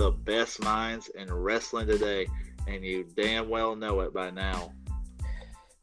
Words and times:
the 0.00 0.10
best 0.10 0.62
minds 0.62 1.08
in 1.08 1.30
wrestling 1.30 1.86
today, 1.86 2.26
and 2.66 2.82
you 2.82 3.06
damn 3.16 3.50
well 3.50 3.76
know 3.76 4.00
it 4.00 4.14
by 4.14 4.30
now. 4.30 4.72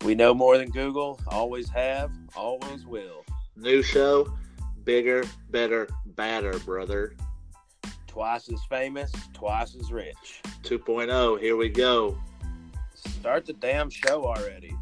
We 0.04 0.16
know 0.16 0.34
more 0.34 0.58
than 0.58 0.72
Google, 0.72 1.20
always 1.28 1.70
have, 1.70 2.10
always 2.36 2.84
will. 2.88 3.24
New 3.56 3.84
show, 3.84 4.36
bigger, 4.84 5.24
better, 5.52 5.88
badder, 6.16 6.58
brother. 6.66 7.16
Twice 8.08 8.52
as 8.52 8.60
famous, 8.68 9.12
twice 9.34 9.76
as 9.76 9.92
rich. 9.92 10.42
2.0, 10.64 11.40
here 11.40 11.56
we 11.56 11.70
go. 11.70 12.18
Start 12.96 13.46
the 13.46 13.54
damn 13.54 13.92
show 13.92 14.26
already. 14.26 14.76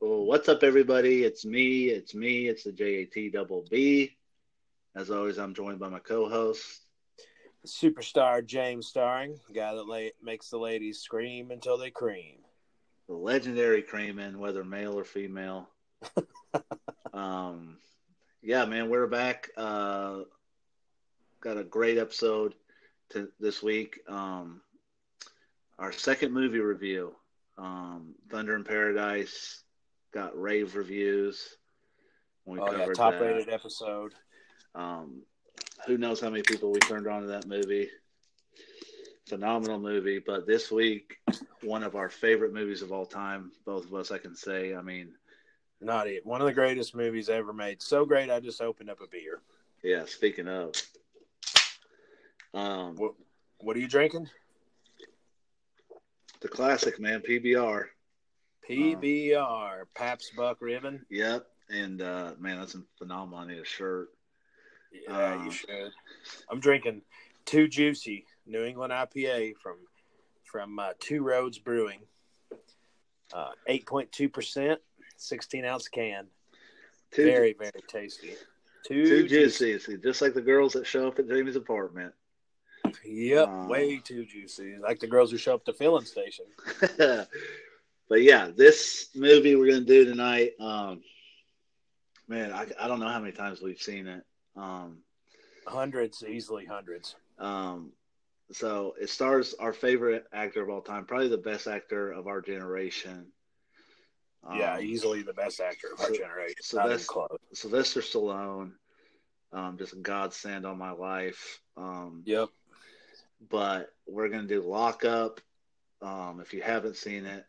Well, 0.00 0.24
what's 0.24 0.48
up, 0.48 0.64
everybody? 0.64 1.22
It's 1.22 1.44
me. 1.44 1.90
It's 1.90 2.12
me. 2.12 2.48
It's 2.48 2.64
the 2.64 2.72
JAT 2.72 3.32
double 3.32 3.64
B. 3.70 4.16
As 4.94 5.10
always, 5.10 5.38
I'm 5.38 5.54
joined 5.54 5.78
by 5.78 5.88
my 5.88 5.98
co-host. 5.98 6.80
Superstar 7.66 8.44
James 8.44 8.88
Starring, 8.88 9.38
guy 9.54 9.74
that 9.74 9.86
la- 9.86 10.10
makes 10.22 10.50
the 10.50 10.58
ladies 10.58 10.98
scream 11.00 11.50
until 11.50 11.78
they 11.78 11.90
cream. 11.90 12.38
the 13.08 13.14
legendary 13.14 13.82
Crayman, 13.82 14.38
whether 14.38 14.64
male 14.64 14.98
or 14.98 15.04
female. 15.04 15.68
um, 17.12 17.78
yeah, 18.42 18.64
man, 18.64 18.90
we're 18.90 19.06
back. 19.06 19.50
Uh, 19.56 20.20
got 21.40 21.56
a 21.56 21.64
great 21.64 21.98
episode 21.98 22.54
to 23.10 23.28
this 23.40 23.62
week. 23.62 24.00
Um, 24.08 24.60
our 25.78 25.92
second 25.92 26.32
movie 26.32 26.60
review, 26.60 27.14
um, 27.58 28.14
Thunder 28.30 28.56
in 28.56 28.64
Paradise, 28.64 29.62
got 30.12 30.38
rave 30.40 30.74
reviews. 30.74 31.56
We 32.44 32.58
Oh 32.58 32.72
yeah, 32.72 32.86
top 32.92 33.14
that. 33.14 33.20
rated 33.20 33.48
episode. 33.48 34.14
Um, 34.74 35.22
who 35.86 35.98
knows 35.98 36.20
how 36.20 36.30
many 36.30 36.42
people 36.42 36.70
we 36.72 36.78
turned 36.80 37.06
on 37.06 37.22
to 37.22 37.28
that 37.28 37.46
movie? 37.46 37.88
Phenomenal 39.28 39.78
movie. 39.78 40.18
But 40.18 40.46
this 40.46 40.70
week, 40.70 41.18
one 41.62 41.82
of 41.82 41.94
our 41.96 42.08
favorite 42.08 42.52
movies 42.52 42.82
of 42.82 42.92
all 42.92 43.06
time. 43.06 43.52
Both 43.64 43.86
of 43.86 43.94
us, 43.94 44.10
I 44.10 44.18
can 44.18 44.34
say. 44.34 44.74
I 44.74 44.82
mean, 44.82 45.14
Not 45.80 46.06
it. 46.08 46.24
One 46.24 46.40
of 46.40 46.46
the 46.46 46.52
greatest 46.52 46.94
movies 46.94 47.28
ever 47.28 47.52
made. 47.52 47.82
So 47.82 48.04
great, 48.04 48.30
I 48.30 48.40
just 48.40 48.60
opened 48.60 48.90
up 48.90 49.00
a 49.00 49.06
beer. 49.08 49.40
yeah. 49.82 50.04
Speaking 50.06 50.48
of, 50.48 50.74
um, 52.54 52.96
What, 52.96 53.14
what 53.60 53.76
are 53.76 53.80
you 53.80 53.88
drinking? 53.88 54.28
the 56.40 56.48
classic 56.48 56.98
man, 56.98 57.20
PBR. 57.20 57.84
PBR, 58.68 59.82
Pabst 59.94 60.34
Buck 60.36 60.58
Ribbon. 60.60 61.04
Yep. 61.10 61.46
And 61.70 62.02
uh, 62.02 62.32
man, 62.38 62.58
that's 62.58 62.74
a 62.74 62.82
phenomenal. 62.98 63.38
I 63.40 63.46
need 63.46 63.58
a 63.58 63.64
shirt. 63.64 64.08
Yeah, 64.92 65.34
Um, 65.34 65.44
you 65.44 65.50
should. 65.50 65.92
I'm 66.50 66.60
drinking 66.60 67.02
Two 67.44 67.68
Juicy 67.68 68.26
New 68.46 68.64
England 68.64 68.92
IPA 68.92 69.54
from 69.62 69.76
from 70.44 70.78
uh, 70.78 70.92
Two 71.00 71.22
Roads 71.22 71.58
Brewing. 71.58 72.00
Uh, 73.32 73.50
8.2%, 73.68 74.76
16 75.16 75.64
ounce 75.64 75.88
can. 75.88 76.26
Too, 77.10 77.24
very, 77.24 77.54
very 77.58 77.82
tasty. 77.88 78.34
Too, 78.86 79.06
too 79.06 79.28
juicy. 79.28 79.78
See, 79.78 79.96
just 79.96 80.20
like 80.20 80.34
the 80.34 80.42
girls 80.42 80.74
that 80.74 80.86
show 80.86 81.08
up 81.08 81.18
at 81.18 81.28
Jamie's 81.28 81.56
apartment. 81.56 82.12
Yep, 83.04 83.48
Um, 83.48 83.68
way 83.68 83.98
too 83.98 84.26
juicy. 84.26 84.76
Like 84.76 84.98
the 84.98 85.06
girls 85.06 85.30
who 85.30 85.38
show 85.38 85.54
up 85.54 85.64
to 85.64 85.72
filling 85.72 86.04
station. 86.04 86.44
but 86.98 88.22
yeah, 88.22 88.50
this 88.54 89.08
movie 89.14 89.56
we're 89.56 89.72
gonna 89.72 89.80
do 89.80 90.04
tonight, 90.04 90.52
um, 90.60 91.00
man, 92.28 92.52
I, 92.52 92.66
I 92.78 92.88
don't 92.88 93.00
know 93.00 93.08
how 93.08 93.20
many 93.20 93.32
times 93.32 93.62
we've 93.62 93.80
seen 93.80 94.06
it. 94.06 94.24
Um, 94.56 94.98
Hundreds, 95.66 96.24
easily 96.24 96.64
hundreds. 96.66 97.14
um, 97.38 97.92
so 98.50 98.94
it 99.00 99.08
stars 99.08 99.54
our 99.54 99.72
favorite 99.72 100.26
actor 100.32 100.62
of 100.62 100.68
all 100.68 100.82
time, 100.82 101.06
probably 101.06 101.28
the 101.28 101.38
best 101.38 101.66
actor 101.66 102.10
of 102.12 102.26
our 102.26 102.40
generation. 102.42 103.32
yeah, 104.54 104.74
Um, 104.74 104.82
easily 104.82 105.22
the 105.22 105.32
best 105.32 105.60
actor 105.60 105.86
of 105.94 106.00
our 106.00 106.08
so- 106.08 106.16
generation. 106.16 106.56
so 106.60 106.76
Not 106.78 106.82
even 106.86 106.90
that's- 106.90 107.06
close. 107.06 107.38
Sylvester 107.54 108.00
Stallone, 108.00 108.74
um, 109.52 109.78
just 109.78 109.92
a 109.92 109.96
godsend 109.96 110.66
on 110.66 110.76
my 110.78 110.90
life. 110.90 111.62
Um, 111.76 112.22
Yep. 112.26 112.48
but 113.48 113.94
we're 114.06 114.28
gonna 114.28 114.48
do 114.48 114.60
Lock 114.62 115.04
Up. 115.04 115.40
Um, 116.02 116.40
if 116.40 116.52
you 116.52 116.60
haven't 116.60 116.96
seen 116.96 117.24
it, 117.24 117.46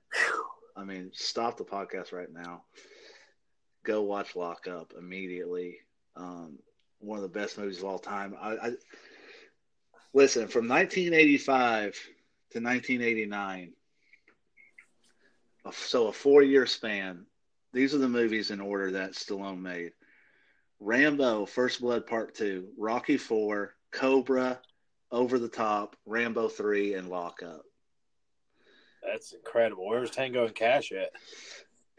I 0.76 0.84
mean, 0.84 1.12
stop 1.16 1.58
the 1.58 1.66
podcast 1.66 2.12
right 2.14 2.32
now. 2.32 2.64
Go 3.84 4.04
watch 4.04 4.36
Lock 4.36 4.68
Up 4.68 4.94
immediately. 4.94 5.82
Um, 6.16 6.60
one 7.04 7.18
of 7.18 7.24
the 7.24 7.40
best 7.40 7.58
movies 7.58 7.80
of 7.80 7.86
all 7.86 8.00
time. 8.00 8.36
I, 8.40 8.52
I 8.52 8.72
listen 10.14 10.48
from 10.48 10.68
1985 10.68 11.94
to 12.52 12.60
1989. 12.60 13.74
So 15.72 16.08
a 16.08 16.14
four-year 16.14 16.66
span. 16.66 17.26
These 17.72 17.96
are 17.96 18.00
the 18.00 18.10
movies 18.10 18.52
in 18.52 18.60
order 18.60 18.92
that 18.92 19.14
Stallone 19.14 19.62
made: 19.62 19.94
Rambo, 20.80 21.46
First 21.46 21.82
Blood 21.82 22.06
Part 22.06 22.36
Two, 22.36 22.68
Rocky 22.78 23.18
Four, 23.18 23.74
Cobra, 23.92 24.60
Over 25.12 25.40
the 25.40 25.48
Top, 25.48 25.96
Rambo 26.06 26.50
Three, 26.50 26.96
and 26.96 27.10
Lock 27.10 27.42
Up. 27.44 27.64
That's 29.02 29.32
incredible. 29.34 29.88
Where's 29.88 30.12
Tango 30.12 30.46
and 30.46 30.56
Cash 30.56 30.92
at? 30.92 31.12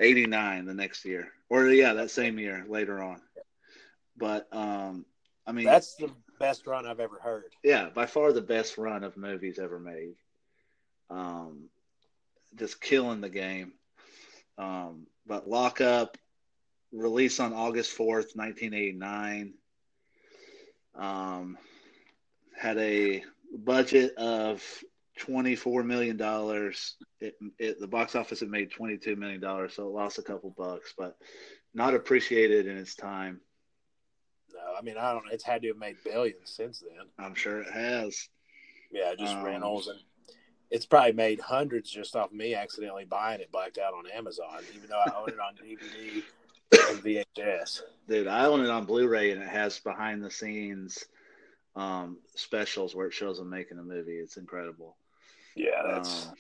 89 0.00 0.64
the 0.66 0.75
next 0.75 1.04
year 1.04 1.28
or 1.48 1.69
yeah 1.69 1.93
that 1.93 2.10
same 2.10 2.38
year 2.38 2.64
later 2.69 3.00
on 3.00 3.20
but 4.16 4.47
um 4.52 5.04
i 5.47 5.52
mean 5.52 5.64
That's 5.64 5.94
the 5.97 6.10
best 6.38 6.66
run 6.66 6.86
I've 6.86 7.00
ever 7.00 7.19
heard. 7.22 7.52
yeah 7.62 7.88
by 7.94 8.06
far 8.06 8.32
the 8.32 8.41
best 8.42 8.78
run 8.78 9.04
of 9.04 9.16
movies 9.16 9.58
ever 9.58 9.78
made. 9.78 10.14
Um 11.10 11.69
just 12.56 12.80
killing 12.80 13.20
the 13.20 13.28
game. 13.28 13.72
Um 14.58 15.06
but 15.26 15.48
lock 15.48 15.80
up 15.80 16.16
released 16.92 17.41
on 17.41 17.52
august 17.52 17.97
4th 17.97 18.36
1989 18.36 19.54
um 20.94 21.58
had 22.56 22.78
a 22.78 23.25
budget 23.52 24.14
of 24.16 24.62
24 25.19 25.82
million 25.82 26.16
dollars. 26.16 26.96
It, 27.20 27.34
it 27.58 27.81
the 27.81 27.86
box 27.86 28.14
office 28.14 28.42
it 28.42 28.50
made 28.50 28.70
22 28.70 29.16
million 29.16 29.41
dollars 29.41 29.75
so 29.75 29.88
it 29.88 29.92
lost 29.92 30.19
a 30.19 30.22
couple 30.22 30.50
bucks 30.56 30.94
but 30.96 31.16
not 31.72 31.94
appreciated 31.94 32.66
in 32.66 32.76
its 32.76 32.94
time 32.94 33.41
I 34.76 34.82
mean 34.82 34.96
I 34.98 35.12
don't. 35.12 35.24
It's 35.32 35.44
had 35.44 35.62
to 35.62 35.68
have 35.68 35.76
made 35.78 35.96
billions 36.04 36.50
since 36.50 36.80
then. 36.80 37.06
i'm 37.18 37.34
sure 37.34 37.60
it 37.60 37.72
has 37.72 38.28
Yeah, 38.90 39.14
just 39.14 39.34
Um, 39.36 39.44
rentals 39.44 39.88
and 39.88 39.98
it's 40.70 40.86
probably 40.86 41.12
made 41.12 41.40
hundreds 41.40 41.90
just 41.90 42.16
off 42.16 42.32
me 42.32 42.54
accidentally 42.54 43.04
buying 43.04 43.40
it 43.40 43.52
blacked 43.52 43.78
out 43.78 43.94
on 43.94 44.06
Amazon, 44.10 44.60
even 44.74 44.88
though 44.88 44.98
I 44.98 45.12
own 45.16 45.28
it 45.28 45.38
on 45.38 45.54
DVD 45.54 46.22
and 46.90 47.02
VHS. 47.04 47.82
dude 48.08 48.26
i 48.26 48.46
own 48.46 48.64
it 48.64 48.70
on 48.70 48.84
blu-ray 48.84 49.30
and 49.30 49.42
it 49.42 49.48
has 49.48 49.78
behind 49.80 50.22
the 50.24 50.30
scenes 50.30 51.04
um 51.76 52.18
specials 52.34 52.94
where 52.94 53.06
it 53.06 53.12
shows 53.12 53.38
them 53.38 53.50
making 53.50 53.78
a 53.78 53.82
movie 53.82 54.18
it's 54.18 54.36
incredible 54.36 54.96
Yeah, 55.54 55.82
that's 55.86 56.26
Um, 56.26 56.34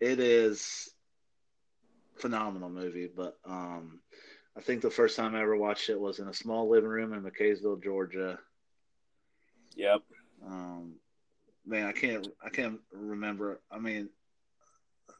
it 0.00 0.18
is 0.18 0.90
phenomenal 2.16 2.68
movie 2.70 3.08
but 3.14 3.36
um 3.44 4.00
i 4.56 4.60
think 4.60 4.80
the 4.82 4.90
first 4.90 5.16
time 5.16 5.34
i 5.34 5.40
ever 5.42 5.56
watched 5.56 5.88
it 5.88 6.00
was 6.00 6.18
in 6.18 6.28
a 6.28 6.34
small 6.34 6.68
living 6.70 6.90
room 6.90 7.12
in 7.12 7.22
McCaysville 7.22 7.82
georgia. 7.82 8.38
Yep. 9.76 10.02
um 10.46 10.94
man 11.66 11.86
i 11.86 11.92
can't 11.92 12.26
i 12.44 12.48
can't 12.48 12.80
remember. 12.92 13.60
I 13.70 13.78
mean 13.78 14.08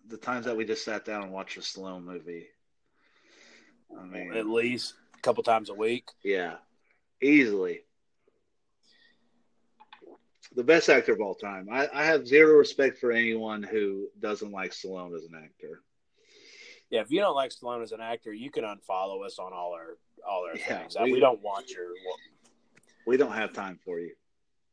the 0.09 0.17
times 0.17 0.47
that 0.47 0.57
we 0.57 0.65
just 0.65 0.85
sat 0.85 1.05
down 1.05 1.25
and 1.25 1.33
watched 1.33 1.57
a 1.57 1.61
Stallone 1.61 2.05
movie. 2.05 2.49
I 3.99 4.05
mean 4.05 4.35
At 4.35 4.47
least 4.47 4.95
a 5.17 5.21
couple 5.21 5.43
times 5.43 5.71
a 5.71 5.75
week. 5.75 6.09
yeah 6.25 6.57
easily. 7.23 7.81
The 10.57 10.65
best 10.65 10.89
actor 10.89 11.13
of 11.13 11.21
all 11.21 11.37
time. 11.37 11.69
I, 11.71 11.89
I 11.95 12.05
have 12.05 12.27
zero 12.27 12.55
respect 12.59 12.99
for 12.99 13.13
anyone 13.13 13.63
who 13.63 14.09
doesn't 14.19 14.51
like 14.51 14.73
Stallone 14.73 15.15
as 15.15 15.25
an 15.25 15.41
actor 15.41 15.83
Yeah, 16.91 17.01
if 17.03 17.11
you 17.11 17.21
don't 17.21 17.35
like 17.37 17.51
Stallone 17.53 17.83
as 17.83 17.93
an 17.93 18.01
actor, 18.01 18.33
you 18.33 18.51
can 18.51 18.65
unfollow 18.65 19.25
us 19.25 19.39
on 19.39 19.53
all 19.53 19.73
our 19.75 19.97
all 20.29 20.45
our 20.47 20.57
Yeah, 20.57 20.81
things. 20.81 20.97
we- 21.01 21.13
We, 21.13 21.21
don't 21.21 21.41
want 21.43 21.71
your 21.71 21.87
we 23.07 23.17
don't 23.17 23.33
have 23.33 23.55
time 23.55 23.79
for 23.83 23.99
you 23.99 24.13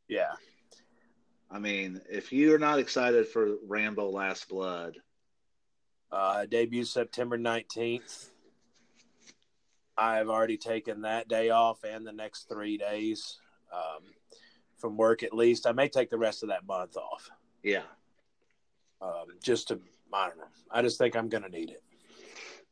yeah. 0.08 0.32
i 1.50 1.58
mean 1.58 2.00
if 2.10 2.30
you're 2.32 2.58
not 2.58 2.78
excited 2.78 3.26
for 3.26 3.56
rambo 3.66 4.10
last 4.10 4.48
blood 4.50 4.98
Uh, 6.12 6.44
debuts 6.46 6.90
September 6.90 7.38
nineteenth. 7.38 8.28
I've 9.96 10.28
already 10.28 10.56
taken 10.58 11.00
that 11.02 11.28
day 11.28 11.48
off 11.50 11.82
and 11.84 12.06
the 12.06 12.12
next 12.12 12.48
three 12.48 12.76
days 12.78 13.38
um, 13.72 14.02
from 14.76 14.96
work 14.96 15.22
at 15.24 15.34
least. 15.34 15.66
I 15.66 15.72
may 15.72 15.88
take 15.88 16.08
the 16.10 16.18
rest 16.18 16.42
of 16.42 16.50
that 16.50 16.66
month 16.66 16.96
off. 16.96 17.30
yeah 17.62 17.82
um, 19.00 19.26
just 19.42 19.68
to 19.68 19.80
I 20.12 20.28
don't 20.28 20.38
know. 20.38 20.44
I 20.70 20.82
just 20.82 20.98
think 20.98 21.16
I'm 21.16 21.28
gonna 21.30 21.48
need 21.48 21.70
it. 21.70 21.82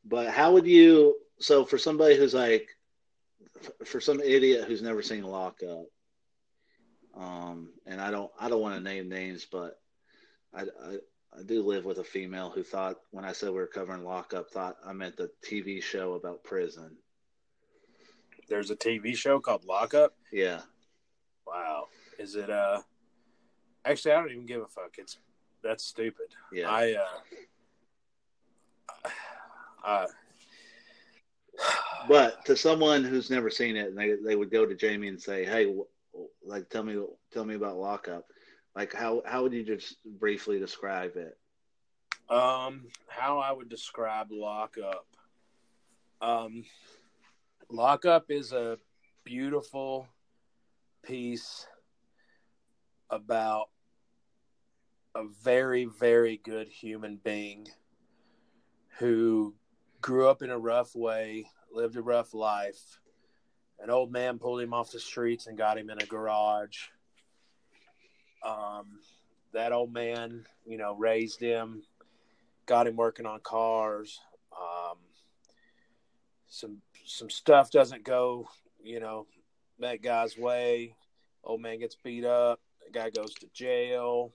But 0.08 0.28
how 0.28 0.52
would 0.52 0.66
you? 0.66 1.16
So 1.38 1.64
for 1.64 1.78
somebody 1.78 2.16
who's 2.16 2.34
like, 2.34 2.68
for 3.84 4.00
some 4.00 4.20
idiot 4.20 4.64
who's 4.66 4.82
never 4.82 5.02
seen 5.02 5.24
Lock 5.24 5.60
Up, 5.62 5.86
Um, 7.14 7.72
and 7.86 8.00
I 8.00 8.10
don't 8.10 8.30
I 8.38 8.48
don't 8.48 8.60
want 8.60 8.76
to 8.76 8.80
name 8.80 9.08
names, 9.08 9.46
but 9.50 9.78
I, 10.54 10.62
I 10.62 10.98
I 11.38 11.42
do 11.44 11.62
live 11.62 11.84
with 11.84 11.98
a 11.98 12.04
female 12.04 12.50
who 12.50 12.62
thought 12.62 12.96
when 13.10 13.24
I 13.24 13.32
said 13.32 13.50
we 13.50 13.56
were 13.56 13.66
covering 13.66 14.04
lockup, 14.04 14.50
thought 14.50 14.76
I 14.86 14.92
meant 14.92 15.16
the 15.16 15.30
TV 15.44 15.82
show 15.82 16.14
about 16.14 16.44
prison. 16.44 16.96
There's 18.48 18.70
a 18.70 18.76
TV 18.76 19.16
show 19.16 19.40
called 19.40 19.64
Lockup. 19.64 20.14
Yeah. 20.32 20.60
Wow. 21.46 21.88
Is 22.18 22.36
it 22.36 22.48
uh 22.48 22.80
actually 23.84 24.12
I 24.12 24.20
don't 24.20 24.30
even 24.30 24.46
give 24.46 24.62
a 24.62 24.66
fuck. 24.68 24.94
It's 24.98 25.18
that's 25.62 25.84
stupid. 25.84 26.26
Yeah. 26.52 26.70
I 26.70 26.92
uh 26.92 27.18
uh 29.86 30.06
But 32.08 32.44
to 32.44 32.56
someone 32.56 33.02
who's 33.02 33.30
never 33.30 33.50
seen 33.50 33.76
it, 33.76 33.88
and 33.88 33.98
they 33.98 34.14
they 34.24 34.36
would 34.36 34.50
go 34.50 34.66
to 34.66 34.74
Jamie 34.74 35.08
and 35.08 35.20
say, 35.20 35.44
"Hey, 35.44 35.74
like 36.44 36.68
tell 36.68 36.82
me 36.82 37.02
tell 37.32 37.44
me 37.44 37.54
about 37.54 37.78
lockup." 37.78 38.26
Like 38.76 38.92
how 38.92 39.22
how 39.26 39.42
would 39.42 39.52
you 39.52 39.64
just 39.64 39.96
briefly 40.04 40.58
describe 40.58 41.16
it? 41.16 41.36
Um, 42.28 42.88
how 43.08 43.38
I 43.38 43.52
would 43.52 43.68
describe 43.68 44.28
lockup. 44.30 45.06
Um, 46.20 46.64
lockup 47.70 48.26
is 48.30 48.52
a 48.52 48.78
beautiful 49.24 50.08
piece 51.02 51.66
about 53.10 53.68
a 55.14 55.24
very, 55.42 55.84
very 55.84 56.40
good 56.44 56.68
human 56.68 57.16
being 57.16 57.68
who 58.98 59.54
grew 60.00 60.28
up 60.28 60.42
in 60.42 60.50
a 60.50 60.58
rough 60.58 60.94
way, 60.94 61.46
lived 61.72 61.96
a 61.96 62.02
rough 62.02 62.34
life. 62.34 63.00
An 63.78 63.90
old 63.90 64.10
man 64.10 64.38
pulled 64.38 64.60
him 64.60 64.72
off 64.72 64.92
the 64.92 65.00
streets 65.00 65.46
and 65.46 65.58
got 65.58 65.78
him 65.78 65.90
in 65.90 66.00
a 66.00 66.06
garage. 66.06 66.88
Um, 68.42 69.00
that 69.52 69.72
old 69.72 69.92
man, 69.92 70.46
you 70.64 70.78
know, 70.78 70.94
raised 70.94 71.40
him, 71.40 71.82
got 72.66 72.86
him 72.86 72.96
working 72.96 73.26
on 73.26 73.40
cars. 73.40 74.20
Um, 74.56 74.98
some 76.48 76.78
some 77.04 77.30
stuff 77.30 77.70
doesn't 77.70 78.04
go, 78.04 78.48
you 78.82 79.00
know, 79.00 79.26
that 79.78 80.02
guy's 80.02 80.36
way. 80.36 80.94
Old 81.44 81.60
man 81.60 81.78
gets 81.78 81.96
beat 81.96 82.24
up. 82.24 82.60
The 82.84 82.92
guy 82.92 83.10
goes 83.10 83.34
to 83.34 83.46
jail. 83.52 84.32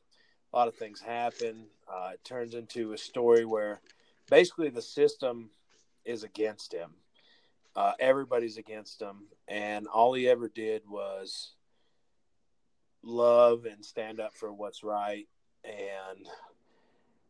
A 0.53 0.57
lot 0.57 0.67
of 0.67 0.75
things 0.75 1.01
happen. 1.01 1.65
Uh, 1.87 2.11
it 2.13 2.23
turns 2.23 2.53
into 2.53 2.93
a 2.93 2.97
story 2.97 3.45
where 3.45 3.81
basically 4.31 4.69
the 4.69 4.81
system 4.81 5.51
is 6.05 6.23
against 6.23 6.73
him. 6.73 6.89
Uh, 7.75 7.91
everybody's 7.99 8.57
against 8.57 8.99
him, 8.99 9.27
and 9.47 9.87
all 9.87 10.13
he 10.13 10.27
ever 10.27 10.49
did 10.49 10.81
was 10.89 11.53
love 13.03 13.65
and 13.65 13.85
stand 13.85 14.19
up 14.19 14.33
for 14.33 14.51
what's 14.51 14.83
right. 14.83 15.27
And 15.63 16.27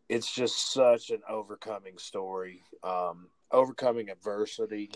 it's 0.10 0.34
just 0.34 0.72
such 0.72 1.10
an 1.10 1.22
overcoming 1.28 1.98
story, 1.98 2.64
um, 2.84 3.28
overcoming 3.52 4.10
adversity, 4.10 4.92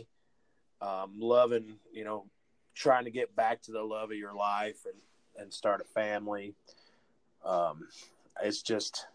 um, 0.82 1.20
loving, 1.20 1.78
you 1.92 2.06
know, 2.06 2.26
trying 2.74 3.06
to 3.06 3.12
get 3.12 3.36
back 3.36 3.62
to 3.64 3.72
the 3.72 3.84
love 3.84 4.12
of 4.12 4.18
your 4.18 4.34
life 4.34 4.86
and, 4.86 5.02
and 5.42 5.54
start 5.54 5.82
a 5.82 5.84
family. 5.84 6.56
Um, 7.44 7.88
it's 8.42 8.62
just, 8.62 9.06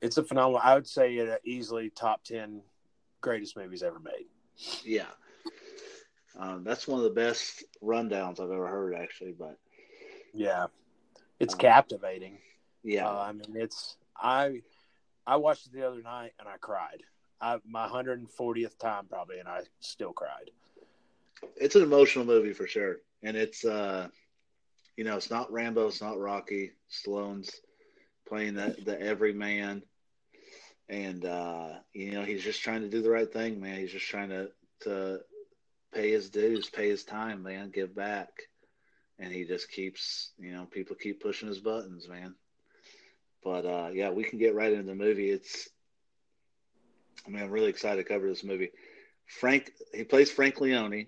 it's 0.00 0.18
a 0.18 0.24
phenomenal. 0.24 0.60
I 0.62 0.74
would 0.74 0.86
say 0.86 1.14
it 1.16 1.40
easily 1.44 1.90
top 1.90 2.22
10 2.24 2.62
greatest 3.20 3.56
movies 3.56 3.82
ever 3.82 3.98
made. 3.98 4.26
Yeah. 4.84 5.06
Um, 6.38 6.64
that's 6.64 6.86
one 6.86 6.98
of 6.98 7.04
the 7.04 7.10
best 7.10 7.64
rundowns 7.82 8.40
I've 8.40 8.50
ever 8.50 8.68
heard, 8.68 8.94
actually. 8.94 9.32
But 9.32 9.58
Yeah. 10.32 10.66
It's 11.38 11.54
Um, 11.54 11.60
captivating. 11.60 12.38
yeah, 12.82 13.08
Uh, 13.08 13.18
I 13.20 13.32
mean, 13.32 13.56
it's 13.56 13.96
I 14.16 14.62
I 15.26 15.36
watched 15.36 15.66
it 15.66 15.72
the 15.72 15.86
other 15.86 16.00
night 16.02 16.32
and 16.38 16.48
I 16.48 16.56
cried. 16.58 17.02
I 17.40 17.58
my 17.66 17.86
140th 17.86 18.78
time 18.78 19.06
probably, 19.06 19.38
and 19.38 19.48
I 19.48 19.62
still 19.80 20.12
cried. 20.12 20.50
it's 21.56 21.76
an 21.76 21.82
emotional 21.82 22.24
movie 22.24 22.54
for 22.54 22.66
sure, 22.66 23.00
and 23.22 23.36
it's 23.36 23.64
uh, 23.64 24.08
you 24.96 25.04
know, 25.04 25.16
it's 25.16 25.30
not 25.30 25.52
Rambo, 25.52 25.88
it's 25.88 26.00
not 26.00 26.18
Rocky. 26.18 26.72
Stallone's 26.90 27.60
playing 28.26 28.54
the 28.54 28.76
the 28.84 29.00
everyman, 29.00 29.82
and 30.88 31.24
uh, 31.24 31.68
you 31.92 32.12
know, 32.12 32.22
he's 32.22 32.42
just 32.44 32.62
trying 32.62 32.82
to 32.82 32.88
do 32.88 33.02
the 33.02 33.10
right 33.10 33.32
thing, 33.32 33.60
man. 33.60 33.78
He's 33.78 33.92
just 33.92 34.06
trying 34.06 34.30
to 34.30 34.50
to 34.80 35.20
pay 35.92 36.10
his 36.10 36.30
dues, 36.30 36.68
pay 36.68 36.88
his 36.88 37.04
time, 37.04 37.42
man, 37.42 37.70
give 37.70 37.94
back, 37.94 38.28
and 39.18 39.32
he 39.32 39.44
just 39.44 39.70
keeps, 39.70 40.30
you 40.38 40.52
know, 40.52 40.66
people 40.66 40.96
keep 40.96 41.22
pushing 41.22 41.48
his 41.48 41.58
buttons, 41.58 42.08
man. 42.08 42.34
But 43.42 43.64
uh, 43.64 43.90
yeah, 43.92 44.10
we 44.10 44.24
can 44.24 44.38
get 44.38 44.54
right 44.54 44.72
into 44.72 44.84
the 44.84 44.94
movie. 44.94 45.30
It's, 45.30 45.68
I 47.26 47.30
mean, 47.30 47.42
I'm 47.42 47.50
really 47.50 47.70
excited 47.70 48.02
to 48.02 48.08
cover 48.08 48.28
this 48.28 48.44
movie. 48.44 48.70
Frank, 49.26 49.72
he 49.94 50.04
plays 50.04 50.30
Frank 50.30 50.60
Leone. 50.60 51.06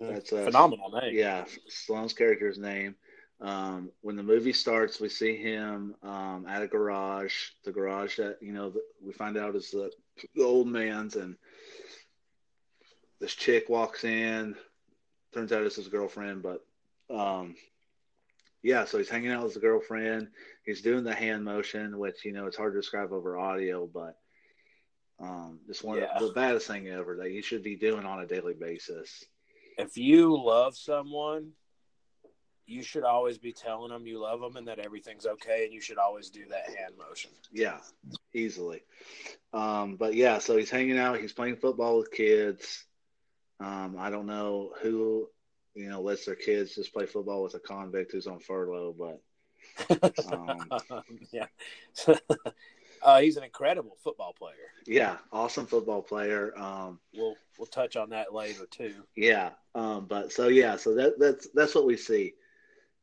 That's 0.00 0.32
a 0.32 0.44
phenomenal 0.44 0.90
name. 0.90 1.14
Yeah, 1.14 1.44
Stallone's 1.70 2.12
character's 2.12 2.58
name. 2.58 2.96
Um, 3.42 3.90
when 4.02 4.14
the 4.14 4.22
movie 4.22 4.52
starts, 4.52 5.00
we 5.00 5.08
see 5.08 5.36
him 5.36 5.96
um, 6.04 6.46
at 6.48 6.62
a 6.62 6.68
garage. 6.68 7.34
The 7.64 7.72
garage 7.72 8.16
that 8.16 8.38
you 8.40 8.52
know 8.52 8.72
we 9.04 9.12
find 9.12 9.36
out 9.36 9.56
is 9.56 9.70
the, 9.70 9.90
the 10.36 10.44
old 10.44 10.68
man's, 10.68 11.16
and 11.16 11.36
this 13.20 13.34
chick 13.34 13.68
walks 13.68 14.04
in. 14.04 14.54
Turns 15.34 15.52
out 15.52 15.64
it's 15.64 15.76
his 15.76 15.88
girlfriend, 15.88 16.42
but 16.42 16.64
um, 17.10 17.56
yeah. 18.62 18.84
So 18.84 18.98
he's 18.98 19.08
hanging 19.08 19.32
out 19.32 19.42
with 19.42 19.54
his 19.54 19.62
girlfriend. 19.62 20.28
He's 20.64 20.82
doing 20.82 21.02
the 21.02 21.14
hand 21.14 21.44
motion, 21.44 21.98
which 21.98 22.24
you 22.24 22.32
know 22.32 22.46
it's 22.46 22.56
hard 22.56 22.74
to 22.74 22.78
describe 22.78 23.12
over 23.12 23.36
audio, 23.36 23.86
but 23.92 24.16
um, 25.18 25.58
just 25.66 25.82
one 25.82 25.98
Yeah. 25.98 26.12
of 26.14 26.26
the 26.28 26.32
baddest 26.32 26.68
thing 26.68 26.88
ever 26.88 27.16
that 27.16 27.32
you 27.32 27.42
should 27.42 27.64
be 27.64 27.76
doing 27.76 28.04
on 28.04 28.20
a 28.22 28.26
daily 28.26 28.54
basis. 28.54 29.24
If 29.78 29.96
you 29.96 30.36
love 30.40 30.76
someone, 30.76 31.52
you 32.72 32.82
should 32.82 33.04
always 33.04 33.38
be 33.38 33.52
telling 33.52 33.90
them 33.90 34.06
you 34.06 34.18
love 34.20 34.40
them 34.40 34.56
and 34.56 34.66
that 34.68 34.78
everything's 34.78 35.26
okay, 35.26 35.64
and 35.64 35.72
you 35.72 35.80
should 35.80 35.98
always 35.98 36.30
do 36.30 36.44
that 36.48 36.66
hand 36.66 36.94
motion. 36.98 37.30
Yeah, 37.52 37.78
easily. 38.32 38.82
Um, 39.52 39.96
but 39.96 40.14
yeah, 40.14 40.38
so 40.38 40.56
he's 40.56 40.70
hanging 40.70 40.98
out. 40.98 41.20
He's 41.20 41.32
playing 41.32 41.56
football 41.56 41.98
with 41.98 42.10
kids. 42.10 42.84
Um, 43.60 43.96
I 43.98 44.10
don't 44.10 44.26
know 44.26 44.72
who, 44.82 45.28
you 45.74 45.88
know, 45.88 46.00
lets 46.00 46.24
their 46.26 46.34
kids 46.34 46.74
just 46.74 46.92
play 46.92 47.06
football 47.06 47.42
with 47.42 47.54
a 47.54 47.60
convict 47.60 48.12
who's 48.12 48.26
on 48.26 48.40
furlough, 48.40 48.94
but 48.98 49.20
Um, 50.32 50.68
yeah, 51.32 51.46
uh, 53.02 53.20
he's 53.20 53.36
an 53.36 53.44
incredible 53.44 53.96
football 54.02 54.32
player. 54.32 54.54
yeah, 54.86 55.16
awesome 55.32 55.66
football 55.66 56.02
player. 56.02 56.52
Um, 56.58 56.98
We'll 57.14 57.36
we'll 57.58 57.66
touch 57.66 57.96
on 57.96 58.10
that 58.10 58.34
later 58.34 58.66
too. 58.70 58.94
yeah, 59.16 59.50
um, 59.74 60.06
but 60.06 60.32
so 60.32 60.48
yeah, 60.48 60.76
so 60.76 60.94
that 60.94 61.18
that's 61.18 61.48
that's 61.54 61.74
what 61.74 61.86
we 61.86 61.96
see. 61.96 62.34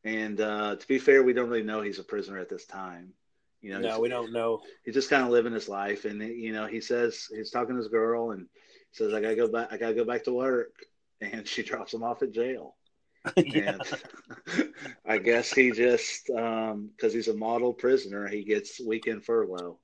And 0.03 0.39
uh, 0.39 0.75
to 0.77 0.87
be 0.87 0.97
fair, 0.97 1.23
we 1.23 1.33
don't 1.33 1.49
really 1.49 1.63
know 1.63 1.81
he's 1.81 1.99
a 1.99 2.03
prisoner 2.03 2.39
at 2.39 2.49
this 2.49 2.65
time. 2.65 3.13
You 3.61 3.71
know, 3.73 3.79
No, 3.81 3.99
we 3.99 4.07
don't 4.07 4.31
know. 4.31 4.61
he's 4.85 4.93
just 4.93 5.09
kind 5.09 5.23
of 5.23 5.29
living 5.31 5.51
his 5.53 5.67
life 5.67 6.05
and 6.05 6.21
you 6.21 6.53
know 6.53 6.65
he 6.65 6.79
says 6.79 7.27
he's 7.29 7.51
talking 7.51 7.75
to 7.75 7.81
his 7.81 7.89
girl 7.89 8.31
and 8.31 8.47
says 8.93 9.13
i 9.13 9.19
gotta 9.19 9.35
go 9.35 9.49
back 9.49 9.67
i 9.73 9.77
gotta 9.77 9.93
go 9.93 10.05
back 10.05 10.23
to 10.23 10.31
work 10.33 10.71
and 11.19 11.45
she 11.45 11.61
drops 11.69 11.93
him 11.93 12.01
off 12.01 12.21
at 12.23 12.31
jail 12.31 12.77
yeah. 13.37 13.75
and 13.75 14.73
i 15.05 15.17
guess 15.17 15.51
he 15.53 15.71
just 15.71 16.29
um 16.29 16.89
because 16.95 17.13
he's 17.13 17.27
a 17.27 17.33
model 17.33 17.73
prisoner 17.73 18.29
he 18.29 18.45
gets 18.45 18.79
weekend 18.79 19.25
furlough 19.25 19.77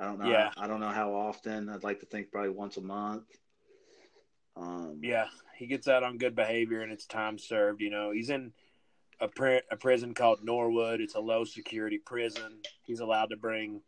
i 0.00 0.06
don't 0.06 0.18
know 0.18 0.30
Yeah. 0.30 0.50
i 0.56 0.66
don't 0.66 0.80
know 0.80 0.88
how 0.88 1.12
often 1.14 1.68
i'd 1.68 1.84
like 1.84 2.00
to 2.00 2.06
think 2.06 2.30
probably 2.32 2.48
once 2.50 2.78
a 2.78 2.80
month 2.82 3.24
um 4.56 4.98
Yeah, 5.02 5.26
he 5.58 5.66
gets 5.66 5.86
out 5.86 6.02
on 6.02 6.16
good 6.18 6.34
behavior 6.34 6.80
and 6.80 6.92
it's 6.92 7.06
time 7.06 7.38
served. 7.38 7.80
You 7.82 7.90
know, 7.90 8.10
he's 8.10 8.30
in 8.30 8.52
a, 9.20 9.28
pri- 9.28 9.62
a 9.70 9.76
prison 9.76 10.14
called 10.14 10.44
Norwood. 10.44 11.00
It's 11.00 11.14
a 11.14 11.20
low 11.20 11.44
security 11.44 11.98
prison. 11.98 12.60
He's 12.84 13.00
allowed 13.00 13.30
to 13.30 13.36
bring 13.36 13.80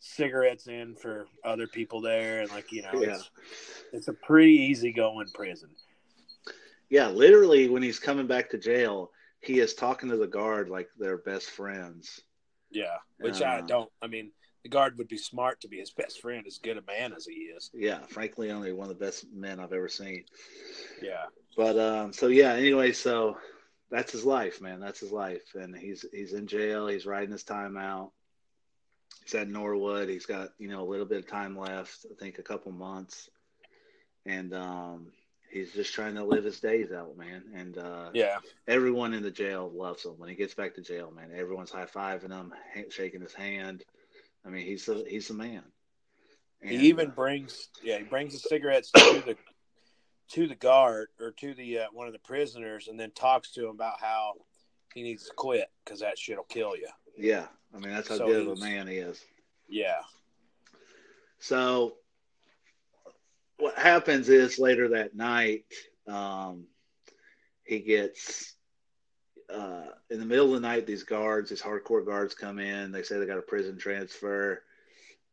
cigarettes 0.00 0.66
in 0.66 0.94
for 0.96 1.26
other 1.44 1.66
people 1.66 2.00
there, 2.00 2.40
and 2.42 2.50
like 2.50 2.70
you 2.72 2.82
know, 2.82 2.90
Yeah. 3.00 3.14
it's 3.14 3.30
it's 3.92 4.08
a 4.08 4.12
pretty 4.12 4.52
easy 4.52 4.92
going 4.92 5.28
prison. 5.34 5.70
yeah 6.90 7.08
literally 7.08 7.68
when 7.68 7.82
he's 7.82 7.98
coming 7.98 8.26
back 8.26 8.50
to 8.50 8.58
jail 8.58 9.10
he 9.40 9.60
is 9.60 9.74
talking 9.74 10.08
to 10.10 10.16
the 10.18 10.26
guard 10.26 10.68
like 10.68 10.88
they're 10.98 11.18
best 11.18 11.48
friends 11.50 12.20
Yeah, 12.70 12.96
which 13.18 13.40
I 13.40 13.58
Uh, 13.58 13.66
don't. 13.66 13.90
I 14.02 14.06
mean, 14.06 14.32
the 14.62 14.68
guard 14.68 14.98
would 14.98 15.08
be 15.08 15.16
smart 15.18 15.60
to 15.62 15.68
be 15.68 15.78
his 15.78 15.90
best 15.90 16.20
friend, 16.20 16.46
as 16.46 16.58
good 16.58 16.76
a 16.76 16.82
man 16.82 17.12
as 17.14 17.24
he 17.24 17.34
is. 17.56 17.70
yeah 17.72 18.00
frank 18.08 18.36
leone 18.36 18.76
one 18.76 18.90
of 18.90 18.98
the 18.98 19.04
best 19.04 19.26
men 19.32 19.58
i've 19.60 19.72
ever 19.72 19.88
seen 19.88 20.24
Yeah, 21.02 21.24
But 21.56 21.78
um, 21.78 22.12
so 22.12 22.26
yeah. 22.28 22.52
Anyway, 22.54 22.92
so 22.92 23.38
that's 23.90 24.12
his 24.12 24.24
life, 24.24 24.60
man. 24.60 24.80
That's 24.80 25.00
his 25.00 25.12
life, 25.12 25.54
and 25.54 25.76
he's 25.76 26.04
he's 26.12 26.32
in 26.32 26.46
jail. 26.46 26.86
He's 26.86 27.06
riding 27.06 27.32
his 27.32 27.44
time 27.44 27.76
out. 27.76 28.12
He's 29.22 29.34
at 29.34 29.48
Norwood. 29.48 30.08
He's 30.08 30.26
got 30.26 30.50
you 30.58 30.68
know 30.68 30.82
a 30.82 30.90
little 30.90 31.06
bit 31.06 31.18
of 31.18 31.28
time 31.28 31.58
left. 31.58 32.06
I 32.10 32.14
think 32.18 32.38
a 32.38 32.42
couple 32.42 32.72
months, 32.72 33.28
and 34.26 34.52
um, 34.54 35.12
he's 35.50 35.72
just 35.72 35.94
trying 35.94 36.14
to 36.14 36.24
live 36.24 36.44
his 36.44 36.60
days 36.60 36.92
out, 36.92 37.16
man. 37.16 37.42
And 37.54 37.78
uh, 37.78 38.10
Yeah. 38.12 38.38
everyone 38.66 39.14
in 39.14 39.22
the 39.22 39.30
jail 39.30 39.70
loves 39.72 40.04
him 40.04 40.18
when 40.18 40.28
he 40.28 40.34
gets 40.34 40.54
back 40.54 40.74
to 40.74 40.82
jail, 40.82 41.12
man. 41.14 41.30
Everyone's 41.34 41.70
high 41.70 41.86
fiving 41.86 42.30
him, 42.30 42.52
ha- 42.74 42.90
shaking 42.90 43.20
his 43.20 43.34
hand. 43.34 43.84
I 44.44 44.50
mean, 44.50 44.66
he's 44.66 44.86
the 44.86 45.04
he's 45.08 45.28
the 45.28 45.34
man. 45.34 45.62
And, 46.62 46.70
he 46.70 46.88
even 46.88 47.08
uh, 47.08 47.10
brings 47.10 47.68
yeah 47.82 47.98
he 47.98 48.04
brings 48.04 48.32
the 48.32 48.38
cigarettes 48.38 48.90
to 48.90 49.22
the 49.26 49.36
to 50.30 50.46
the 50.46 50.54
guard 50.54 51.08
or 51.20 51.32
to 51.32 51.54
the 51.54 51.80
uh, 51.80 51.86
one 51.92 52.06
of 52.06 52.12
the 52.12 52.18
prisoners 52.18 52.88
and 52.88 52.98
then 52.98 53.10
talks 53.12 53.52
to 53.52 53.64
him 53.64 53.70
about 53.70 54.00
how 54.00 54.34
he 54.94 55.02
needs 55.02 55.24
to 55.24 55.32
quit 55.34 55.70
because 55.84 56.00
that 56.00 56.18
shit'll 56.18 56.44
kill 56.44 56.76
you. 56.76 56.88
yeah. 57.16 57.46
I 57.74 57.78
mean, 57.78 57.92
that's 57.92 58.08
how 58.08 58.18
So 58.18 58.26
good 58.26 58.46
of 58.46 58.58
a 58.58 58.60
man 58.60 58.86
he 58.86 58.98
is. 58.98 59.20
Yeah. 59.68 60.02
So 61.40 61.96
what 63.58 63.76
happens 63.76 64.28
is 64.28 64.58
later 64.58 64.88
that 64.90 65.16
night, 65.16 65.64
um, 66.06 66.66
he 67.64 67.80
gets 67.80 68.54
uh, 69.52 69.86
in 70.10 70.20
the 70.20 70.26
middle 70.26 70.54
of 70.54 70.62
the 70.62 70.68
night. 70.68 70.86
These 70.86 71.02
guards, 71.02 71.50
these 71.50 71.62
hardcore 71.62 72.06
guards, 72.06 72.34
come 72.34 72.58
in. 72.58 72.92
They 72.92 73.02
say 73.02 73.18
they 73.18 73.26
got 73.26 73.38
a 73.38 73.42
prison 73.42 73.76
transfer, 73.76 74.62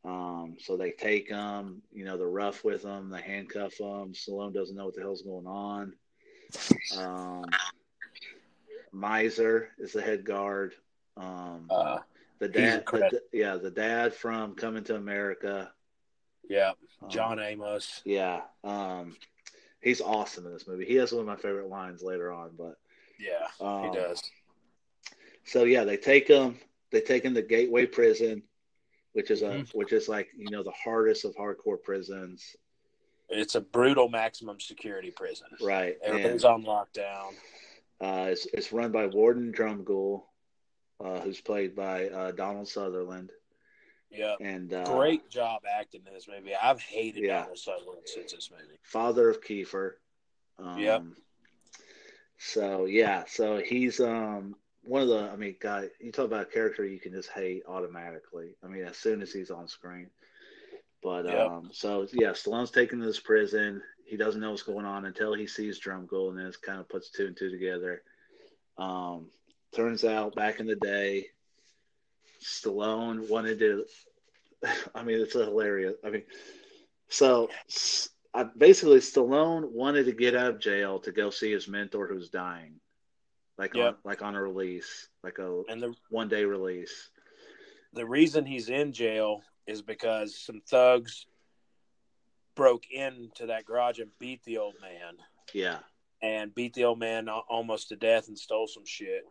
um, 0.03 0.55
so 0.59 0.77
they 0.77 0.91
take 0.91 1.29
them, 1.29 1.81
You 1.91 2.05
know, 2.05 2.17
they're 2.17 2.27
rough 2.27 2.63
with 2.63 2.83
them, 2.83 3.09
They 3.09 3.21
handcuff 3.21 3.77
them. 3.77 4.13
Stallone 4.13 4.53
doesn't 4.53 4.75
know 4.75 4.85
what 4.85 4.95
the 4.95 5.01
hell's 5.01 5.21
going 5.21 5.47
on. 5.47 5.93
Um, 6.97 7.45
Meissner 8.93 9.67
is 9.77 9.93
the 9.93 10.01
head 10.01 10.25
guard. 10.25 10.73
Um, 11.17 11.67
Uh, 11.69 11.99
the 12.39 12.47
dad, 12.47 12.85
the, 12.91 13.21
yeah, 13.31 13.55
the 13.57 13.71
dad 13.71 14.13
from 14.13 14.55
Coming 14.55 14.83
to 14.85 14.95
America. 14.95 15.71
yeah. 16.49 16.71
Um, 17.01 17.09
John 17.09 17.39
Amos. 17.39 18.01
Yeah. 18.05 18.41
Um, 18.63 19.15
he's 19.81 20.01
awesome 20.01 20.45
in 20.45 20.53
this 20.53 20.67
movie. 20.67 20.85
He 20.85 20.95
has 20.95 21.11
one 21.11 21.21
of 21.21 21.27
my 21.27 21.35
favorite 21.35 21.67
lines 21.69 22.01
later 22.03 22.31
on, 22.31 22.51
but 22.57 22.77
Yeah, 23.19 23.47
um, 23.59 23.83
he 23.91 23.95
does. 23.95 24.21
So 25.45 25.63
yeah, 25.63 25.83
they 25.83 25.97
take 25.97 26.27
him. 26.27 26.57
They 26.91 27.01
take 27.01 27.23
him 27.23 27.33
to 27.35 27.41
Gateway 27.41 27.85
Prison, 27.85 28.43
which 29.13 29.29
is 29.31 29.41
a 29.41 29.49
Mhm. 29.49 29.73
which 29.75 29.91
is 29.93 30.07
like 30.09 30.29
you 30.35 30.49
know 30.49 30.63
the 30.63 30.71
hardest 30.71 31.25
of 31.25 31.35
hardcore 31.35 31.81
prisons, 31.81 32.55
It's 33.29 33.55
a 33.55 33.61
brutal 33.61 34.09
maximum 34.09 34.59
security 34.59 35.11
prison. 35.11 35.47
right? 35.61 35.97
everything's 36.01 36.43
And 36.43 36.53
on 36.53 36.63
lockdown. 36.63 37.33
uh, 38.01 38.27
it's 38.31 38.45
it's 38.47 38.71
run 38.71 38.91
by 38.91 39.07
Warden 39.07 39.51
Drumgoole, 39.53 40.23
uh, 40.99 41.19
who's 41.21 41.41
played 41.41 41.75
by 41.75 42.09
uh, 42.09 42.31
Donald 42.31 42.67
Sutherland, 42.67 43.31
Yeah. 44.09 44.35
and 44.41 44.73
uh, 44.73 44.83
Great 44.85 45.29
job 45.29 45.63
acting 45.65 46.05
in 46.07 46.13
this 46.13 46.27
movie. 46.27 46.55
I've 46.55 46.81
hated 46.81 47.23
Yeah. 47.23 47.41
Donald 47.41 47.57
Sutherland 47.59 48.07
since 48.07 48.31
this 48.33 48.49
movie. 48.51 48.79
father 48.83 49.29
of 49.29 49.41
Kiefer. 49.41 49.95
Um, 50.57 50.77
Yep. 50.79 51.03
So 52.37 52.85
yeah, 52.85 53.25
so 53.25 53.57
he's 53.59 53.99
um 53.99 54.55
one 54.83 55.01
of 55.01 55.07
the. 55.07 55.29
I 55.31 55.35
mean, 55.35 55.55
God, 55.59 55.89
you 55.99 56.11
talk 56.11 56.25
about 56.25 56.43
a 56.43 56.51
character 56.51 56.85
you 56.85 56.99
can 56.99 57.11
just 57.13 57.29
hate 57.29 57.63
automatically. 57.67 58.55
I 58.63 58.67
mean, 58.67 58.83
as 58.83 58.97
soon 58.97 59.21
as 59.21 59.31
he's 59.31 59.51
on 59.51 59.67
screen. 59.67 60.09
But 61.03 61.25
Yep. 61.25 61.47
um, 61.47 61.69
so 61.71 62.07
yeah, 62.13 62.31
Stallone's 62.31 62.71
taken 62.71 62.99
to 62.99 63.05
this 63.05 63.19
prison. 63.19 63.81
He 64.05 64.17
doesn't 64.17 64.41
know 64.41 64.51
what's 64.51 64.63
going 64.63 64.85
on 64.85 65.05
until 65.05 65.33
he 65.33 65.47
sees 65.47 65.79
Drumgoole, 65.79 66.29
and 66.29 66.37
then 66.37 66.47
it 66.47 66.61
kind 66.61 66.79
of 66.79 66.89
puts 66.89 67.09
two 67.09 67.27
and 67.27 67.37
two 67.37 67.49
together. 67.49 68.03
Um, 68.77 69.27
turns 69.73 70.03
out 70.03 70.35
back 70.35 70.59
in 70.59 70.67
the 70.67 70.75
day, 70.75 71.27
Stallone 72.43 73.29
wanted 73.29 73.59
to. 73.59 73.85
I 74.95 75.03
mean, 75.03 75.19
it's 75.19 75.35
a 75.35 75.45
hilarious. 75.45 75.95
I 76.03 76.09
mean, 76.09 76.23
so 77.09 77.49
I, 78.33 78.43
basically, 78.43 78.99
Stallone 78.99 79.71
wanted 79.71 80.05
to 80.05 80.11
get 80.11 80.35
out 80.35 80.51
of 80.51 80.59
jail 80.59 80.99
to 80.99 81.11
go 81.11 81.29
see 81.29 81.51
his 81.51 81.67
mentor 81.67 82.07
who's 82.07 82.29
dying, 82.29 82.79
like 83.61 83.75
on 83.75 83.95
like 84.03 84.21
on 84.21 84.35
a 84.35 84.41
release, 84.41 85.07
like 85.23 85.37
a 85.37 85.61
And 85.69 85.81
the 85.81 85.93
one 86.09 86.27
day 86.27 86.45
release. 86.45 87.09
the 87.93 88.05
reason 88.05 88.45
he's 88.45 88.69
in 88.69 88.91
jail 88.91 89.41
is 89.67 89.81
because 89.81 90.35
some 90.37 90.61
thugs 90.67 91.27
broke 92.55 92.83
into 92.91 93.45
that 93.47 93.65
garage 93.65 93.99
and 93.99 94.09
beat 94.19 94.43
the 94.43 94.57
old 94.57 94.73
man 94.81 95.13
Yeah, 95.53 95.79
and 96.21 96.53
beat 96.53 96.73
the 96.73 96.85
old 96.85 96.99
man 96.99 97.29
almost 97.29 97.89
to 97.89 97.95
death 97.95 98.27
and 98.27 98.37
stole 98.37 98.67
some 98.67 98.85
shit. 98.85 99.23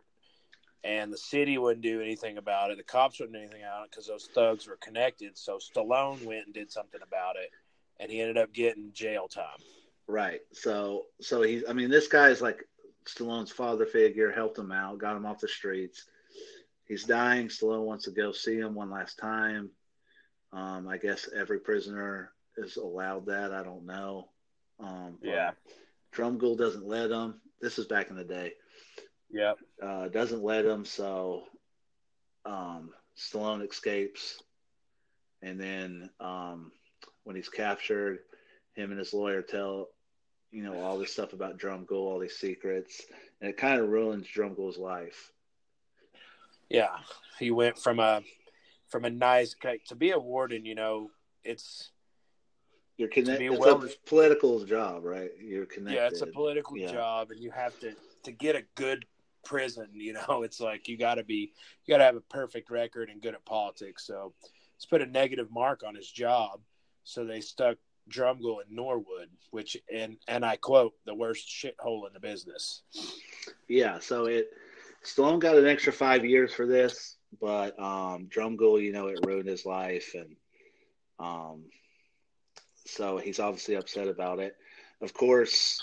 And 0.83 1.13
the 1.13 1.17
city 1.17 1.57
wouldn't 1.59 1.83
do 1.83 2.01
anything 2.01 2.37
about 2.39 2.71
it. 2.71 2.77
The 2.77 2.83
cops 2.83 3.19
wouldn't 3.19 3.35
do 3.35 3.41
anything 3.41 3.61
about 3.61 3.83
it 3.85 3.91
because 3.91 4.07
those 4.07 4.29
thugs 4.33 4.67
were 4.67 4.77
connected. 4.81 5.37
So 5.37 5.59
Stallone 5.59 6.25
went 6.25 6.45
and 6.45 6.53
did 6.55 6.71
something 6.71 7.01
about 7.03 7.35
it, 7.35 7.51
and 7.99 8.09
he 8.09 8.19
ended 8.19 8.37
up 8.37 8.51
getting 8.51 8.91
jail 8.93 9.27
time. 9.27 9.59
right. 10.07 10.39
So 10.53 11.03
so 11.19 11.43
he's. 11.43 11.63
I 11.69 11.73
mean, 11.73 11.89
this 11.91 12.07
guy 12.07 12.29
is 12.29 12.41
like 12.41 12.65
Stallone's 13.05 13.51
father 13.51 13.85
figure, 13.85 14.31
helped 14.31 14.57
him 14.57 14.71
out, 14.71 14.99
got 14.99 15.15
him 15.15 15.25
off 15.25 15.39
the 15.39 15.47
streets. 15.47 16.05
He's 16.85 17.03
dying. 17.03 17.47
Stallone 17.47 17.85
wants 17.85 18.05
to 18.05 18.11
go 18.11 18.31
see 18.31 18.57
him 18.57 18.75
one 18.75 18.89
last 18.89 19.17
time. 19.17 19.69
Um, 20.53 20.87
I 20.87 20.97
guess 20.97 21.29
every 21.35 21.59
prisoner 21.59 22.31
is 22.57 22.77
allowed 22.77 23.27
that. 23.27 23.53
I 23.53 23.63
don't 23.63 23.85
know. 23.85 24.29
Um, 24.79 25.17
Yeah. 25.21 25.51
Drumgoole 26.13 26.57
doesn't 26.57 26.85
let 26.85 27.09
him. 27.09 27.39
This 27.61 27.79
is 27.79 27.85
back 27.87 28.09
in 28.09 28.17
the 28.17 28.23
day. 28.25 28.53
Yep. 29.29 29.57
uh, 29.81 30.07
doesn't 30.09 30.43
let 30.43 30.65
him. 30.65 30.83
So 30.83 31.43
um, 32.45 32.91
Stallone 33.17 33.67
escapes, 33.67 34.41
and 35.41 35.59
then 35.59 36.09
um, 36.19 36.71
when 37.23 37.37
he's 37.37 37.47
captured, 37.47 38.19
him 38.73 38.89
and 38.89 38.99
his 38.99 39.13
lawyer 39.13 39.41
tell 39.41 39.87
you 40.51 40.63
know 40.63 40.79
all 40.81 40.97
this 40.97 41.11
stuff 41.13 41.33
about 41.33 41.57
Drumgoole, 41.57 41.91
all 41.91 42.19
these 42.19 42.37
secrets, 42.37 43.03
and 43.39 43.49
it 43.49 43.57
kind 43.57 43.79
of 43.79 43.89
ruins 43.89 44.27
Drumgoole's 44.27 44.77
life. 44.77 45.31
Yeah, 46.69 46.97
he 47.39 47.51
went 47.51 47.77
from 47.77 47.99
a 47.99 48.21
from 48.89 49.05
a 49.05 49.09
nice 49.09 49.55
to 49.87 49.95
be 49.95 50.11
a 50.11 50.19
warden. 50.19 50.65
You 50.65 50.75
know, 50.75 51.11
it's 51.43 51.91
You're 52.97 53.07
connected. 53.09 53.51
It's 53.51 53.59
well- 53.59 53.83
a 53.83 53.89
political 54.05 54.63
job, 54.65 55.05
right? 55.05 55.31
You're 55.39 55.65
connected. 55.65 55.95
yeah, 55.95 56.07
it's 56.07 56.21
a 56.21 56.27
political 56.27 56.77
Yeah. 56.77 56.91
job, 56.91 57.31
and 57.31 57.39
you 57.41 57.51
have 57.51 57.77
to 57.79 57.93
to 58.23 58.31
get 58.31 58.55
a 58.55 58.63
good 58.75 59.05
prison. 59.43 59.87
You 59.93 60.13
know, 60.13 60.43
it's 60.43 60.59
like 60.59 60.87
you 60.87 60.97
got 60.97 61.15
to 61.15 61.23
be 61.23 61.53
you 61.85 61.91
got 61.93 61.97
to 61.99 62.03
have 62.03 62.15
a 62.15 62.21
perfect 62.21 62.69
record 62.69 63.09
and 63.09 63.21
good 63.21 63.33
at 63.35 63.45
politics. 63.45 64.05
So 64.05 64.33
let's 64.75 64.85
put 64.85 65.01
a 65.01 65.05
negative 65.05 65.49
mark 65.51 65.83
on 65.85 65.95
his 65.95 66.09
job. 66.11 66.61
So 67.03 67.25
they 67.25 67.41
stuck 67.41 67.77
Drumgoole 68.11 68.61
in 68.67 68.75
Norwood, 68.75 69.29
which 69.51 69.77
and 69.93 70.17
and 70.27 70.45
I 70.45 70.57
quote 70.57 70.93
the 71.05 71.15
worst 71.15 71.47
shithole 71.47 72.07
in 72.07 72.13
the 72.13 72.19
business. 72.19 72.83
Yeah, 73.67 73.99
so 73.99 74.25
it 74.25 74.49
Stallone 75.03 75.39
got 75.39 75.57
an 75.57 75.67
extra 75.67 75.91
five 75.91 76.25
years 76.25 76.53
for 76.53 76.67
this, 76.67 77.17
but 77.39 77.79
um, 77.79 78.27
Drumgoole, 78.27 78.83
you 78.83 78.91
know, 78.91 79.07
it 79.07 79.25
ruined 79.25 79.47
his 79.47 79.65
life, 79.65 80.13
and 80.15 80.35
um, 81.19 81.63
so 82.85 83.17
he's 83.17 83.39
obviously 83.39 83.75
upset 83.75 84.07
about 84.07 84.39
it. 84.39 84.55
Of 85.01 85.13
course, 85.13 85.81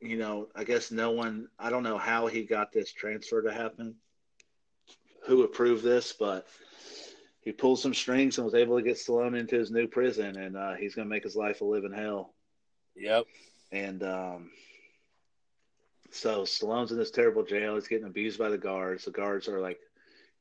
you 0.00 0.16
know, 0.16 0.48
I 0.54 0.64
guess 0.64 0.90
no 0.90 1.10
one. 1.10 1.48
I 1.58 1.70
don't 1.70 1.82
know 1.82 1.98
how 1.98 2.26
he 2.26 2.44
got 2.44 2.72
this 2.72 2.92
transfer 2.92 3.42
to 3.42 3.52
happen, 3.52 3.96
who 5.26 5.42
approved 5.42 5.84
this, 5.84 6.14
but 6.18 6.46
he 7.48 7.52
pulled 7.52 7.78
some 7.78 7.94
strings 7.94 8.36
and 8.36 8.44
was 8.44 8.54
able 8.54 8.76
to 8.76 8.82
get 8.82 8.98
Stallone 8.98 9.34
into 9.34 9.58
his 9.58 9.70
new 9.70 9.86
prison, 9.86 10.36
and 10.36 10.54
uh, 10.54 10.74
he's 10.74 10.94
going 10.94 11.06
to 11.06 11.10
make 11.10 11.24
his 11.24 11.34
life 11.34 11.62
a 11.62 11.64
living 11.64 11.94
hell. 11.94 12.34
Yep. 12.94 13.24
And 13.72 14.02
um, 14.02 14.50
so 16.10 16.42
Stallone's 16.42 16.92
in 16.92 16.98
this 16.98 17.10
terrible 17.10 17.42
jail. 17.42 17.74
He's 17.76 17.88
getting 17.88 18.06
abused 18.06 18.38
by 18.38 18.50
the 18.50 18.58
guards. 18.58 19.06
The 19.06 19.12
guards 19.12 19.48
are 19.48 19.60
like, 19.60 19.78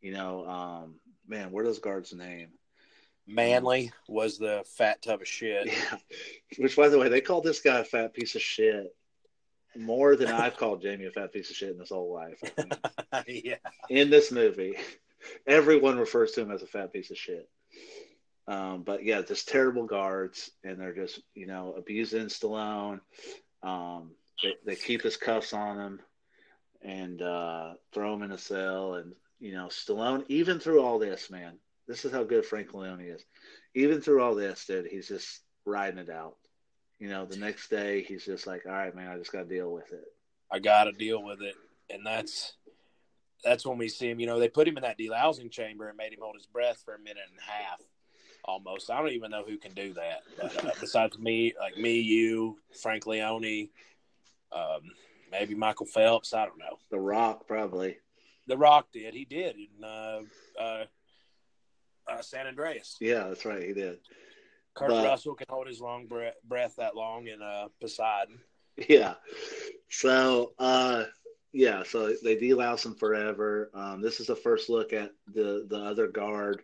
you 0.01 0.11
know, 0.11 0.45
um, 0.49 0.95
man, 1.25 1.51
what 1.51 1.61
are 1.61 1.67
those 1.67 1.79
guards' 1.79 2.13
name? 2.13 2.49
Manly 3.25 3.93
was 4.09 4.37
the 4.37 4.65
fat 4.75 5.01
tub 5.01 5.21
of 5.21 5.27
shit. 5.29 5.67
Yeah. 5.71 5.97
Which, 6.57 6.75
by 6.75 6.89
the 6.89 6.99
way, 6.99 7.07
they 7.07 7.21
called 7.21 7.45
this 7.45 7.61
guy 7.61 7.79
a 7.79 7.85
fat 7.85 8.13
piece 8.13 8.35
of 8.35 8.41
shit 8.41 8.93
more 9.77 10.17
than 10.17 10.27
I've 10.27 10.57
called 10.57 10.81
Jamie 10.81 11.05
a 11.05 11.11
fat 11.11 11.31
piece 11.31 11.51
of 11.51 11.55
shit 11.55 11.71
in 11.71 11.79
his 11.79 11.89
whole 11.89 12.13
life. 12.13 12.43
Yeah. 13.27 13.55
in 13.89 14.09
this 14.09 14.29
movie, 14.29 14.75
everyone 15.45 15.97
refers 15.97 16.31
to 16.33 16.41
him 16.41 16.51
as 16.51 16.61
a 16.61 16.67
fat 16.67 16.93
piece 16.93 17.11
of 17.11 17.17
shit. 17.17 17.49
Um, 18.47 18.83
but 18.83 19.03
yeah, 19.03 19.21
just 19.21 19.49
terrible 19.49 19.85
guards, 19.85 20.51
and 20.63 20.79
they're 20.79 20.95
just 20.95 21.19
you 21.35 21.47
know 21.47 21.73
abusing 21.77 22.27
Stallone. 22.27 23.01
Um, 23.61 24.11
they, 24.41 24.53
they 24.65 24.75
keep 24.75 25.01
his 25.01 25.17
cuffs 25.17 25.53
on 25.53 25.79
him 25.79 25.99
and 26.81 27.21
uh, 27.21 27.73
throw 27.93 28.13
him 28.13 28.21
in 28.23 28.31
a 28.31 28.37
cell. 28.37 28.95
And 28.95 29.13
you 29.39 29.53
know 29.53 29.67
Stallone, 29.67 30.23
even 30.29 30.59
through 30.59 30.81
all 30.81 30.97
this, 30.97 31.29
man, 31.29 31.57
this 31.87 32.05
is 32.05 32.11
how 32.11 32.23
good 32.23 32.45
Frank 32.45 32.73
Leone 32.73 33.01
is. 33.01 33.23
Even 33.75 34.01
through 34.01 34.21
all 34.21 34.35
this, 34.35 34.65
dude, 34.65 34.87
he's 34.87 35.07
just 35.07 35.41
riding 35.65 35.99
it 35.99 36.09
out. 36.09 36.35
You 36.99 37.09
know, 37.09 37.25
the 37.25 37.37
next 37.37 37.69
day 37.69 38.01
he's 38.01 38.25
just 38.25 38.47
like, 38.47 38.65
all 38.65 38.71
right, 38.71 38.95
man, 38.95 39.09
I 39.09 39.17
just 39.17 39.31
got 39.31 39.47
to 39.47 39.55
deal 39.55 39.71
with 39.71 39.91
it. 39.91 40.05
I 40.51 40.59
got 40.59 40.85
to 40.85 40.93
deal 40.93 41.21
with 41.21 41.41
it, 41.41 41.55
and 41.89 42.05
that's 42.05 42.53
that's 43.43 43.65
when 43.65 43.77
we 43.77 43.89
see 43.89 44.09
him. 44.09 44.19
You 44.19 44.27
know, 44.27 44.39
they 44.39 44.49
put 44.49 44.67
him 44.67 44.77
in 44.77 44.83
that 44.83 44.97
delousing 44.97 45.51
chamber 45.51 45.87
and 45.87 45.97
made 45.97 46.13
him 46.13 46.19
hold 46.21 46.35
his 46.35 46.45
breath 46.45 46.81
for 46.83 46.95
a 46.95 46.99
minute 46.99 47.23
and 47.29 47.39
a 47.39 47.51
half. 47.51 47.81
almost. 48.45 48.89
I 48.89 48.99
don't 48.99 49.11
even 49.11 49.31
know 49.31 49.43
who 49.47 49.57
can 49.57 49.73
do 49.73 49.93
that. 49.93 50.21
But, 50.39 50.65
uh, 50.65 50.71
besides 50.79 51.17
me, 51.17 51.53
like 51.59 51.77
me, 51.77 51.99
you, 51.99 52.57
Frank 52.81 53.05
Leone, 53.05 53.69
um, 54.51 54.81
maybe 55.31 55.55
Michael 55.55 55.85
Phelps. 55.85 56.33
I 56.33 56.45
don't 56.45 56.57
know. 56.57 56.77
The 56.89 56.99
Rock, 56.99 57.47
probably. 57.47 57.97
The 58.47 58.57
Rock 58.57 58.87
did. 58.93 59.13
He 59.13 59.25
did 59.25 59.55
in 59.57 59.83
uh, 59.83 60.21
uh, 60.59 60.83
uh, 62.07 62.21
San 62.21 62.47
Andreas. 62.47 62.95
Yeah, 63.01 63.25
that's 63.27 63.45
right. 63.45 63.63
He 63.63 63.73
did. 63.73 63.99
Kurt 64.73 64.89
but, 64.89 65.05
Russell 65.05 65.35
can 65.35 65.47
hold 65.49 65.67
his 65.67 65.81
long 65.81 66.05
breath, 66.05 66.35
breath 66.47 66.75
that 66.77 66.95
long 66.95 67.27
in 67.27 67.41
uh, 67.41 67.67
Poseidon. 67.81 68.39
Yeah. 68.87 69.15
So, 69.89 70.53
uh, 70.59 71.05
yeah, 71.57 71.81
so 71.81 72.13
they 72.23 72.35
delouse 72.35 72.85
him 72.85 72.93
forever. 72.93 73.71
Um, 73.73 73.99
this 73.99 74.19
is 74.19 74.27
the 74.27 74.35
first 74.35 74.69
look 74.69 74.93
at 74.93 75.11
the 75.33 75.65
the 75.67 75.79
other 75.79 76.07
guard, 76.07 76.61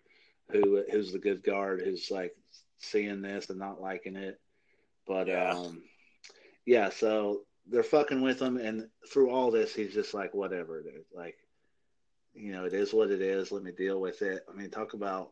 who 0.52 0.84
who's 0.92 1.12
the 1.12 1.18
good 1.18 1.44
guard, 1.44 1.82
who's 1.82 2.12
like 2.12 2.36
seeing 2.78 3.24
this 3.24 3.50
and 3.50 3.58
not 3.58 3.82
liking 3.82 4.16
it. 4.16 4.40
But 5.08 5.30
yeah. 5.30 5.50
um, 5.50 5.82
yeah, 6.68 6.92
so 6.92 7.42
they're 7.68 7.82
fucking 7.82 8.22
with 8.22 8.40
him, 8.40 8.58
and 8.58 8.88
through 9.12 9.32
all 9.32 9.50
this, 9.50 9.74
he's 9.74 9.96
just 9.96 10.14
like, 10.14 10.36
whatever 10.36 10.80
it 10.80 10.86
is, 10.86 11.06
like, 11.12 11.38
you 12.36 12.52
know, 12.52 12.66
it 12.66 12.74
is 12.74 12.94
what 12.94 13.10
it 13.10 13.22
is. 13.22 13.52
Let 13.52 13.64
me 13.64 13.72
deal 13.72 14.00
with 14.00 14.22
it. 14.22 14.46
I 14.48 14.56
mean, 14.56 14.70
talk 14.70 14.94
about 14.94 15.32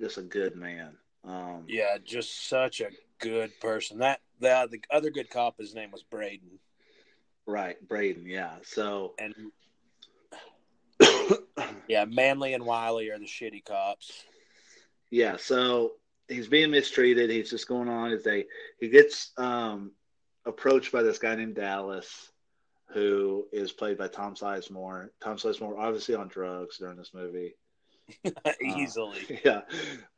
just 0.00 0.18
a 0.18 0.22
good 0.22 0.54
man. 0.54 0.96
Um, 1.24 1.64
yeah, 1.66 1.98
just 2.04 2.48
such 2.48 2.80
a 2.80 2.90
good 3.18 3.58
person. 3.58 3.98
That 3.98 4.20
the 4.38 4.68
the 4.70 4.80
other 4.94 5.10
good 5.10 5.30
cop, 5.30 5.58
his 5.58 5.74
name 5.74 5.90
was 5.90 6.04
Braden. 6.04 6.60
Right, 7.46 7.76
Braden. 7.86 8.26
Yeah. 8.26 8.54
So 8.62 9.14
and 9.18 9.34
yeah, 11.88 12.04
Manley 12.06 12.54
and 12.54 12.64
Wiley 12.64 13.10
are 13.10 13.18
the 13.18 13.26
shitty 13.26 13.64
cops. 13.64 14.24
Yeah. 15.10 15.36
So 15.36 15.92
he's 16.28 16.48
being 16.48 16.70
mistreated. 16.70 17.30
He's 17.30 17.50
just 17.50 17.68
going 17.68 17.88
on 17.88 18.12
as 18.12 18.24
they 18.24 18.46
he 18.80 18.88
gets 18.88 19.32
um, 19.36 19.92
approached 20.46 20.92
by 20.92 21.02
this 21.02 21.18
guy 21.18 21.34
named 21.34 21.56
Dallas, 21.56 22.30
who 22.92 23.46
is 23.52 23.72
played 23.72 23.98
by 23.98 24.08
Tom 24.08 24.34
Sizemore. 24.34 25.08
Tom 25.22 25.36
Sizemore, 25.36 25.78
obviously 25.78 26.14
on 26.14 26.28
drugs 26.28 26.78
during 26.78 26.96
this 26.96 27.12
movie. 27.14 27.54
Easily. 28.62 29.18
Uh, 29.30 29.34
yeah. 29.44 29.60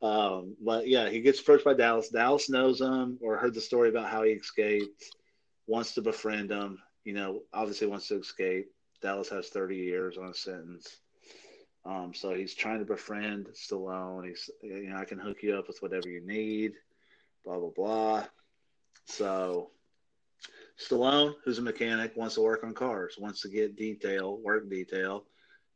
Um, 0.01 0.55
but 0.61 0.87
yeah, 0.87 1.09
he 1.09 1.21
gets 1.21 1.41
approached 1.41 1.65
by 1.65 1.73
Dallas. 1.73 2.09
Dallas 2.09 2.49
knows 2.49 2.79
him 2.79 3.17
or 3.21 3.37
heard 3.37 3.53
the 3.53 3.61
story 3.61 3.89
about 3.89 4.09
how 4.09 4.23
he 4.23 4.31
escaped, 4.31 5.15
wants 5.67 5.93
to 5.95 6.01
befriend 6.01 6.51
him 6.51 6.79
you 7.07 7.13
know, 7.13 7.43
obviously 7.53 7.87
wants 7.87 8.09
to 8.09 8.19
escape. 8.19 8.69
Dallas 9.01 9.29
has 9.29 9.47
30 9.47 9.77
years 9.77 10.17
on 10.17 10.27
a 10.27 10.33
sentence. 10.33 10.97
Um, 11.85 12.13
so 12.13 12.33
he's 12.33 12.53
trying 12.53 12.79
to 12.79 12.85
befriend 12.85 13.47
Stallone. 13.53 14.27
He's, 14.27 14.49
you 14.61 14.89
know, 14.89 14.97
I 14.97 15.05
can 15.05 15.17
hook 15.17 15.37
you 15.41 15.55
up 15.55 15.69
with 15.69 15.81
whatever 15.81 16.09
you 16.09 16.19
need, 16.19 16.73
blah, 17.45 17.59
blah, 17.59 17.69
blah. 17.69 18.25
So 19.05 19.69
Stallone, 20.77 21.35
who's 21.45 21.59
a 21.59 21.61
mechanic, 21.61 22.11
wants 22.17 22.35
to 22.35 22.41
work 22.41 22.65
on 22.65 22.73
cars, 22.73 23.15
wants 23.17 23.39
to 23.43 23.47
get 23.47 23.77
detail, 23.77 24.35
work 24.43 24.69
detail 24.69 25.23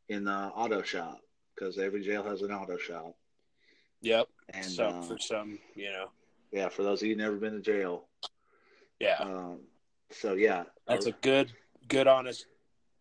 in 0.10 0.26
the 0.26 0.34
auto 0.34 0.82
shop 0.82 1.22
because 1.56 1.78
every 1.78 2.04
jail 2.04 2.24
has 2.24 2.42
an 2.42 2.52
auto 2.52 2.76
shop. 2.76 3.16
Yep. 4.02 4.28
And 4.50 4.66
so 4.66 4.88
uh, 4.88 5.02
for 5.04 5.18
some, 5.18 5.60
you 5.76 5.92
know. 5.94 6.08
Yeah, 6.52 6.68
for 6.68 6.84
those 6.84 7.02
of 7.02 7.08
you 7.08 7.16
never 7.16 7.38
been 7.38 7.54
to 7.54 7.62
jail. 7.62 8.10
Yeah. 9.00 9.16
Um, 9.22 9.60
so 10.12 10.34
yeah, 10.34 10.64
that's 10.88 11.06
a 11.06 11.12
good, 11.12 11.52
good, 11.88 12.08
honest 12.08 12.46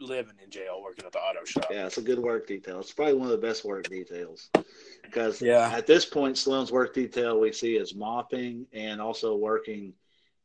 living 0.00 0.34
in 0.42 0.50
jail 0.50 0.80
working 0.82 1.04
at 1.04 1.12
the 1.12 1.18
auto 1.18 1.44
shop. 1.44 1.66
Yeah, 1.70 1.86
it's 1.86 1.98
a 1.98 2.02
good 2.02 2.18
work 2.18 2.46
detail. 2.46 2.80
It's 2.80 2.92
probably 2.92 3.14
one 3.14 3.26
of 3.26 3.32
the 3.32 3.46
best 3.46 3.64
work 3.64 3.88
details 3.88 4.48
because 5.02 5.42
yeah. 5.42 5.70
at 5.74 5.86
this 5.86 6.04
point, 6.04 6.36
Stallone's 6.36 6.72
work 6.72 6.94
detail 6.94 7.38
we 7.38 7.52
see 7.52 7.76
is 7.76 7.94
mopping 7.94 8.66
and 8.72 9.00
also 9.00 9.36
working 9.36 9.92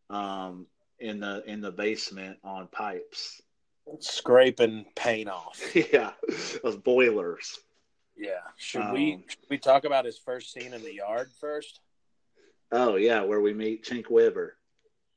um, 0.09 0.67
in 0.99 1.19
the 1.19 1.43
in 1.45 1.61
the 1.61 1.71
basement 1.71 2.37
on 2.43 2.67
pipes, 2.67 3.41
scraping 3.99 4.85
paint 4.95 5.29
off. 5.29 5.61
yeah, 5.93 6.11
of 6.63 6.83
boilers. 6.83 7.59
Yeah. 8.17 8.39
Should 8.57 8.81
um, 8.81 8.93
we 8.93 9.23
should 9.27 9.49
we 9.49 9.57
talk 9.57 9.85
about 9.85 10.05
his 10.05 10.17
first 10.17 10.53
scene 10.53 10.73
in 10.73 10.81
the 10.81 10.93
yard 10.93 11.31
first? 11.39 11.79
Oh 12.71 12.95
yeah, 12.95 13.21
where 13.21 13.41
we 13.41 13.53
meet 13.53 13.85
Chink 13.85 14.09
Weber. 14.09 14.57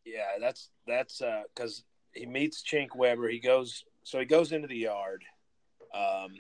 Yeah, 0.09 0.39
that's 0.41 0.71
that's 0.87 1.23
because 1.55 1.81
uh, 1.81 2.19
he 2.19 2.27
meets 2.27 2.63
Chink 2.63 2.89
Weber. 2.97 3.29
He 3.29 3.41
goes 3.41 3.85
so 4.05 4.19
he 4.19 4.25
goes 4.25 4.53
into 4.53 4.69
the 4.69 4.77
yard, 4.77 5.23
um, 5.95 6.35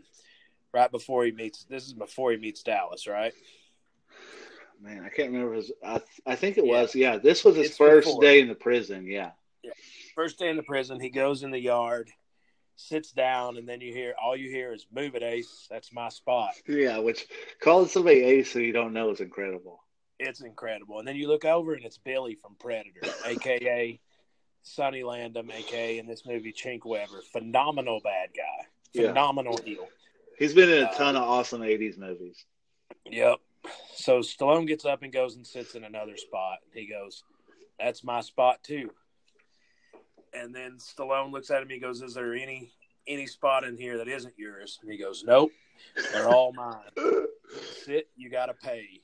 right 0.72 0.90
before 0.90 1.24
he 1.24 1.32
meets. 1.32 1.64
This 1.64 1.86
is 1.86 1.92
before 1.92 2.30
he 2.30 2.38
meets 2.38 2.62
Dallas, 2.62 3.06
right? 3.06 3.34
Man, 4.80 5.02
I 5.04 5.08
can't 5.08 5.32
remember 5.32 5.54
his. 5.54 5.72
I 5.84 6.00
I 6.26 6.34
think 6.34 6.56
it 6.56 6.64
yeah. 6.64 6.72
was. 6.72 6.94
Yeah, 6.94 7.18
this 7.18 7.44
was 7.44 7.56
his 7.56 7.68
it's 7.68 7.76
first 7.76 8.06
before. 8.06 8.22
day 8.22 8.40
in 8.40 8.48
the 8.48 8.54
prison. 8.54 9.06
Yeah. 9.06 9.32
Yeah. 9.62 9.72
First 10.14 10.38
day 10.38 10.48
in 10.48 10.56
the 10.56 10.62
prison, 10.62 11.00
he 11.00 11.10
goes 11.10 11.42
in 11.42 11.50
the 11.50 11.60
yard, 11.60 12.10
sits 12.76 13.12
down, 13.12 13.56
and 13.58 13.68
then 13.68 13.80
you 13.80 13.92
hear 13.92 14.14
all 14.22 14.36
you 14.36 14.48
hear 14.48 14.72
is 14.72 14.86
"Move 14.92 15.14
it, 15.14 15.22
Ace. 15.22 15.66
That's 15.68 15.92
my 15.92 16.08
spot." 16.08 16.52
Yeah, 16.66 16.98
which 16.98 17.26
calling 17.60 17.88
somebody 17.88 18.22
Ace 18.22 18.52
who 18.52 18.60
you 18.60 18.72
don't 18.72 18.92
know 18.92 19.10
is 19.10 19.20
incredible. 19.20 19.80
It's 20.18 20.40
incredible. 20.40 20.98
And 20.98 21.06
then 21.06 21.16
you 21.16 21.28
look 21.28 21.44
over 21.44 21.74
and 21.74 21.84
it's 21.84 21.98
Billy 21.98 22.34
from 22.34 22.56
Predator, 22.58 23.02
aka 23.26 24.00
Sonny 24.62 25.02
Landham, 25.02 25.52
aka 25.52 25.98
in 25.98 26.06
this 26.06 26.26
movie 26.26 26.52
Chink 26.52 26.84
Weber. 26.84 27.22
Phenomenal 27.32 28.00
bad 28.02 28.30
guy. 28.36 28.66
Phenomenal 28.94 29.58
yeah. 29.64 29.74
heel. 29.74 29.88
He's 30.38 30.54
been 30.54 30.70
in 30.70 30.84
a 30.84 30.94
ton 30.94 31.16
uh, 31.16 31.20
of 31.20 31.28
awesome 31.28 31.62
'80s 31.62 31.98
movies. 31.98 32.44
Yep. 33.06 33.38
So 33.94 34.20
Stallone 34.20 34.66
gets 34.66 34.84
up 34.84 35.02
and 35.02 35.12
goes 35.12 35.36
and 35.36 35.46
sits 35.46 35.74
in 35.74 35.84
another 35.84 36.16
spot. 36.16 36.58
He 36.72 36.86
goes, 36.86 37.24
"That's 37.78 38.04
my 38.04 38.20
spot 38.20 38.62
too." 38.62 38.90
And 40.32 40.54
then 40.54 40.78
Stallone 40.78 41.32
looks 41.32 41.50
at 41.50 41.62
him. 41.62 41.68
He 41.68 41.78
goes, 41.78 42.02
"Is 42.02 42.14
there 42.14 42.34
any 42.34 42.72
any 43.06 43.26
spot 43.26 43.64
in 43.64 43.76
here 43.76 43.98
that 43.98 44.08
isn't 44.08 44.34
yours?" 44.38 44.78
And 44.82 44.90
he 44.90 44.98
goes, 44.98 45.24
"Nope, 45.24 45.50
they're 46.12 46.28
all 46.28 46.52
mine. 46.52 46.90
Sit, 47.84 48.08
you 48.16 48.30
got 48.30 48.46
to 48.46 48.54
pay." 48.54 49.00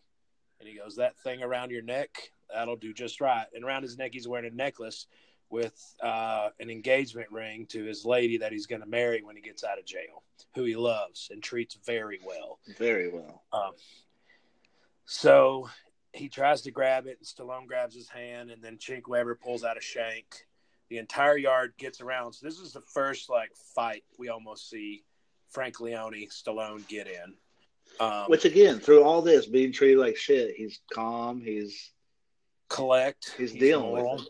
And 0.65 0.73
he 0.73 0.79
goes, 0.79 0.97
That 0.97 1.19
thing 1.19 1.43
around 1.43 1.71
your 1.71 1.83
neck, 1.83 2.31
that'll 2.53 2.77
do 2.77 2.95
just 2.95 3.21
right. 3.21 3.47
And 3.55 3.65
around 3.65 3.83
his 3.83 3.99
neck, 3.99 4.13
he's 4.15 4.27
wearing 4.27 4.51
a 4.51 4.55
necklace 4.55 5.07
with 5.51 5.79
uh, 6.03 6.49
an 6.59 6.71
engagement 6.71 7.31
ring 7.31 7.67
to 7.67 7.85
his 7.85 8.07
lady 8.07 8.39
that 8.39 8.51
he's 8.51 8.67
going 8.67 8.81
to 8.81 8.89
marry 8.89 9.23
when 9.23 9.37
he 9.37 9.43
gets 9.43 9.63
out 9.63 9.79
of 9.79 9.85
jail, 9.85 10.23
who 10.55 10.65
he 10.65 10.75
loves 10.75 11.29
and 11.31 11.43
treats 11.43 11.77
very 11.85 12.19
well. 12.27 12.59
Very 12.79 13.11
well. 13.11 13.43
Um, 13.53 13.73
so 15.05 15.69
he 16.13 16.31
tries 16.31 16.63
to 16.63 16.71
grab 16.71 17.07
it, 17.07 17.19
and 17.19 17.27
Stallone 17.27 17.67
grabs 17.67 17.95
his 17.95 18.09
hand, 18.09 18.51
and 18.51 18.63
then 18.63 18.79
Chink 18.79 19.07
Weber 19.07 19.35
pulls 19.35 19.65
out 19.65 19.77
a 19.77 19.83
shank. 19.83 20.47
The 20.89 20.97
entire 20.97 21.37
yard 21.37 21.75
gets 21.77 22.01
around. 22.01 22.33
So 22.33 22.47
this 22.47 22.59
is 22.59 22.73
the 22.73 22.81
first 22.81 23.29
like 23.29 23.51
fight 23.75 24.05
we 24.19 24.31
almost 24.31 24.71
see 24.71 25.05
Frank 25.51 25.79
Leone 25.81 26.29
Stallone 26.31 26.89
get 26.89 27.07
in. 27.07 27.35
Um, 28.01 28.25
Which 28.27 28.45
again, 28.45 28.81
through 28.81 29.05
all 29.05 29.23
this 29.23 29.47
being 29.47 29.73
treated 29.73 29.99
like 29.99 30.17
shit, 30.17 30.55
he's 30.57 30.81
calm. 30.93 31.41
He's 31.41 31.93
collect. 32.69 33.35
He's, 33.37 33.53
he's 33.53 33.61
dealing 33.61 33.91
moral. 33.91 34.17
with 34.17 34.27
it. 34.27 34.29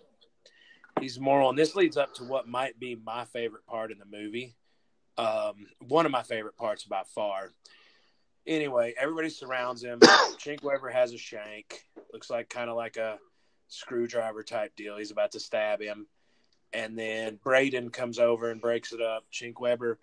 He's 1.00 1.18
moral, 1.18 1.50
and 1.50 1.58
this 1.58 1.74
leads 1.74 1.96
up 1.96 2.14
to 2.14 2.24
what 2.24 2.46
might 2.46 2.78
be 2.78 2.94
my 2.94 3.24
favorite 3.26 3.66
part 3.66 3.90
in 3.90 3.98
the 3.98 4.04
movie. 4.04 4.54
Um, 5.16 5.66
one 5.80 6.06
of 6.06 6.12
my 6.12 6.22
favorite 6.22 6.56
parts 6.56 6.84
by 6.84 7.02
far. 7.14 7.52
Anyway, 8.46 8.94
everybody 8.98 9.30
surrounds 9.30 9.82
him. 9.82 10.00
Chink 10.00 10.62
Weber 10.62 10.90
has 10.90 11.12
a 11.12 11.18
shank. 11.18 11.84
Looks 12.12 12.30
like 12.30 12.48
kind 12.48 12.68
of 12.68 12.76
like 12.76 12.96
a 12.96 13.18
screwdriver 13.68 14.42
type 14.42 14.76
deal. 14.76 14.98
He's 14.98 15.10
about 15.10 15.32
to 15.32 15.40
stab 15.40 15.80
him. 15.80 16.06
And 16.72 16.98
then 16.98 17.38
Braden 17.42 17.90
comes 17.90 18.18
over 18.18 18.50
and 18.50 18.60
breaks 18.60 18.92
it 18.92 19.00
up. 19.00 19.24
Chink 19.32 19.60
Weber 19.60 19.98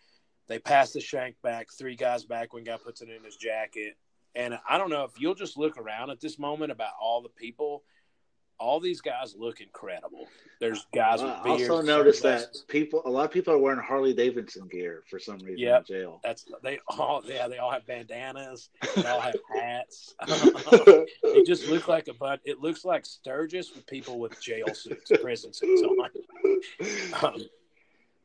they 0.52 0.60
pass 0.60 0.92
the 0.92 1.00
shank 1.00 1.42
back, 1.42 1.72
three 1.72 1.96
guys 1.96 2.26
back. 2.26 2.54
One 2.54 2.64
guy 2.64 2.78
puts 2.78 3.02
it 3.02 3.10
in 3.10 3.24
his 3.24 3.38
jacket. 3.38 3.96
And 4.36 4.58
I 4.70 4.78
don't 4.78 4.90
know 4.90 5.04
if 5.04 5.20
you'll 5.20 5.36
just 5.36 5.58
look 5.58 5.78
around 5.78 6.10
at 6.10 6.20
this 6.20 6.38
moment 6.38 6.72
about 6.72 6.92
all 7.02 7.22
the 7.22 7.30
people. 7.30 7.84
All 8.60 8.80
these 8.80 9.02
guys 9.02 9.34
look 9.36 9.60
incredible. 9.60 10.28
There's 10.60 10.86
guys 10.94 11.24
with 11.24 11.34
beards. 11.44 11.70
Also 11.70 11.82
noticed 11.82 12.22
that 12.24 12.48
people, 12.68 13.02
a 13.06 13.10
lot 13.10 13.26
of 13.26 13.32
people 13.32 13.54
are 13.54 13.58
wearing 13.58 13.80
Harley 13.80 14.14
Davidson 14.14 14.68
gear 14.68 15.04
for 15.10 15.18
some 15.18 15.40
reason 15.40 15.58
yep. 15.58 15.86
in 15.90 15.96
jail. 15.96 16.20
That's 16.24 16.46
they 16.62 16.80
all, 16.88 17.24
yeah, 17.26 17.48
they 17.48 17.58
all 17.58 17.72
have 17.72 17.88
bandanas. 17.88 18.70
They 18.96 19.06
all 19.06 19.20
have 19.20 19.36
hats. 19.56 20.14
it 20.28 21.48
just 21.48 21.68
looks 21.70 21.88
like 21.88 22.08
a 22.08 22.14
bunch. 22.14 22.42
It 22.46 22.60
looks 22.60 22.86
like 22.86 23.06
Sturgis 23.06 23.74
with 23.74 23.88
people 23.88 24.20
with 24.20 24.40
jail 24.40 24.68
suits, 24.74 25.12
prison 25.22 25.54
suits 25.54 25.82
on. 25.82 26.10
Um, 27.24 27.42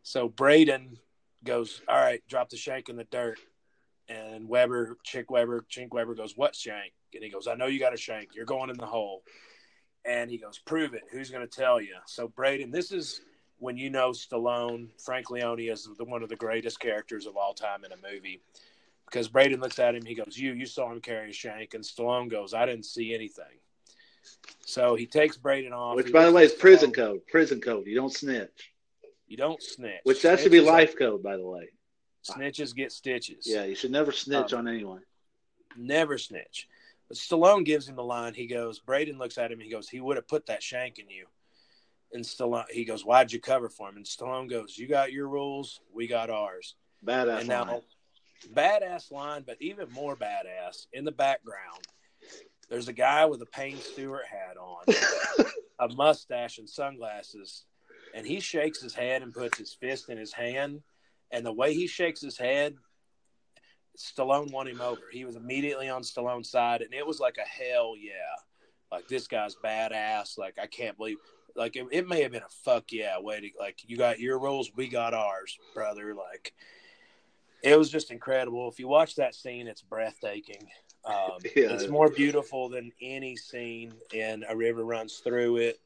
so 0.03 0.29
Braden 0.29 0.99
goes, 1.47 1.81
All 1.89 1.97
right, 1.97 2.23
drop 2.29 2.51
the 2.51 2.57
shank 2.57 2.89
in 2.89 2.97
the 2.97 3.05
dirt. 3.05 3.39
And 4.09 4.49
Weber, 4.49 4.99
Chick 5.03 5.31
Weber, 5.31 5.65
Chink 5.71 5.91
Weber 5.91 6.15
goes, 6.15 6.37
What 6.37 6.55
shank? 6.55 6.93
And 7.15 7.25
he 7.25 7.31
goes, 7.31 7.47
I 7.47 7.55
know 7.55 7.67
you 7.67 7.81
got 7.81 7.95
a 7.95 7.97
shank. 7.97 8.35
You're 8.35 8.45
going 8.45 8.71
in 8.71 8.77
the 8.77 8.87
hole. 8.87 9.23
And 10.05 10.31
he 10.31 10.39
goes, 10.39 10.59
Prove 10.59 10.95
it. 10.95 11.03
Who's 11.11 11.31
going 11.31 11.47
to 11.47 11.57
tell 11.57 11.81
you? 11.81 11.95
So, 12.07 12.29
Braden, 12.29 12.71
this 12.71 12.93
is 12.93 13.21
when 13.59 13.77
you 13.77 13.91
know 13.91 14.11
Stallone, 14.11 14.89
Frank 15.03 15.31
Leone 15.31 15.61
is 15.61 15.89
the, 15.97 16.05
one 16.05 16.23
of 16.23 16.29
the 16.29 16.37
greatest 16.37 16.79
characters 16.79 17.27
of 17.27 17.37
all 17.37 17.55
time 17.55 17.85
in 17.85 17.93
a 17.93 17.97
movie. 17.97 18.41
because 19.07 19.29
Braden 19.29 19.61
looks 19.61 19.79
at 19.79 19.95
him. 19.95 20.05
He 20.05 20.15
goes, 20.15 20.37
"You, 20.37 20.53
you 20.53 20.67
saw 20.67 20.93
him 20.93 21.01
carry 21.01 21.31
a 21.31 21.33
shank," 21.33 21.75
and 21.75 21.83
Stallone 21.83 22.31
goes, 22.31 22.55
"I 22.55 22.67
didn't 22.67 22.85
see 22.85 23.15
anything." 23.15 23.45
So 24.65 24.95
he 24.95 25.07
takes 25.07 25.37
Braden 25.37 25.73
off. 25.73 25.97
Which, 25.97 26.13
by 26.13 26.27
the 26.27 26.33
way, 26.33 26.45
is 26.45 26.53
prison 26.53 26.93
code. 26.93 27.27
Prison 27.29 27.61
code. 27.61 27.87
You 27.87 27.95
don't 27.95 28.13
snitch. 28.13 28.73
You 29.27 29.37
don't 29.37 29.63
snitch. 29.63 30.01
Which 30.05 30.23
that 30.23 30.41
should 30.41 30.53
be 30.53 30.59
Snitches- 30.61 30.67
life 30.67 30.97
code, 30.99 31.23
by 31.23 31.37
the 31.37 31.47
way. 31.47 31.69
Snitches 32.29 32.75
get 32.75 32.91
stitches. 32.93 33.47
Yeah, 33.47 33.65
you 33.65 33.75
should 33.75 33.91
never 33.93 34.11
snitch 34.13 34.53
Um, 34.53 34.61
on 34.61 34.69
anyone. 34.69 35.03
Never 35.77 36.19
snitch. 36.19 36.69
But 37.09 37.17
Stallone 37.19 37.65
gives 37.65 37.89
him 37.89 37.95
the 37.97 38.03
line. 38.03 38.35
He 38.35 38.47
goes, 38.47 38.81
Braden 38.81 39.17
looks 39.19 39.39
at 39.39 39.53
him. 39.53 39.61
He 39.61 39.71
goes, 39.71 39.89
he 39.89 40.01
would 40.01 40.17
have 40.17 40.27
put 40.27 40.47
that 40.47 40.63
shank 40.63 40.99
in 40.99 41.09
you. 41.09 41.27
And 42.13 42.25
Stallone, 42.25 42.69
he 42.71 42.85
goes, 42.85 43.05
why'd 43.05 43.31
you 43.33 43.41
cover 43.41 43.69
for 43.69 43.89
him? 43.89 43.97
And 43.97 44.05
Stallone 44.05 44.49
goes, 44.51 44.77
you 44.77 44.89
got 44.89 45.13
your 45.13 45.29
rules, 45.29 45.81
we 45.93 46.07
got 46.09 46.31
ours. 46.31 46.75
Badass 47.05 47.41
and 47.41 47.49
now, 47.49 47.65
line. 47.65 47.81
badass 48.53 49.13
line, 49.13 49.45
but 49.47 49.57
even 49.61 49.89
more 49.93 50.17
badass 50.17 50.87
in 50.93 51.05
the 51.05 51.13
background. 51.13 51.87
There's 52.69 52.89
a 52.89 52.93
guy 52.93 53.27
with 53.27 53.41
a 53.43 53.47
Payne 53.47 53.79
Stewart 53.79 54.25
hat 54.27 54.57
on, 54.57 55.47
a 55.79 55.95
mustache, 55.95 56.59
and 56.59 56.69
sunglasses, 56.69 57.65
and 58.17 58.27
he 58.27 58.41
shakes 58.41 58.81
his 58.81 58.95
head 58.95 59.23
and 59.23 59.33
puts 59.33 59.59
his 59.59 59.75
fist 59.75 60.09
in 60.09 60.17
his 60.17 60.33
hand. 60.33 60.81
And 61.31 61.45
the 61.45 61.53
way 61.53 61.75
he 61.75 61.87
shakes 61.87 62.23
his 62.23 62.39
head, 62.39 62.75
Stallone 63.99 64.51
won 64.51 64.67
him 64.67 64.81
over. 64.81 65.03
He 65.13 65.27
was 65.27 65.37
immediately 65.37 65.91
on 65.91 66.03
Stallone's 66.03 66.51
side, 66.51 66.81
and 66.81 66.95
it 66.95 67.07
was 67.07 67.21
like 67.21 67.37
a 67.37 67.47
hell 67.47 67.95
yeah, 67.99 68.13
like 68.91 69.07
this 69.09 69.27
guy's 69.27 69.55
badass. 69.63 70.39
Like 70.39 70.59
I 70.61 70.67
can't 70.67 70.97
believe, 70.97 71.19
like 71.55 71.77
it, 71.77 71.87
it 71.93 72.09
may 72.09 72.23
have 72.23 72.33
been 72.33 72.43
a 72.43 72.65
fuck 72.65 72.91
yeah 72.91 73.19
way 73.19 73.41
to 73.41 73.51
like 73.59 73.81
you 73.87 73.97
got 73.97 74.19
your 74.19 74.39
rules, 74.39 74.71
we 74.75 74.89
got 74.89 75.13
ours, 75.13 75.59
brother. 75.75 76.15
Like 76.15 76.55
it 77.63 77.79
was 77.79 77.91
just 77.91 78.11
incredible. 78.11 78.69
If 78.71 78.79
you 78.79 78.89
watch 78.89 79.17
that 79.17 79.35
scene, 79.35 79.67
it's 79.67 79.83
breathtaking. 79.83 80.69
Um, 81.05 81.39
Yeah. 81.57 81.73
It's 81.73 81.89
more 81.89 82.11
beautiful 82.11 82.69
than 82.69 82.93
any 83.03 83.37
scene 83.37 83.95
in 84.13 84.45
A 84.49 84.57
River 84.57 84.85
Runs 84.85 85.19
Through 85.19 85.57
It, 85.59 85.81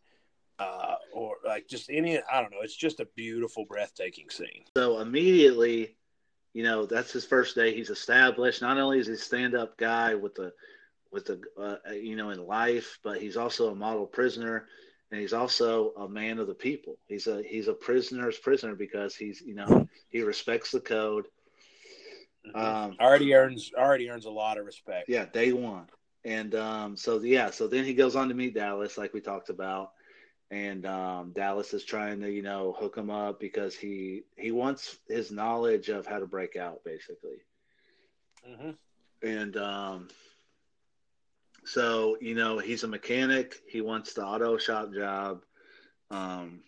uh, 0.60 0.96
or 1.12 1.36
like 1.44 1.66
just 1.66 1.90
any. 1.90 2.18
I 2.18 2.40
don't 2.40 2.52
know. 2.52 2.60
It's 2.62 2.76
just 2.76 3.00
a 3.00 3.08
beautiful, 3.16 3.64
breathtaking 3.64 4.28
scene. 4.28 4.64
So 4.76 5.00
immediately, 5.00 5.96
you 6.52 6.62
know, 6.62 6.84
that's 6.84 7.12
his 7.12 7.24
first 7.24 7.54
day. 7.54 7.74
He's 7.74 7.90
established. 7.90 8.60
Not 8.60 8.78
only 8.78 8.98
is 8.98 9.06
he 9.06 9.14
a 9.14 9.16
stand-up 9.16 9.78
guy 9.78 10.14
with 10.14 10.34
the, 10.34 10.52
with 11.10 11.24
the, 11.26 11.40
uh, 11.58 11.92
you 11.92 12.14
know, 12.14 12.30
in 12.30 12.46
life, 12.46 12.98
but 13.02 13.20
he's 13.20 13.36
also 13.36 13.70
a 13.70 13.74
model 13.74 14.06
prisoner, 14.06 14.66
and 15.10 15.20
he's 15.20 15.32
also 15.32 15.92
a 15.96 16.08
man 16.08 16.38
of 16.38 16.46
the 16.46 16.54
people. 16.54 16.98
He's 17.08 17.26
a 17.26 17.42
he's 17.42 17.68
a 17.68 17.72
prisoner's 17.72 18.38
prisoner 18.38 18.74
because 18.74 19.16
he's 19.16 19.40
you 19.40 19.54
know 19.54 19.88
he 20.08 20.22
respects 20.22 20.72
the 20.72 20.80
code. 20.80 21.26
Um, 22.54 22.96
already 23.00 23.34
earns 23.34 23.70
already 23.76 24.10
earns 24.10 24.26
a 24.26 24.30
lot 24.30 24.58
of 24.58 24.66
respect. 24.66 25.08
Yeah, 25.08 25.24
day 25.24 25.52
one. 25.52 25.86
And 26.24 26.54
um, 26.54 26.96
so 26.96 27.18
yeah, 27.20 27.50
so 27.50 27.66
then 27.66 27.84
he 27.84 27.94
goes 27.94 28.14
on 28.14 28.28
to 28.28 28.34
meet 28.34 28.54
Dallas, 28.54 28.98
like 28.98 29.14
we 29.14 29.20
talked 29.20 29.48
about, 29.48 29.92
and 30.50 30.84
um, 30.86 31.32
Dallas 31.32 31.72
is 31.74 31.84
trying 31.84 32.20
to 32.20 32.30
you 32.30 32.42
know 32.42 32.74
hook 32.78 32.96
him 32.96 33.10
up 33.10 33.40
because 33.40 33.76
he 33.76 34.22
he 34.36 34.50
wants 34.50 34.98
his 35.08 35.30
knowledge 35.30 35.88
of 35.88 36.06
how 36.06 36.18
to 36.18 36.26
break 36.26 36.56
out, 36.56 36.82
basically. 36.84 37.38
hmm 38.44 38.70
And 39.22 39.56
um, 39.56 40.08
so 41.64 42.16
you 42.20 42.34
know 42.34 42.58
he's 42.58 42.84
a 42.84 42.88
mechanic. 42.88 43.56
He 43.68 43.80
wants 43.80 44.12
the 44.14 44.24
auto 44.24 44.58
shop 44.58 44.92
job. 44.92 45.44
Um, 46.10 46.60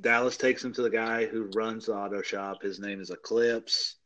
Dallas 0.00 0.36
takes 0.36 0.64
him 0.64 0.72
to 0.74 0.82
the 0.82 0.90
guy 0.90 1.26
who 1.26 1.50
runs 1.54 1.86
the 1.86 1.94
auto 1.94 2.22
shop. 2.22 2.62
His 2.62 2.78
name 2.78 3.00
is 3.00 3.10
Eclipse. 3.10 3.96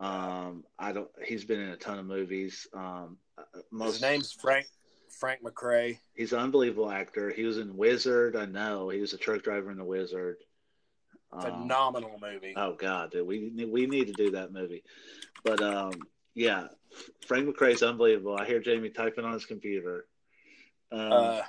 Um, 0.00 0.64
I 0.78 0.92
don't. 0.92 1.10
He's 1.24 1.44
been 1.44 1.60
in 1.60 1.70
a 1.70 1.76
ton 1.76 1.98
of 1.98 2.06
movies. 2.06 2.66
Um, 2.74 3.18
most 3.70 3.94
His 3.94 4.02
name's 4.02 4.32
Frank 4.32 4.66
Frank 5.08 5.42
McRae. 5.42 5.98
he's 6.14 6.32
an 6.32 6.40
unbelievable 6.40 6.90
actor. 6.90 7.30
He 7.30 7.44
was 7.44 7.58
in 7.58 7.76
Wizard. 7.76 8.36
I 8.36 8.46
know 8.46 8.88
he 8.88 9.00
was 9.00 9.12
a 9.12 9.18
truck 9.18 9.42
driver 9.42 9.70
in 9.70 9.76
the 9.78 9.84
Wizard. 9.84 10.36
Um, 11.32 11.40
Phenomenal 11.42 12.18
movie. 12.20 12.54
Oh 12.56 12.74
God, 12.74 13.10
dude, 13.12 13.26
we 13.26 13.66
we 13.70 13.86
need 13.86 14.06
to 14.06 14.12
do 14.12 14.30
that 14.32 14.52
movie. 14.52 14.84
But 15.44 15.60
um, 15.62 15.92
yeah, 16.34 16.68
Frank 17.26 17.48
McRae's 17.48 17.82
unbelievable. 17.82 18.36
I 18.38 18.44
hear 18.46 18.60
Jamie 18.60 18.90
typing 18.90 19.24
on 19.24 19.32
his 19.32 19.44
computer. 19.46 20.06
Um, 20.92 21.12
Uh, 21.12 21.42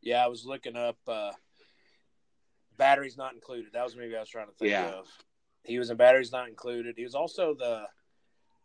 yeah, 0.00 0.24
I 0.24 0.28
was 0.28 0.44
looking 0.44 0.76
up. 0.76 0.96
Uh, 1.06 1.30
batteries 2.76 3.16
not 3.16 3.34
included. 3.34 3.72
That 3.72 3.84
was 3.84 3.94
movie 3.96 4.16
I 4.16 4.20
was 4.20 4.28
trying 4.28 4.46
to 4.48 4.52
think 4.54 4.70
Yeah. 4.70 4.86
of. 4.90 5.06
He 5.64 5.78
was 5.78 5.90
in 5.90 5.96
batteries 5.96 6.32
not 6.32 6.48
included. 6.48 6.94
He 6.96 7.04
was 7.04 7.14
also 7.14 7.54
the 7.54 7.84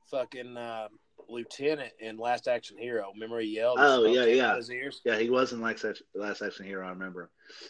fucking 0.09 0.57
uh, 0.57 0.87
lieutenant 1.29 1.91
in 1.99 2.17
Last 2.17 2.47
Action 2.47 2.77
Hero. 2.77 3.11
Remember 3.13 3.39
he 3.39 3.55
yelled? 3.55 3.77
Oh, 3.79 4.05
yeah, 4.05 4.25
yeah. 4.25 4.55
His 4.55 4.69
ears. 4.71 5.01
yeah, 5.05 5.17
he 5.17 5.29
was 5.29 5.53
in 5.53 5.61
Last 5.61 5.85
Action, 5.85 6.05
Last 6.15 6.41
Action 6.41 6.65
Hero. 6.65 6.85
I 6.85 6.89
remember. 6.89 7.29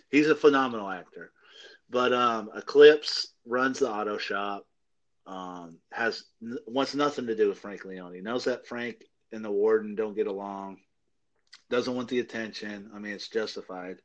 He's 0.09 0.27
a 0.29 0.35
phenomenal 0.35 0.89
actor. 0.89 1.31
But 1.89 2.13
um, 2.13 2.49
Eclipse 2.55 3.33
runs 3.45 3.79
the 3.79 3.89
auto 3.89 4.17
shop. 4.17 4.65
Um, 5.25 5.79
has 5.91 6.23
wants 6.67 6.95
nothing 6.95 7.27
to 7.27 7.35
do 7.35 7.49
with 7.49 7.59
Frank 7.59 7.83
Leone. 7.83 8.13
He 8.13 8.21
knows 8.21 8.45
that 8.45 8.65
Frank 8.65 9.03
and 9.33 9.43
the 9.43 9.51
warden 9.51 9.93
don't 9.95 10.15
get 10.15 10.27
along. 10.27 10.77
Doesn't 11.69 11.95
want 11.95 12.07
the 12.07 12.19
attention. 12.19 12.89
I 12.95 12.99
mean, 12.99 13.11
it's 13.13 13.27
justified. 13.27 13.97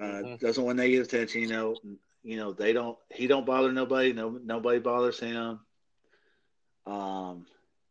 Uh, 0.00 0.22
Mhm. 0.22 0.40
Doesn't 0.40 0.64
want 0.64 0.78
negative 0.78 1.06
attention. 1.06 1.42
You 1.42 1.48
know, 1.48 1.76
you 2.24 2.36
know 2.36 2.52
they 2.52 2.72
don't. 2.72 2.98
He 3.10 3.28
don't 3.28 3.46
bother 3.46 3.70
nobody. 3.70 4.12
No, 4.12 4.30
nobody 4.30 4.80
bothers 4.80 5.20
him. 5.20 5.60
Um, 6.86 7.46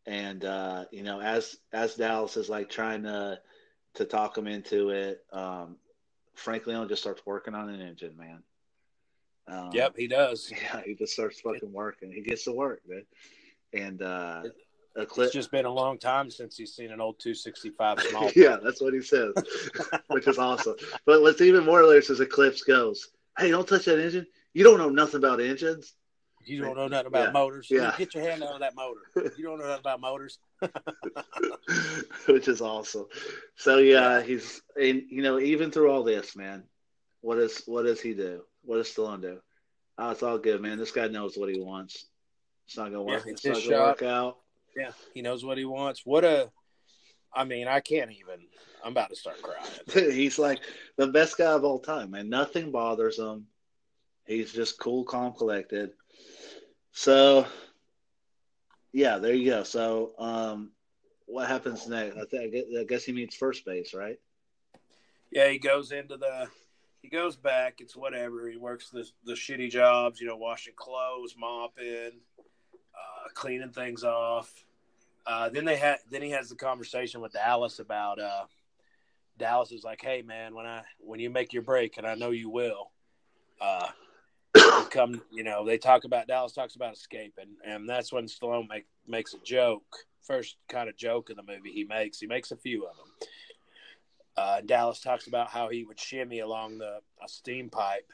and 0.09 0.43
uh, 0.43 0.85
you 0.91 1.03
know, 1.03 1.21
as 1.21 1.55
as 1.71 1.93
Dallas 1.93 2.35
is 2.35 2.49
like 2.49 2.67
trying 2.69 3.03
to 3.03 3.39
to 3.93 4.05
talk 4.05 4.35
him 4.35 4.47
into 4.47 4.89
it, 4.89 5.23
um, 5.31 5.75
Frank 6.33 6.65
Leone 6.65 6.89
just 6.89 7.03
starts 7.03 7.21
working 7.27 7.53
on 7.53 7.69
an 7.69 7.79
engine, 7.79 8.17
man. 8.17 8.43
Um, 9.47 9.69
Yep, 9.71 9.93
he 9.97 10.07
does. 10.07 10.51
Yeah, 10.63 10.81
he 10.83 10.95
just 10.95 11.13
starts 11.13 11.39
fucking 11.41 11.71
working. 11.71 12.11
He 12.11 12.21
gets 12.21 12.45
to 12.45 12.51
work, 12.51 12.81
man. 12.87 13.05
And 13.71 14.01
uh, 14.01 14.43
Eclipse. 14.95 15.27
It's 15.27 15.33
just 15.33 15.51
been 15.51 15.65
a 15.65 15.71
long 15.71 15.99
time 15.99 16.31
since 16.31 16.57
he's 16.57 16.73
seen 16.73 16.91
an 16.91 16.99
old 16.99 17.19
265 17.19 18.01
small. 18.09 18.31
yeah, 18.35 18.57
that's 18.63 18.81
what 18.81 18.95
he 18.95 19.01
says, 19.01 19.33
which 20.07 20.27
is 20.27 20.39
awesome. 20.39 20.75
But 21.05 21.21
what's 21.21 21.41
even 21.41 21.65
more 21.65 21.81
hilarious 21.81 22.09
is 22.09 22.19
Eclipse 22.19 22.63
goes, 22.63 23.09
"Hey, 23.37 23.51
don't 23.51 23.67
touch 23.67 23.85
that 23.85 24.03
engine. 24.03 24.25
You 24.53 24.63
don't 24.63 24.79
know 24.79 24.89
nothing 24.89 25.17
about 25.17 25.39
engines." 25.39 25.93
You 26.49 26.63
don't 26.63 26.75
know 26.77 26.87
nothing 26.87 27.07
about 27.07 27.27
Yeah, 27.27 27.31
motors. 27.31 27.67
yeah. 27.69 27.93
Get 27.97 28.13
your 28.15 28.23
hand 28.23 28.43
out 28.43 28.53
of 28.53 28.59
that 28.59 28.75
motor. 28.75 29.01
You 29.37 29.45
don't 29.45 29.59
know 29.59 29.67
nothing 29.67 29.81
about 29.81 30.01
motors. 30.01 30.39
which 32.27 32.47
is 32.47 32.61
awesome. 32.61 33.05
So 33.55 33.77
yeah, 33.77 34.21
he's 34.21 34.61
and 34.79 35.03
you 35.09 35.21
know 35.21 35.39
even 35.39 35.71
through 35.71 35.91
all 35.91 36.03
this, 36.03 36.35
man, 36.35 36.63
what 37.21 37.37
is 37.37 37.63
what 37.65 37.83
does 37.83 38.01
he 38.01 38.13
do? 38.13 38.43
What 38.63 38.77
does 38.77 38.87
Stallone 38.87 39.21
do? 39.21 39.39
Oh, 39.97 40.11
it's 40.11 40.23
all 40.23 40.37
good, 40.37 40.61
man. 40.61 40.77
This 40.77 40.91
guy 40.91 41.07
knows 41.07 41.37
what 41.37 41.49
he 41.49 41.59
wants. 41.59 42.05
It's 42.67 42.77
not 42.77 42.85
gonna 42.85 43.03
work. 43.03 43.23
Yeah, 43.25 43.33
it's 43.33 43.45
it's 43.45 43.67
not 43.67 43.71
gonna 43.71 43.83
work 43.89 44.03
out. 44.03 44.37
Yeah, 44.75 44.91
he 45.13 45.21
knows 45.21 45.43
what 45.43 45.57
he 45.57 45.65
wants. 45.65 46.05
What 46.05 46.23
a, 46.23 46.51
I 47.33 47.43
mean, 47.43 47.67
I 47.67 47.79
can't 47.79 48.11
even. 48.11 48.45
I'm 48.83 48.91
about 48.93 49.09
to 49.09 49.15
start 49.15 49.41
crying. 49.41 49.69
he's 50.13 50.39
like 50.39 50.59
the 50.97 51.07
best 51.07 51.37
guy 51.37 51.51
of 51.51 51.63
all 51.65 51.79
time, 51.79 52.11
man. 52.11 52.29
Nothing 52.29 52.71
bothers 52.71 53.19
him. 53.19 53.47
He's 54.25 54.53
just 54.53 54.79
cool, 54.79 55.03
calm, 55.03 55.33
collected. 55.33 55.91
So, 56.99 57.47
yeah, 58.91 59.19
there 59.19 59.33
you 59.33 59.49
go. 59.49 59.63
So, 59.63 60.11
um, 60.19 60.73
what 61.27 61.47
happens 61.47 61.87
next? 61.87 62.17
I, 62.17 62.25
think, 62.25 62.53
I 62.77 62.83
guess- 62.83 63.05
he 63.05 63.13
meets 63.13 63.37
first 63.37 63.63
base, 63.63 63.93
right? 63.93 64.19
Yeah, 65.31 65.47
he 65.47 65.59
goes 65.59 65.93
into 65.93 66.17
the, 66.17 66.49
he 67.01 67.07
goes 67.07 67.37
back. 67.37 67.75
It's 67.79 67.95
whatever. 67.95 68.49
He 68.49 68.57
works 68.57 68.89
the 68.89 69.09
the 69.23 69.31
shitty 69.31 69.69
jobs. 69.69 70.19
You 70.19 70.27
know, 70.27 70.35
washing 70.35 70.73
clothes, 70.75 71.35
mopping, 71.37 72.19
uh, 72.37 73.29
cleaning 73.33 73.71
things 73.71 74.03
off. 74.03 74.51
Uh, 75.25 75.47
then 75.47 75.63
they 75.63 75.77
had. 75.77 75.99
Then 76.11 76.21
he 76.21 76.31
has 76.31 76.49
the 76.49 76.55
conversation 76.55 77.21
with 77.21 77.31
Dallas 77.31 77.79
about. 77.79 78.19
Uh, 78.19 78.43
Dallas 79.37 79.71
is 79.71 79.85
like, 79.85 80.01
"Hey, 80.01 80.21
man, 80.21 80.53
when 80.53 80.65
I 80.65 80.83
when 80.99 81.21
you 81.21 81.29
make 81.29 81.53
your 81.53 81.63
break, 81.63 81.97
and 81.97 82.05
I 82.05 82.15
know 82.15 82.31
you 82.31 82.49
will, 82.49 82.91
uh, 83.61 83.87
come. 84.89 85.21
You 85.31 85.43
know, 85.43 85.65
they 85.65 85.77
talk 85.77 86.03
about 86.03 86.27
Dallas 86.27 86.53
talks 86.53 86.75
about 86.75 86.93
escaping, 86.93 87.55
and 87.65 87.87
that's 87.87 88.11
when 88.11 88.25
Stallone 88.25 88.67
make, 88.69 88.85
makes 89.07 89.33
a 89.33 89.39
joke. 89.39 89.83
First 90.21 90.57
kind 90.67 90.89
of 90.89 90.97
joke 90.97 91.29
in 91.29 91.37
the 91.37 91.43
movie 91.43 91.71
he 91.71 91.83
makes. 91.83 92.19
He 92.19 92.27
makes 92.27 92.51
a 92.51 92.57
few 92.57 92.85
of 92.85 92.95
them. 92.97 93.29
Uh, 94.37 94.61
Dallas 94.61 95.01
talks 95.01 95.27
about 95.27 95.49
how 95.49 95.69
he 95.69 95.83
would 95.83 95.99
shimmy 95.99 96.39
along 96.39 96.77
the 96.77 96.99
a 97.23 97.27
steam 97.27 97.69
pipe, 97.69 98.09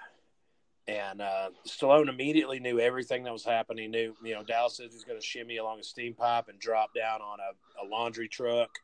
and 0.87 1.21
uh, 1.21 1.49
Stallone 1.67 2.09
immediately 2.09 2.59
knew 2.59 2.79
everything 2.79 3.23
that 3.23 3.33
was 3.33 3.43
happening. 3.43 3.85
He 3.85 3.89
knew, 3.89 4.15
you 4.23 4.33
know, 4.33 4.43
Dallas 4.43 4.77
said 4.77 4.89
he's 4.91 5.03
going 5.03 5.19
to 5.19 5.25
shimmy 5.25 5.57
along 5.57 5.79
a 5.79 5.83
steam 5.83 6.13
pipe 6.13 6.47
and 6.47 6.59
drop 6.59 6.93
down 6.95 7.21
on 7.21 7.39
a, 7.39 7.85
a 7.85 7.87
laundry 7.87 8.27
truck. 8.27 8.79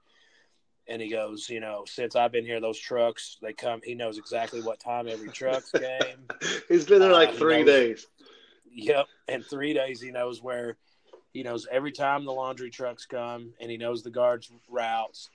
And 0.92 1.02
he 1.02 1.08
goes, 1.10 1.50
you 1.50 1.62
know, 1.62 1.86
since 1.88 2.18
I've 2.18 2.34
been 2.34 2.44
here, 2.46 2.60
those 2.60 2.78
trucks 2.78 3.38
they 3.42 3.54
come. 3.54 3.80
He 3.84 3.96
knows 3.96 4.18
exactly 4.18 4.62
what 4.62 4.80
time 4.80 5.08
every 5.08 5.30
truck's 5.30 5.72
came. 5.86 6.28
He's 6.68 6.86
been 6.86 7.00
there 7.00 7.14
like 7.14 7.30
Uh, 7.30 7.34
three 7.34 7.58
knows- 7.64 7.66
days. 7.68 8.08
Yep. 8.74 9.06
and 9.28 9.46
three 9.46 9.74
days, 9.74 10.02
he 10.02 10.12
knows 10.12 10.42
where 10.42 10.78
He 11.34 11.44
knows 11.44 11.66
every 11.72 11.94
time 11.94 12.26
the 12.26 12.34
laundry 12.34 12.70
trucks 12.70 13.06
come, 13.06 13.54
and 13.62 13.72
he 13.72 13.78
knows 13.78 14.04
the 14.04 14.10
guards' 14.12 14.52
routes. 14.70 15.30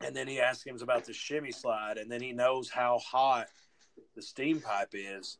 And 0.00 0.16
then 0.16 0.26
he 0.26 0.40
asks 0.40 0.64
him 0.64 0.78
about 0.80 1.04
the 1.04 1.12
shimmy 1.12 1.52
slide, 1.52 1.98
and 1.98 2.10
then 2.10 2.22
he 2.22 2.32
knows 2.32 2.70
how 2.70 2.98
hot 2.98 3.48
the 4.16 4.22
steam 4.22 4.60
pipe 4.62 4.94
is. 4.94 5.36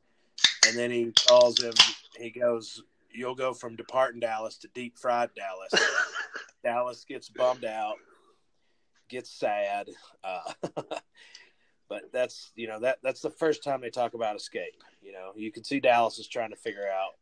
And 0.68 0.76
then 0.76 0.90
he 0.90 1.10
calls 1.26 1.58
him. 1.62 1.72
He 2.18 2.28
goes, 2.30 2.82
"You'll 3.10 3.34
go 3.34 3.54
from 3.54 3.76
departing 3.76 4.20
Dallas 4.20 4.58
to 4.58 4.68
deep 4.68 4.98
fried 4.98 5.30
Dallas." 5.34 5.72
Dallas 6.62 7.04
gets 7.08 7.28
bummed 7.30 7.64
out, 7.64 7.96
gets 9.12 9.30
sad. 9.30 9.90
Uh, 10.24 10.52
but 11.88 12.10
that's 12.12 12.50
you 12.56 12.66
know 12.66 12.80
that 12.80 12.98
that's 13.02 13.20
the 13.20 13.30
first 13.30 13.62
time 13.62 13.80
they 13.80 13.90
talk 13.90 14.14
about 14.14 14.34
escape. 14.34 14.82
You 15.02 15.12
know, 15.12 15.32
you 15.36 15.52
can 15.52 15.62
see 15.62 15.78
Dallas 15.78 16.18
is 16.18 16.26
trying 16.26 16.50
to 16.50 16.56
figure 16.56 16.88
out 16.88 17.12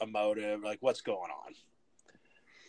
a 0.00 0.06
motive, 0.06 0.62
like 0.62 0.78
what's 0.80 1.00
going 1.00 1.30
on. 1.30 1.54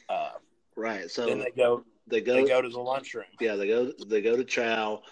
Uh, 0.10 0.32
right. 0.75 1.10
So 1.10 1.27
then 1.27 1.39
they 1.39 1.51
go. 1.51 1.86
They 2.08 2.21
go. 2.21 2.34
They 2.34 2.47
go 2.47 2.62
to 2.62 2.69
the 2.69 2.80
lunchroom. 2.80 3.25
Yeah, 3.39 3.56
they 3.56 3.67
go. 3.67 3.91
They 4.08 4.21
go 4.21 4.36
to 4.36 4.43
Chow, 4.43 5.03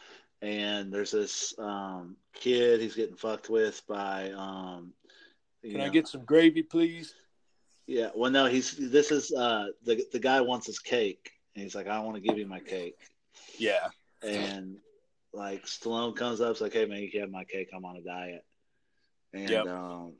and 0.41 0.91
there's 0.91 1.11
this 1.11 1.53
um, 1.59 2.15
kid. 2.33 2.81
He's 2.81 2.95
getting 2.95 3.15
fucked 3.15 3.49
with 3.49 3.81
by. 3.87 4.31
Um, 4.31 4.93
Can 5.61 5.77
know, 5.77 5.85
I 5.85 5.89
get 5.89 6.07
some 6.07 6.25
gravy, 6.25 6.63
please? 6.63 7.13
Yeah. 7.85 8.09
Well, 8.15 8.31
no. 8.31 8.45
He's. 8.45 8.75
This 8.75 9.11
is 9.11 9.31
uh, 9.31 9.67
the 9.83 10.03
the 10.11 10.19
guy 10.19 10.41
wants 10.41 10.65
his 10.65 10.79
cake, 10.79 11.34
and 11.55 11.63
he's 11.63 11.75
like, 11.75 11.87
"I 11.87 11.99
want 11.99 12.15
to 12.15 12.21
give 12.21 12.37
you 12.37 12.45
my 12.45 12.59
cake." 12.59 12.97
Yeah. 13.57 13.87
And 14.21 14.77
like 15.33 15.65
Stallone 15.65 16.15
comes 16.15 16.41
up, 16.41 16.51
it's 16.51 16.61
like, 16.61 16.73
"Hey 16.73 16.85
man, 16.85 17.01
you 17.01 17.11
can 17.11 17.21
have 17.21 17.31
my 17.31 17.43
cake. 17.43 17.69
I'm 17.73 17.85
on 17.85 17.97
a 17.97 18.01
diet." 18.01 18.45
And 19.33 19.49
yep. 19.49 19.67
um, 19.67 20.13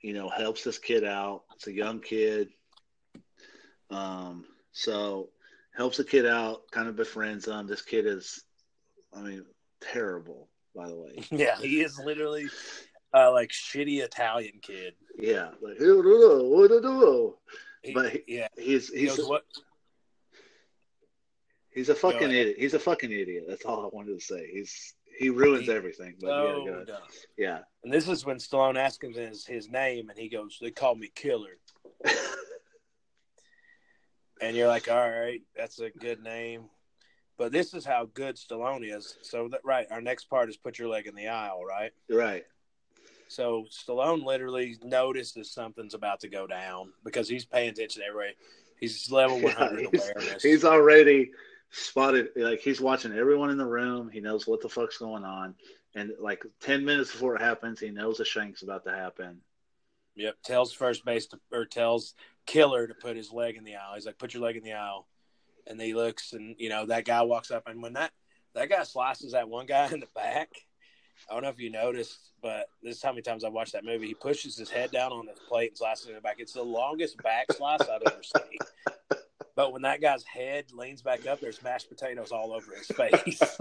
you 0.00 0.12
know, 0.12 0.28
helps 0.28 0.64
this 0.64 0.78
kid 0.78 1.04
out. 1.04 1.42
It's 1.56 1.66
a 1.66 1.72
young 1.72 2.00
kid. 2.00 2.48
Um, 3.90 4.44
so 4.72 5.30
helps 5.76 5.96
the 5.96 6.04
kid 6.04 6.26
out, 6.26 6.62
kind 6.70 6.88
of 6.88 6.96
befriends 6.96 7.46
him. 7.46 7.66
This 7.66 7.82
kid 7.82 8.06
is, 8.06 8.42
I 9.12 9.20
mean, 9.20 9.44
terrible, 9.80 10.48
by 10.74 10.88
the 10.88 10.96
way. 10.96 11.24
Yeah, 11.30 11.56
he 11.56 11.80
is 11.80 11.98
literally 11.98 12.48
uh, 13.14 13.32
like 13.32 13.50
shitty 13.50 14.02
Italian 14.02 14.60
kid. 14.62 14.94
Yeah, 15.18 15.50
like 15.62 15.76
what 15.78 16.68
to 16.68 16.80
do? 16.80 17.34
But 17.94 18.12
he, 18.12 18.22
yeah, 18.26 18.48
he's 18.56 18.88
he's 18.88 19.16
he 19.16 19.22
what? 19.22 19.44
He's 21.74 21.88
a 21.88 21.94
fucking 21.94 22.30
idiot. 22.30 22.56
He's 22.58 22.74
a 22.74 22.78
fucking 22.78 23.10
idiot. 23.10 23.44
That's 23.48 23.64
all 23.64 23.84
I 23.84 23.88
wanted 23.92 24.18
to 24.18 24.24
say. 24.24 24.48
He's 24.52 24.94
he 25.18 25.30
ruins 25.30 25.66
he, 25.66 25.72
everything. 25.72 26.14
But 26.20 26.28
yeah, 26.28 26.64
yeah, 26.66 26.96
yeah. 27.36 27.58
And 27.82 27.92
this 27.92 28.08
is 28.08 28.24
when 28.24 28.36
Stallone 28.36 28.76
asks 28.76 29.02
him 29.02 29.12
his, 29.12 29.44
his 29.46 29.68
name, 29.68 30.08
and 30.08 30.18
he 30.18 30.28
goes, 30.28 30.58
"They 30.60 30.70
call 30.70 30.94
me 30.94 31.10
Killer." 31.14 31.58
and 34.40 34.56
you're 34.56 34.68
like, 34.68 34.90
"All 34.90 35.10
right, 35.10 35.42
that's 35.56 35.80
a 35.80 35.90
good 35.90 36.22
name." 36.22 36.64
But 37.36 37.50
this 37.50 37.74
is 37.74 37.84
how 37.84 38.08
good 38.14 38.36
Stallone 38.36 38.88
is. 38.88 39.16
So 39.22 39.48
that 39.48 39.60
right, 39.64 39.86
our 39.90 40.00
next 40.00 40.26
part 40.26 40.48
is 40.48 40.56
put 40.56 40.78
your 40.78 40.88
leg 40.88 41.08
in 41.08 41.16
the 41.16 41.28
aisle, 41.28 41.64
right? 41.64 41.90
Right. 42.08 42.44
So 43.26 43.66
Stallone 43.70 44.24
literally 44.24 44.76
notices 44.84 45.52
something's 45.52 45.94
about 45.94 46.20
to 46.20 46.28
go 46.28 46.46
down 46.46 46.92
because 47.04 47.28
he's 47.28 47.44
paying 47.44 47.70
attention 47.70 48.02
to 48.02 48.08
everybody. 48.08 48.36
He's 48.78 49.10
level 49.10 49.40
100 49.40 49.80
yeah, 49.80 49.88
he's, 49.90 50.10
awareness. 50.10 50.42
He's 50.42 50.64
already 50.64 51.32
spotted 51.74 52.28
like 52.36 52.60
he's 52.60 52.80
watching 52.80 53.12
everyone 53.12 53.50
in 53.50 53.58
the 53.58 53.66
room. 53.66 54.08
He 54.08 54.20
knows 54.20 54.46
what 54.46 54.60
the 54.60 54.68
fuck's 54.68 54.98
going 54.98 55.24
on, 55.24 55.54
and 55.94 56.12
like 56.20 56.44
ten 56.60 56.84
minutes 56.84 57.12
before 57.12 57.34
it 57.34 57.42
happens, 57.42 57.80
he 57.80 57.90
knows 57.90 58.20
a 58.20 58.24
shank's 58.24 58.62
about 58.62 58.84
to 58.84 58.92
happen. 58.92 59.40
Yep, 60.16 60.36
tells 60.44 60.72
first 60.72 61.04
base 61.04 61.26
to, 61.26 61.40
or 61.52 61.64
tells 61.64 62.14
killer 62.46 62.86
to 62.86 62.94
put 62.94 63.16
his 63.16 63.32
leg 63.32 63.56
in 63.56 63.64
the 63.64 63.74
aisle. 63.74 63.94
He's 63.94 64.06
like, 64.06 64.18
"Put 64.18 64.34
your 64.34 64.42
leg 64.42 64.56
in 64.56 64.62
the 64.62 64.74
aisle," 64.74 65.08
and 65.66 65.80
he 65.80 65.94
looks, 65.94 66.32
and 66.32 66.54
you 66.58 66.68
know 66.68 66.86
that 66.86 67.04
guy 67.04 67.22
walks 67.22 67.50
up, 67.50 67.64
and 67.66 67.82
when 67.82 67.94
that 67.94 68.12
that 68.54 68.68
guy 68.68 68.84
slices 68.84 69.32
that 69.32 69.48
one 69.48 69.66
guy 69.66 69.86
in 69.92 70.00
the 70.00 70.08
back. 70.14 70.50
I 71.30 71.32
don't 71.32 71.44
know 71.44 71.48
if 71.48 71.60
you 71.60 71.70
noticed, 71.70 72.32
but 72.42 72.66
this 72.82 72.96
is 72.96 73.02
how 73.02 73.10
many 73.10 73.22
times 73.22 73.44
I've 73.44 73.52
watched 73.52 73.72
that 73.72 73.84
movie. 73.84 74.08
He 74.08 74.14
pushes 74.14 74.58
his 74.58 74.68
head 74.68 74.90
down 74.90 75.12
on 75.12 75.26
his 75.26 75.38
plate 75.48 75.70
and 75.70 75.78
slices 75.78 76.06
it 76.06 76.10
in 76.10 76.16
the 76.16 76.20
back. 76.20 76.36
It's 76.38 76.52
the 76.52 76.62
longest 76.62 77.16
back 77.22 77.50
slice 77.52 77.80
I've 77.82 78.02
ever 78.04 78.20
seen. 78.22 78.58
But 79.56 79.72
when 79.72 79.82
that 79.82 80.00
guy's 80.00 80.24
head 80.24 80.66
leans 80.72 81.02
back 81.02 81.26
up, 81.26 81.40
there's 81.40 81.62
mashed 81.62 81.88
potatoes 81.88 82.32
all 82.32 82.52
over 82.52 82.72
his 82.74 82.88
face. 82.88 83.40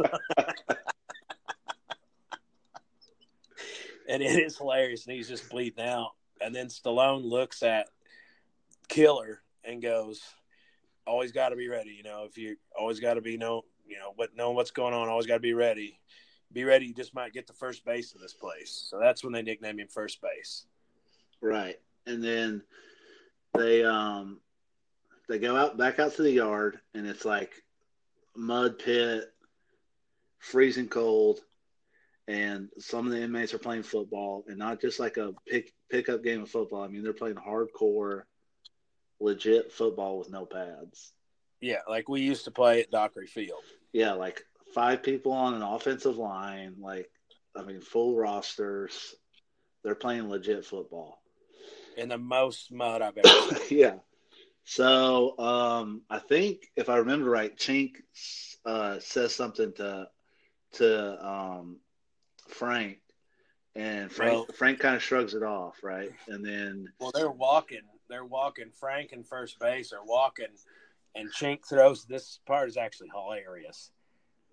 and 4.10 4.24
it 4.24 4.40
is 4.40 4.58
hilarious. 4.58 5.06
And 5.06 5.16
he's 5.16 5.28
just 5.28 5.50
bleeding 5.50 5.86
out. 5.86 6.14
And 6.42 6.56
then 6.56 6.68
Stallone 6.68 7.24
looks 7.24 7.62
at 7.62 7.88
Killer 8.90 9.42
and 9.64 9.82
goes, 9.82 10.22
always 11.06 11.32
got 11.32 11.50
to 11.50 11.56
be 11.56 11.68
ready. 11.70 11.92
You 11.92 12.04
know, 12.04 12.26
if 12.28 12.38
you 12.38 12.58
always 12.78 13.00
got 13.00 13.16
to 13.16 13.22
be 13.22 13.38
know, 13.38 13.64
you 13.86 13.98
know, 13.98 14.14
what 14.16 14.36
know 14.36 14.52
what's 14.52 14.72
going 14.72 14.94
on. 14.94 15.10
Always 15.10 15.28
got 15.28 15.36
to 15.36 15.40
be 15.40 15.54
ready. 15.54 16.00
Be 16.52 16.64
ready. 16.64 16.88
You 16.88 16.94
just 16.94 17.16
might 17.16 17.34
get 17.34 17.48
the 17.48 17.54
first 17.54 17.86
base 17.86 18.14
of 18.14 18.22
this 18.22 18.34
place. 18.34 18.88
So 18.90 19.00
that's 19.00 19.24
when 19.24 19.34
they 19.34 19.42
nickname 19.42 19.80
him 19.80 19.88
first 19.88 20.22
base. 20.22 20.66
Right, 21.42 21.80
and 22.06 22.24
then 22.24 22.64
they 23.54 23.84
um 23.84 24.40
they 25.30 25.40
go 25.40 25.56
out 25.56 25.78
back 25.78 26.00
out 26.00 26.16
to 26.16 26.24
the 26.24 26.32
yard, 26.32 26.80
and 26.94 27.08
it's 27.08 27.26
like 27.26 27.54
mud 28.36 28.80
pit, 28.80 29.26
freezing 30.40 30.88
cold, 30.88 31.40
and 32.28 32.70
some 32.78 33.06
of 33.06 33.12
the 33.12 33.22
inmates 33.22 33.54
are 33.54 33.60
playing 33.60 33.84
football, 33.84 34.44
and 34.48 34.58
not 34.58 34.82
just 34.82 35.00
like 35.00 35.18
a 35.18 35.34
pick 35.48 35.74
pickup 35.90 36.24
game 36.24 36.44
of 36.44 36.50
football. 36.50 36.84
I 36.84 36.88
mean, 36.88 37.04
they're 37.04 37.14
playing 37.14 37.36
hardcore, 37.36 38.24
legit 39.20 39.72
football 39.72 40.18
with 40.20 40.30
no 40.30 40.46
pads. 40.46 41.14
Yeah, 41.62 41.80
like 41.88 42.10
we 42.10 42.22
used 42.22 42.46
to 42.46 42.52
play 42.52 42.82
at 42.82 42.92
Dockery 42.92 43.28
Field. 43.28 43.64
Yeah, 43.94 44.14
like 44.14 44.44
five 44.74 45.04
people 45.04 45.32
on 45.32 45.54
an 45.54 45.62
offensive 45.62 46.18
line, 46.18 46.76
like 46.80 47.10
I 47.56 47.64
mean, 47.64 47.82
full 47.82 48.16
rosters. 48.16 49.16
They're 49.84 49.96
playing 49.96 50.30
legit 50.30 50.66
football. 50.66 51.22
In 51.98 52.10
the 52.10 52.18
most 52.18 52.72
mud 52.72 53.02
I've 53.02 53.18
ever 53.18 53.56
seen. 53.66 53.80
yeah. 53.80 53.96
So 54.66 55.38
um, 55.40 56.02
I 56.10 56.20
think 56.20 56.72
if 56.76 56.90
I 56.90 56.98
remember 56.98 57.30
right, 57.30 57.56
Chink 57.58 57.96
uh, 58.66 59.00
says 59.00 59.36
something 59.36 59.74
to 59.74 60.08
to 60.74 61.26
um, 61.26 61.80
Frank, 62.48 62.98
and 63.76 64.12
Frank 64.12 64.34
well, 64.34 64.48
Frank 64.56 64.80
kind 64.80 64.96
of 64.96 65.04
shrugs 65.04 65.34
it 65.34 65.44
off, 65.44 65.84
right? 65.84 66.12
And 66.28 66.46
then 66.46 66.88
well, 67.00 67.12
they're 67.14 67.30
walking, 67.30 67.82
they're 68.10 68.26
walking. 68.26 68.72
Frank 68.72 69.12
and 69.12 69.28
first 69.28 69.60
base 69.60 69.92
are 69.92 70.04
walking, 70.06 70.48
and 71.16 71.32
Chink 71.34 71.68
throws. 71.68 72.06
This 72.06 72.40
part 72.46 72.70
is 72.70 72.78
actually 72.78 73.10
hilarious. 73.14 73.92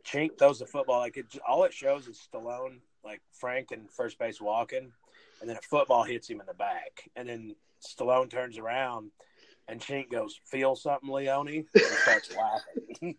Chink 0.04 0.38
throws 0.38 0.58
the 0.58 0.66
football 0.66 0.98
like 0.98 1.18
it. 1.18 1.26
All 1.46 1.64
it 1.64 1.72
shows 1.72 2.08
is 2.08 2.20
Stallone, 2.32 2.80
like 3.04 3.20
Frank 3.32 3.68
and 3.70 3.88
first 3.90 4.18
base 4.18 4.40
walking, 4.40 4.90
and 5.40 5.48
then 5.48 5.56
a 5.56 5.62
football 5.62 6.02
hits 6.02 6.28
him 6.28 6.40
in 6.40 6.46
the 6.46 6.54
back, 6.54 7.08
and 7.14 7.28
then 7.28 7.54
Stallone 7.80 8.28
turns 8.28 8.58
around 8.58 9.12
and 9.70 9.80
Chink 9.80 10.10
goes, 10.10 10.40
"Feel 10.44 10.74
something, 10.74 11.08
Leone?" 11.08 11.48
And 11.48 11.84
starts 12.02 12.34
laughing. 12.36 13.16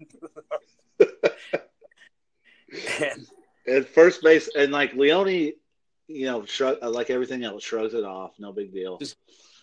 and 2.99 3.27
at 3.67 3.87
first 3.89 4.21
base, 4.21 4.49
and 4.55 4.71
like 4.71 4.93
Leone, 4.93 5.53
you 6.07 6.25
know, 6.25 6.45
shrug 6.45 6.77
like 6.83 7.09
everything 7.09 7.43
else, 7.43 7.63
shrugs 7.63 7.93
it 7.93 8.03
off. 8.03 8.33
No 8.37 8.51
big 8.51 8.73
deal. 8.73 8.97
Just 8.97 9.17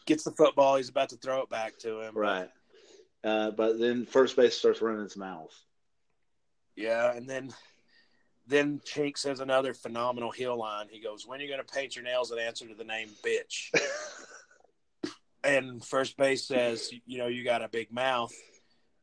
gets 0.07 0.25
the 0.25 0.33
football. 0.33 0.77
He's 0.77 0.89
about 0.89 1.11
to 1.11 1.17
throw 1.17 1.43
it 1.43 1.51
back 1.51 1.79
to 1.81 2.01
him. 2.01 2.17
Right. 2.17 2.49
Uh, 3.23 3.51
but 3.51 3.79
then 3.79 4.07
first 4.07 4.37
base 4.37 4.57
starts 4.57 4.81
running 4.81 5.03
his 5.03 5.17
mouth. 5.17 5.55
Yeah, 6.75 7.13
and 7.13 7.29
then 7.29 7.53
then 8.47 8.81
Chink 8.81 9.19
says 9.19 9.41
another 9.41 9.75
phenomenal 9.75 10.31
heel 10.31 10.57
line. 10.57 10.87
He 10.91 11.01
goes, 11.01 11.27
"When 11.27 11.39
are 11.39 11.43
you 11.43 11.49
going 11.49 11.65
to 11.65 11.75
paint 11.75 11.97
your 11.97 12.05
nails 12.05 12.31
and 12.31 12.41
answer 12.41 12.67
to 12.67 12.75
the 12.75 12.85
name 12.85 13.11
bitch?" 13.23 13.71
and 15.49 15.85
first 15.85 16.17
base 16.17 16.47
says, 16.47 16.91
you 17.07 17.19
know, 17.19 17.27
you 17.27 17.45
got 17.45 17.63
a 17.63 17.69
big 17.69 17.93
mouth. 17.93 18.33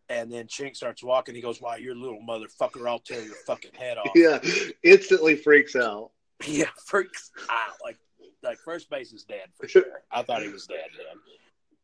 And 0.07 0.31
then 0.31 0.45
Chink 0.45 0.75
starts 0.75 1.03
walking. 1.03 1.33
He 1.33 1.41
goes, 1.41 1.59
"Why, 1.59 1.77
you're 1.77 1.95
a 1.95 1.99
little 1.99 2.19
motherfucker! 2.21 2.87
I'll 2.87 2.99
tear 2.99 3.23
your 3.23 3.33
fucking 3.47 3.71
head 3.73 3.97
off." 3.97 4.11
Yeah, 4.13 4.37
instantly 4.83 5.35
freaks 5.35 5.75
out. 5.75 6.11
Yeah, 6.45 6.69
freaks 6.85 7.31
out. 7.49 7.77
Like, 7.83 7.97
like 8.43 8.59
first 8.59 8.89
base 8.89 9.13
is 9.13 9.23
dead 9.23 9.47
for 9.59 9.67
sure. 9.69 10.03
I 10.11 10.21
thought 10.21 10.43
he 10.43 10.49
was 10.49 10.67
dead 10.67 10.89
then. 10.95 11.17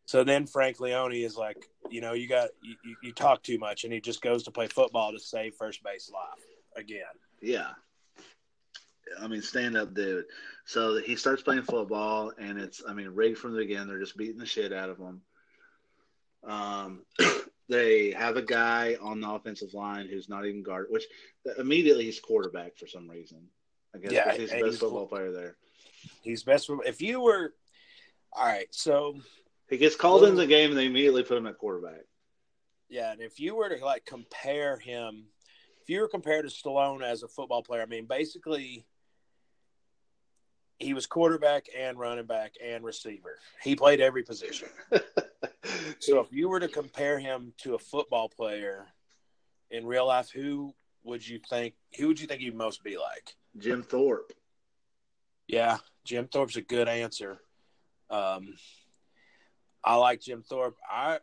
So 0.06 0.24
then 0.24 0.45
Frank 0.45 0.80
Leone 0.80 1.13
is 1.13 1.38
like, 1.38 1.58
you 1.89 2.02
know, 2.02 2.13
you 2.13 2.28
got 2.28 2.50
you, 2.62 2.76
you 3.02 3.12
talk 3.12 3.41
too 3.41 3.58
much, 3.58 3.86
and 3.86 3.93
he 3.93 4.02
just 4.02 4.21
goes 4.21 4.43
to 4.43 4.52
play 4.52 4.67
football 4.67 5.13
to 5.13 5.19
save 5.19 5.56
first 5.56 5.84
base 5.84 6.12
life 6.13 6.45
again. 6.76 7.02
Yeah, 7.41 7.69
I 9.19 9.28
mean, 9.28 9.41
stand 9.41 9.78
up 9.78 9.93
dude. 9.93 10.26
So 10.72 11.02
he 11.02 11.18
starts 11.18 11.44
playing 11.44 11.64
football, 11.64 12.32
and 12.40 12.58
it's, 12.58 12.82
I 12.88 12.94
mean, 12.94 13.10
rigged 13.10 13.38
from 13.38 13.52
the 13.52 13.58
beginning. 13.58 13.90
They're 13.90 14.00
just 14.00 14.16
beating 14.16 14.38
the 14.38 14.46
shit 14.46 14.72
out 14.72 14.90
of 14.90 14.98
him. 14.98 15.22
Um, 16.48 17.02
they 17.68 18.12
have 18.12 18.38
a 18.38 18.42
guy 18.42 18.96
on 19.02 19.20
the 19.20 19.30
offensive 19.30 19.74
line 19.74 20.08
who's 20.08 20.30
not 20.30 20.46
even 20.46 20.64
guard, 20.64 20.88
which 20.90 21.04
immediately 21.58 22.06
he's 22.06 22.22
quarterback 22.22 22.78
for 22.78 22.88
some 22.88 23.10
reason. 23.10 23.50
I 23.94 23.98
guess 23.98 24.14
yeah, 24.14 24.32
he's 24.32 24.50
the 24.50 24.62
best 24.62 24.66
he's, 24.66 24.80
football 24.80 25.08
player 25.08 25.34
there. 25.34 25.58
He's 26.22 26.44
best. 26.44 26.72
If 26.86 27.02
you 27.02 27.20
were, 27.20 27.54
all 28.32 28.46
right, 28.46 28.68
so 28.72 29.18
He 29.70 29.76
gets 29.76 29.98
called 29.98 30.24
in 30.24 30.36
the 30.36 30.48
game 30.48 30.70
and 30.70 30.80
they 30.80 30.86
immediately 30.86 31.24
put 31.24 31.38
him 31.38 31.48
at 31.48 31.58
quarterback. 31.58 32.06
Yeah, 32.88 33.12
and 33.12 33.20
if 33.20 33.42
you 33.42 33.56
were 33.56 33.68
to 33.68 33.84
like 33.84 34.06
compare 34.06 34.78
him, 34.78 35.26
if 35.82 35.90
you 35.90 36.00
were 36.00 36.08
compared 36.08 36.48
to 36.48 36.56
Stallone 36.56 37.04
as 37.04 37.24
a 37.24 37.28
football 37.28 37.62
player, 37.62 37.82
I 37.82 37.88
mean, 37.88 38.06
basically, 38.06 38.86
he 40.82 40.94
was 40.94 41.06
quarterback 41.06 41.67
and 41.78 42.00
running 42.00 42.26
back 42.26 42.54
and 42.63 42.84
receiver. 42.84 43.38
He 43.62 43.76
played 43.76 44.02
every 44.02 44.24
position. 44.24 44.70
so 46.00 46.20
if 46.20 46.28
you 46.32 46.50
were 46.50 46.60
to 46.60 46.67
compare 46.67 47.20
him 47.20 47.54
to 47.60 47.76
a 47.76 47.80
football 47.80 48.30
player 48.30 48.88
in 49.70 49.86
real 49.86 50.08
life, 50.08 50.30
who 50.30 50.74
would 51.04 51.28
you 51.28 51.39
think? 51.50 51.76
Who 51.98 52.08
would 52.08 52.20
you 52.20 52.28
think 52.28 52.41
he'd 52.41 52.56
most 52.56 52.84
be 52.84 52.98
like? 52.98 53.36
Jim 53.58 53.84
Thorpe. 53.84 54.34
Yeah, 55.48 55.78
Jim 56.06 56.28
Thorpe's 56.28 56.58
a 56.58 56.62
good 56.62 56.88
answer. 56.88 57.39
Um, 58.10 58.56
I 59.84 59.96
like 59.96 60.22
Jim 60.22 60.44
Thorpe. 60.44 60.78
I 60.89 61.20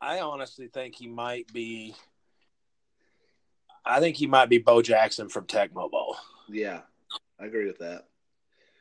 I 0.00 0.20
honestly 0.20 0.68
think 0.68 0.94
he 0.94 1.08
might 1.08 1.52
be. 1.52 1.94
I 3.84 4.00
think 4.00 4.16
he 4.16 4.26
might 4.26 4.48
be 4.48 4.58
Bo 4.58 4.82
Jackson 4.82 5.28
from 5.28 5.46
Tecmo 5.46 5.90
Bowl. 5.90 6.16
Yeah, 6.48 6.82
I 7.40 7.46
agree 7.46 7.66
with 7.66 7.78
that. 7.78 8.06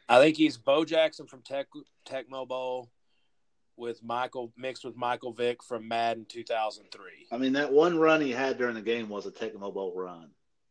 I 0.09 0.19
think 0.19 0.37
he's 0.37 0.57
Bo 0.57 0.83
Jackson 0.83 1.27
from 1.27 1.41
Tech 1.41 1.67
Tecmo 2.07 2.47
Bowl 2.47 2.89
with 3.77 4.03
Michael 4.03 4.51
mixed 4.57 4.83
with 4.83 4.95
Michael 4.95 5.33
Vick 5.33 5.63
from 5.63 5.87
Madden 5.87 6.25
2003. 6.27 7.27
I 7.31 7.37
mean, 7.37 7.53
that 7.53 7.71
one 7.71 7.97
run 7.97 8.21
he 8.21 8.31
had 8.31 8.57
during 8.57 8.75
the 8.75 8.81
game 8.81 9.09
was 9.09 9.25
a 9.25 9.31
Tecmo 9.31 9.73
Bowl 9.73 9.93
run. 9.95 10.29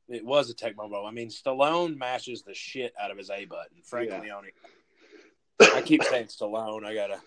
It 0.08 0.24
was 0.24 0.50
a 0.50 0.54
Tecmo 0.54 0.90
Bowl. 0.90 1.06
I 1.06 1.10
mean, 1.10 1.28
Stallone 1.28 1.96
mashes 1.96 2.42
the 2.42 2.54
shit 2.54 2.92
out 3.00 3.10
of 3.10 3.18
his 3.18 3.30
A 3.30 3.44
button. 3.44 3.78
Frank 3.84 4.10
yeah. 4.10 4.20
Leone. 4.20 4.50
I 5.74 5.82
keep 5.82 6.02
saying 6.04 6.26
Stallone. 6.26 6.84
I 6.84 6.94
gotta. 6.94 7.20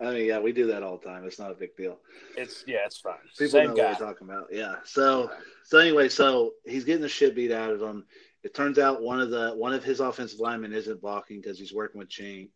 I 0.00 0.12
mean, 0.12 0.26
yeah, 0.26 0.40
we 0.40 0.52
do 0.52 0.66
that 0.66 0.82
all 0.82 0.98
the 0.98 1.08
time. 1.08 1.24
It's 1.24 1.38
not 1.38 1.52
a 1.52 1.54
big 1.54 1.76
deal. 1.76 1.98
It's 2.36 2.64
yeah, 2.66 2.84
it's 2.84 2.98
fine. 2.98 3.14
People 3.38 3.52
Same 3.52 3.68
know 3.68 3.76
guy. 3.76 3.92
what 3.92 4.00
we're 4.00 4.06
talking 4.06 4.28
about. 4.28 4.48
Yeah. 4.50 4.76
So 4.84 5.30
so 5.64 5.78
anyway, 5.78 6.08
so 6.08 6.54
he's 6.64 6.84
getting 6.84 7.02
the 7.02 7.08
shit 7.08 7.36
beat 7.36 7.52
out 7.52 7.70
of 7.70 7.80
him. 7.80 8.04
It 8.44 8.52
turns 8.52 8.78
out 8.78 9.02
one 9.02 9.20
of 9.20 9.30
the 9.30 9.52
one 9.52 9.72
of 9.72 9.82
his 9.82 10.00
offensive 10.00 10.38
linemen 10.38 10.74
isn't 10.74 11.00
blocking 11.00 11.40
because 11.40 11.58
he's 11.58 11.72
working 11.72 11.98
with 11.98 12.10
Chink. 12.10 12.50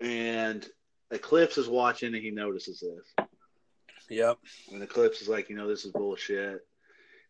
And 0.00 0.66
Eclipse 1.10 1.58
is 1.58 1.68
watching 1.68 2.14
and 2.14 2.22
he 2.22 2.30
notices 2.30 2.80
this. 2.80 3.26
Yep. 4.08 4.38
And 4.72 4.82
Eclipse 4.82 5.20
is 5.20 5.28
like, 5.28 5.50
you 5.50 5.56
know, 5.56 5.68
this 5.68 5.84
is 5.84 5.92
bullshit. 5.92 6.66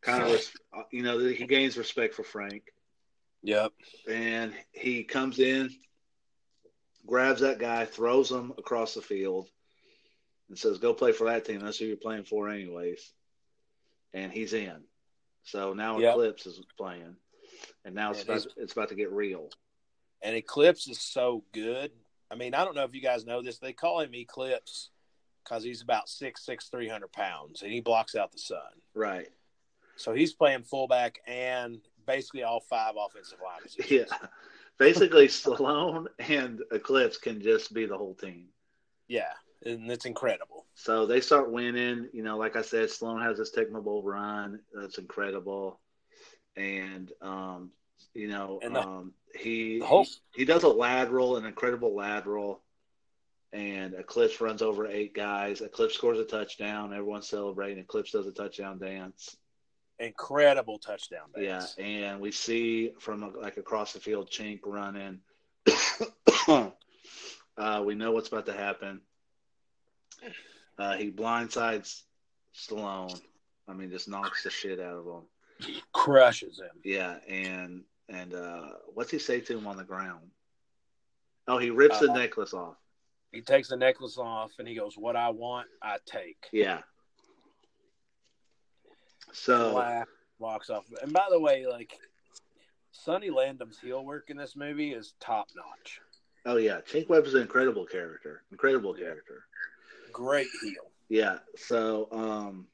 Kind 0.03 0.23
of, 0.23 0.41
you 0.93 1.03
know, 1.03 1.19
he 1.19 1.47
gains 1.47 1.77
respect 1.77 2.15
for 2.15 2.23
Frank. 2.23 2.63
Yep. 3.43 3.73
And 4.09 4.55
he 4.71 5.03
comes 5.03 5.41
in, 5.41 5.71
grabs 7.07 7.41
that 7.41 7.59
guy, 7.59 7.87
throws 7.87 8.31
him 8.31 8.53
across 8.57 8.95
the 8.95 9.03
field, 9.03 9.49
and 10.49 10.57
says, 10.57 10.79
"Go 10.79 10.95
play 10.95 11.13
for 11.13 11.25
that 11.25 11.45
team. 11.45 11.61
That's 11.61 11.79
who 11.79 11.87
you're 11.87 11.97
playing 11.97 12.25
for, 12.25 12.49
anyways." 12.49 13.13
And 14.15 14.33
he's 14.33 14.55
in. 14.55 14.85
So 15.45 15.75
now 15.75 15.99
yep. 15.99 16.13
Eclipse 16.13 16.47
is 16.47 16.61
playing, 16.77 17.17
and 17.85 17.95
now 17.95 18.11
it's 18.11 18.23
about 18.23 18.43
to, 18.43 18.49
it's 18.57 18.73
about 18.73 18.89
to 18.89 18.95
get 18.95 19.13
real. 19.13 19.51
And 20.23 20.35
Eclipse 20.35 20.89
is 20.89 21.01
so 21.01 21.45
good. 21.53 21.93
I 22.31 22.35
mean, 22.35 22.55
I 22.55 22.65
don't 22.65 22.75
know 22.75 22.85
if 22.85 22.95
you 22.95 23.03
guys 23.03 23.27
know 23.27 23.43
this. 23.43 23.59
They 23.59 23.75
call 23.75 24.01
him 24.01 24.15
Eclipse 24.15 24.91
because 25.45 25.63
he's 25.63 25.83
about 25.83 26.09
six 26.09 26.45
six 26.45 26.69
three 26.69 26.89
hundred 26.89 27.13
pounds, 27.13 27.63
and 27.63 27.71
he 27.71 27.81
blocks 27.81 28.15
out 28.15 28.33
the 28.33 28.39
sun. 28.39 28.59
Right. 28.95 29.29
So 29.97 30.13
he's 30.13 30.33
playing 30.33 30.65
fullback 30.65 31.21
and 31.27 31.81
basically 32.07 32.43
all 32.43 32.61
five 32.61 32.95
offensive 32.99 33.39
lines. 33.45 33.77
Yeah. 33.91 34.05
Basically, 34.77 35.29
Stallone 35.29 36.07
and 36.19 36.61
Eclipse 36.73 37.17
can 37.17 37.41
just 37.41 37.73
be 37.73 37.87
the 37.87 37.97
whole 37.97 38.15
team. 38.15 38.47
Yeah, 39.07 39.31
and 39.65 39.91
it's 39.91 40.07
incredible. 40.07 40.67
So 40.75 41.07
they 41.07 41.21
start 41.21 41.51
winning. 41.51 42.09
You 42.13 42.23
know, 42.23 42.37
like 42.37 42.57
I 42.57 42.63
said, 42.63 42.89
Stallone 42.89 43.23
has 43.23 43.39
this 43.39 43.51
Bowl 43.51 44.03
run. 44.03 44.61
That's 44.73 44.99
incredible. 44.99 45.81
And, 46.57 47.11
um, 47.21 47.71
you 48.15 48.29
know, 48.29 48.61
the, 48.63 48.81
um, 48.81 49.13
he, 49.35 49.81
whole... 49.81 50.05
he 50.05 50.11
he 50.37 50.45
does 50.45 50.63
a 50.63 50.69
lateral, 50.69 51.37
an 51.37 51.45
incredible 51.45 51.95
lateral 51.95 52.61
and 53.53 53.95
Eclipse 53.95 54.41
runs 54.41 54.63
over 54.63 54.87
eight 54.87 55.15
guys. 55.15 55.61
Eclipse 55.61 55.95
scores 55.95 56.19
a 56.19 56.25
touchdown. 56.25 56.93
Everyone's 56.93 57.29
celebrating. 57.29 57.79
Eclipse 57.79 58.11
does 58.11 58.27
a 58.27 58.33
touchdown 58.33 58.79
dance 58.79 59.37
incredible 59.99 60.79
touchdown 60.79 61.29
dance. 61.35 61.75
Yeah, 61.79 61.85
and 61.85 62.21
we 62.21 62.31
see 62.31 62.93
from 62.99 63.33
like 63.41 63.57
across 63.57 63.93
the 63.93 64.01
field, 64.01 64.31
Chink 64.31 64.61
running. 64.65 65.21
uh, 67.57 67.83
we 67.85 67.95
know 67.95 68.13
what's 68.13 68.29
about 68.29 68.47
to 68.47 68.53
happen. 68.53 69.01
Uh, 70.79 70.95
he 70.95 71.11
blindsides 71.11 72.03
Stallone. 72.55 73.21
I 73.69 73.73
mean, 73.73 73.91
just 73.91 74.09
knocks 74.09 74.43
the 74.43 74.51
shit 74.51 74.81
out 74.81 74.97
of 74.97 75.07
him. 75.07 75.77
Crushes 75.93 76.59
him. 76.59 76.81
Yeah, 76.85 77.17
and 77.29 77.83
and 78.09 78.35
uh, 78.35 78.69
what's 78.93 79.11
he 79.11 79.19
say 79.19 79.41
to 79.41 79.57
him 79.57 79.67
on 79.67 79.77
the 79.77 79.85
ground? 79.85 80.31
Oh, 81.47 81.59
he 81.59 81.71
rips 81.71 81.97
uh, 81.97 82.07
the 82.07 82.13
necklace 82.13 82.53
off. 82.53 82.77
He 83.33 83.41
takes 83.41 83.69
the 83.69 83.77
necklace 83.77 84.19
off 84.19 84.53
and 84.59 84.69
he 84.69 84.75
goes, 84.75 84.97
"What 84.97 85.17
I 85.17 85.31
want, 85.31 85.69
I 85.83 85.99
take." 86.07 86.49
Yeah, 86.53 86.81
so 89.35 89.75
laugh, 89.75 90.09
walks 90.39 90.71
off. 90.71 90.85
And 91.03 91.13
by 91.13 91.27
the 91.31 91.41
way, 91.41 91.67
like 91.67 91.99
Sonny 92.93 93.31
Landham's 93.31 93.79
heel 93.79 94.05
work 94.05 94.31
in 94.31 94.37
this 94.37 94.57
movie 94.57 94.93
is 94.93 95.15
top 95.21 95.49
notch. 95.55 96.01
Oh 96.47 96.57
yeah, 96.57 96.81
Chink 96.89 97.09
Weber 97.09 97.27
is 97.27 97.35
an 97.35 97.43
incredible 97.43 97.85
character. 97.85 98.43
Incredible 98.53 98.95
character. 98.95 99.45
Great 100.15 100.49
heel. 100.63 100.91
Yeah. 101.09 101.39
So 101.57 102.09
um 102.11 102.67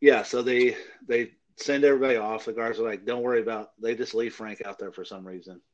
yeah, 0.00 0.22
so 0.22 0.42
they 0.42 0.76
they 1.06 1.32
send 1.56 1.84
everybody 1.84 2.16
off. 2.16 2.46
The 2.46 2.52
guards 2.52 2.78
are 2.78 2.88
like, 2.88 3.04
"Don't 3.04 3.22
worry 3.22 3.40
about." 3.40 3.72
They 3.80 3.94
just 3.94 4.14
leave 4.14 4.34
Frank 4.34 4.62
out 4.64 4.78
there 4.78 4.92
for 4.92 5.04
some 5.04 5.26
reason. 5.26 5.60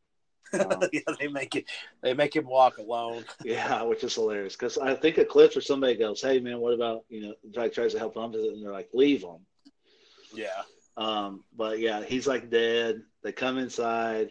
Um, 0.52 0.80
yeah, 0.92 1.00
they 1.18 1.26
make 1.26 1.56
it. 1.56 1.64
They 2.02 2.14
make 2.14 2.34
him 2.34 2.46
walk 2.46 2.78
alone. 2.78 3.24
yeah, 3.44 3.82
which 3.82 4.04
is 4.04 4.14
hilarious 4.14 4.54
because 4.54 4.78
I 4.78 4.94
think 4.94 5.18
Eclipse 5.18 5.56
or 5.56 5.60
somebody 5.60 5.96
goes, 5.96 6.22
"Hey 6.22 6.38
man, 6.38 6.60
what 6.60 6.72
about 6.72 7.04
you 7.08 7.20
know?" 7.20 7.34
Like 7.56 7.72
tries 7.72 7.92
to 7.94 7.98
help 7.98 8.16
him, 8.16 8.32
and 8.32 8.64
they're 8.64 8.72
like, 8.72 8.88
"Leave 8.94 9.22
him." 9.22 9.38
Yeah. 10.32 10.62
Um, 10.96 11.42
but 11.54 11.80
yeah, 11.80 12.04
he's 12.04 12.28
like 12.28 12.48
dead. 12.48 13.02
They 13.24 13.32
come 13.32 13.58
inside. 13.58 14.30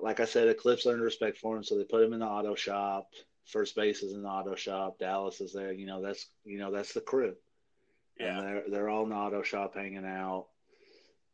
Like 0.00 0.20
I 0.20 0.24
said, 0.26 0.46
Eclipse 0.46 0.86
earned 0.86 1.02
respect 1.02 1.38
for 1.38 1.56
him, 1.56 1.64
so 1.64 1.76
they 1.76 1.84
put 1.84 2.04
him 2.04 2.12
in 2.12 2.20
the 2.20 2.26
auto 2.26 2.54
shop. 2.54 3.08
First 3.46 3.74
base 3.74 4.02
is 4.02 4.14
in 4.14 4.22
the 4.22 4.28
auto 4.28 4.54
shop. 4.54 4.98
Dallas 4.98 5.40
is 5.40 5.52
there. 5.52 5.72
You 5.72 5.86
know, 5.86 6.00
that's 6.00 6.26
you 6.44 6.58
know 6.58 6.70
that's 6.70 6.92
the 6.92 7.00
crew. 7.00 7.34
Yeah. 8.18 8.38
And 8.38 8.46
they're 8.46 8.64
they're 8.70 8.88
all 8.88 9.04
in 9.04 9.10
the 9.10 9.16
auto 9.16 9.42
shop 9.42 9.74
hanging 9.74 10.04
out. 10.06 10.46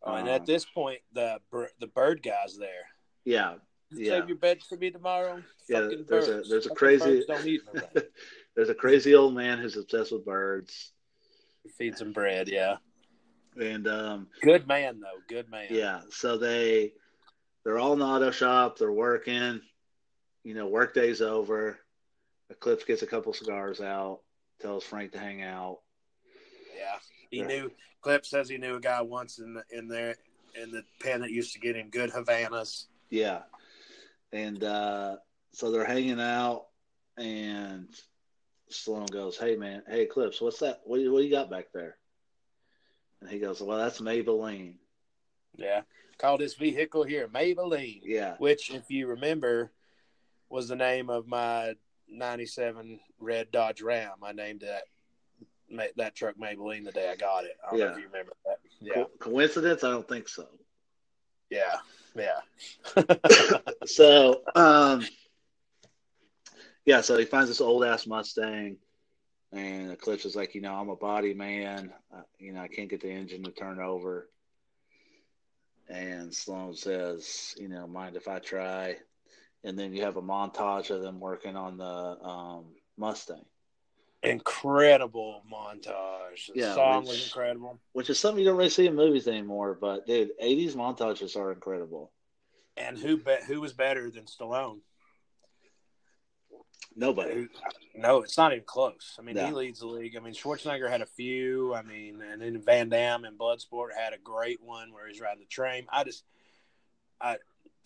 Oh, 0.02 0.14
and 0.14 0.28
um, 0.28 0.34
at 0.34 0.46
this 0.46 0.64
point, 0.64 1.00
the 1.12 1.38
the 1.80 1.86
bird 1.86 2.22
guy's 2.22 2.56
there. 2.58 2.86
Yeah. 3.24 3.54
Yeah. 3.90 4.20
Save 4.20 4.28
your 4.28 4.38
bed 4.38 4.58
for 4.62 4.76
me 4.76 4.90
tomorrow. 4.90 5.42
Yeah, 5.68 5.82
Fucking 5.82 6.04
there's 6.08 6.28
birds. 6.28 6.46
a 6.46 6.50
there's 6.50 6.66
a 6.66 6.74
crazy 6.74 7.22
there's 8.56 8.68
a 8.68 8.74
crazy 8.74 9.14
old 9.14 9.34
man 9.34 9.58
who's 9.58 9.76
obsessed 9.76 10.12
with 10.12 10.24
birds. 10.24 10.92
He 11.62 11.70
feeds 11.70 11.98
them 11.98 12.12
bread, 12.12 12.48
yeah. 12.48 12.76
And 13.60 13.88
um, 13.88 14.28
good 14.42 14.66
man 14.68 15.00
though, 15.00 15.20
good 15.28 15.50
man. 15.50 15.66
Yeah. 15.70 16.00
So 16.10 16.36
they 16.36 16.92
they're 17.64 17.78
all 17.78 17.94
in 17.94 17.98
the 17.98 18.04
auto 18.04 18.30
shop. 18.30 18.78
They're 18.78 18.92
working. 18.92 19.60
You 20.44 20.54
know, 20.54 20.68
work 20.68 20.94
day's 20.94 21.20
over. 21.20 21.78
Eclipse 22.50 22.84
gets 22.84 23.02
a 23.02 23.06
couple 23.06 23.32
cigars 23.32 23.80
out. 23.80 24.20
Tells 24.60 24.84
Frank 24.84 25.12
to 25.12 25.18
hang 25.18 25.42
out. 25.42 25.78
Yeah, 26.76 26.98
he 27.30 27.38
yeah. 27.38 27.46
knew. 27.46 27.70
Eclipse 28.00 28.30
says 28.30 28.48
he 28.48 28.58
knew 28.58 28.76
a 28.76 28.80
guy 28.80 29.02
once 29.02 29.38
in 29.38 29.54
the, 29.54 29.64
in 29.70 29.88
there 29.88 30.16
in 30.60 30.70
the 30.70 30.82
pen 31.00 31.20
that 31.20 31.30
used 31.30 31.52
to 31.52 31.60
get 31.60 31.76
him 31.76 31.90
good 31.90 32.10
Havanas. 32.10 32.86
Yeah, 33.10 33.42
and 34.32 34.62
uh, 34.64 35.16
so 35.52 35.70
they're 35.70 35.84
hanging 35.84 36.20
out, 36.20 36.66
and 37.16 37.88
Stallone 38.70 39.10
goes, 39.10 39.36
"Hey 39.36 39.56
man, 39.56 39.82
hey 39.88 40.02
Eclipse, 40.02 40.40
what's 40.40 40.58
that? 40.60 40.80
What, 40.84 41.00
what 41.10 41.18
do 41.20 41.24
you 41.24 41.30
got 41.30 41.50
back 41.50 41.66
there?" 41.72 41.96
And 43.20 43.30
he 43.30 43.38
goes, 43.38 43.60
Well, 43.60 43.78
that's 43.78 44.00
Maybelline. 44.00 44.74
Yeah. 45.56 45.82
Call 46.18 46.38
this 46.38 46.54
vehicle 46.54 47.04
here 47.04 47.28
Maybelline. 47.28 48.00
Yeah. 48.04 48.36
Which, 48.38 48.70
if 48.70 48.90
you 48.90 49.08
remember, 49.08 49.72
was 50.48 50.68
the 50.68 50.76
name 50.76 51.10
of 51.10 51.26
my 51.26 51.74
97 52.10 53.00
red 53.20 53.50
Dodge 53.50 53.82
Ram. 53.82 54.12
I 54.22 54.32
named 54.32 54.62
that 54.62 54.82
that 55.96 56.14
truck 56.14 56.36
Maybelline 56.36 56.84
the 56.84 56.92
day 56.92 57.10
I 57.10 57.16
got 57.16 57.44
it. 57.44 57.56
I 57.66 57.70
don't 57.70 57.78
yeah. 57.78 57.84
know 57.86 57.92
if 57.92 57.98
you 57.98 58.06
remember 58.06 58.32
that. 58.46 58.58
Yeah. 58.80 58.94
Co- 58.94 59.10
coincidence? 59.18 59.84
I 59.84 59.90
don't 59.90 60.08
think 60.08 60.28
so. 60.28 60.46
Yeah. 61.50 61.76
Yeah. 62.16 62.40
so, 63.84 64.42
um, 64.54 65.06
yeah, 66.86 67.02
so 67.02 67.18
he 67.18 67.26
finds 67.26 67.48
this 67.48 67.60
old 67.60 67.84
ass 67.84 68.06
Mustang 68.06 68.78
and 69.52 69.92
Eclipse 69.92 70.24
is 70.24 70.36
like, 70.36 70.54
you 70.54 70.60
know, 70.60 70.74
I'm 70.74 70.90
a 70.90 70.96
body 70.96 71.34
man. 71.34 71.92
Uh, 72.14 72.22
you 72.38 72.52
know, 72.52 72.60
I 72.60 72.68
can't 72.68 72.90
get 72.90 73.00
the 73.00 73.10
engine 73.10 73.42
to 73.44 73.50
turn 73.50 73.80
over. 73.80 74.28
And 75.88 76.34
Sloan 76.34 76.74
says, 76.74 77.54
you 77.58 77.68
know, 77.68 77.86
mind 77.86 78.16
if 78.16 78.28
I 78.28 78.40
try? 78.40 78.96
And 79.64 79.78
then 79.78 79.92
you 79.92 80.02
have 80.02 80.16
a 80.16 80.22
montage 80.22 80.90
of 80.90 81.02
them 81.02 81.20
working 81.20 81.56
on 81.56 81.76
the 81.76 81.84
um, 81.84 82.64
Mustang. 82.96 83.44
Incredible 84.22 85.42
montage. 85.52 86.46
The 86.52 86.60
Yeah, 86.60 86.74
song 86.74 87.02
which- 87.02 87.08
was 87.10 87.24
incredible. 87.26 87.78
which 87.92 88.10
is 88.10 88.18
something 88.18 88.42
you 88.42 88.48
don't 88.48 88.58
really 88.58 88.70
see 88.70 88.86
in 88.86 88.94
movies 88.96 89.28
anymore. 89.28 89.74
But 89.80 90.06
dude, 90.06 90.30
'80s 90.42 90.74
montages 90.74 91.36
are 91.36 91.52
incredible. 91.52 92.10
And 92.76 92.98
who 92.98 93.16
bet 93.16 93.44
who 93.44 93.60
was 93.60 93.72
better 93.72 94.10
than 94.10 94.24
Stallone? 94.24 94.80
Nobody. 96.96 97.48
No, 97.94 98.22
it's 98.22 98.36
not 98.36 98.52
even 98.52 98.64
close. 98.64 99.16
I 99.18 99.22
mean, 99.22 99.36
he 99.36 99.52
leads 99.52 99.80
the 99.80 99.86
league. 99.86 100.16
I 100.16 100.20
mean, 100.20 100.34
Schwarzenegger 100.34 100.88
had 100.90 101.00
a 101.02 101.06
few. 101.06 101.74
I 101.74 101.82
mean, 101.82 102.20
and 102.22 102.40
then 102.42 102.60
Van 102.60 102.88
Damme 102.88 103.24
in 103.24 103.36
Bloodsport 103.38 103.88
had 103.96 104.14
a 104.14 104.18
great 104.18 104.60
one 104.62 104.92
where 104.92 105.06
he's 105.08 105.20
riding 105.20 105.40
the 105.40 105.46
train. 105.46 105.86
I 105.90 106.02
just, 106.04 106.24
I 107.20 107.36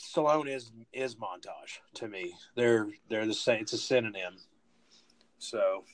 Stallone 0.03 0.49
is 0.49 0.73
is 0.93 1.15
montage 1.15 1.79
to 1.95 2.09
me. 2.09 2.35
They're 2.57 2.89
they're 3.09 3.27
the 3.27 3.35
same. 3.35 3.63
It's 3.63 3.73
a 3.73 3.79
synonym. 3.79 4.35
So 5.39 5.85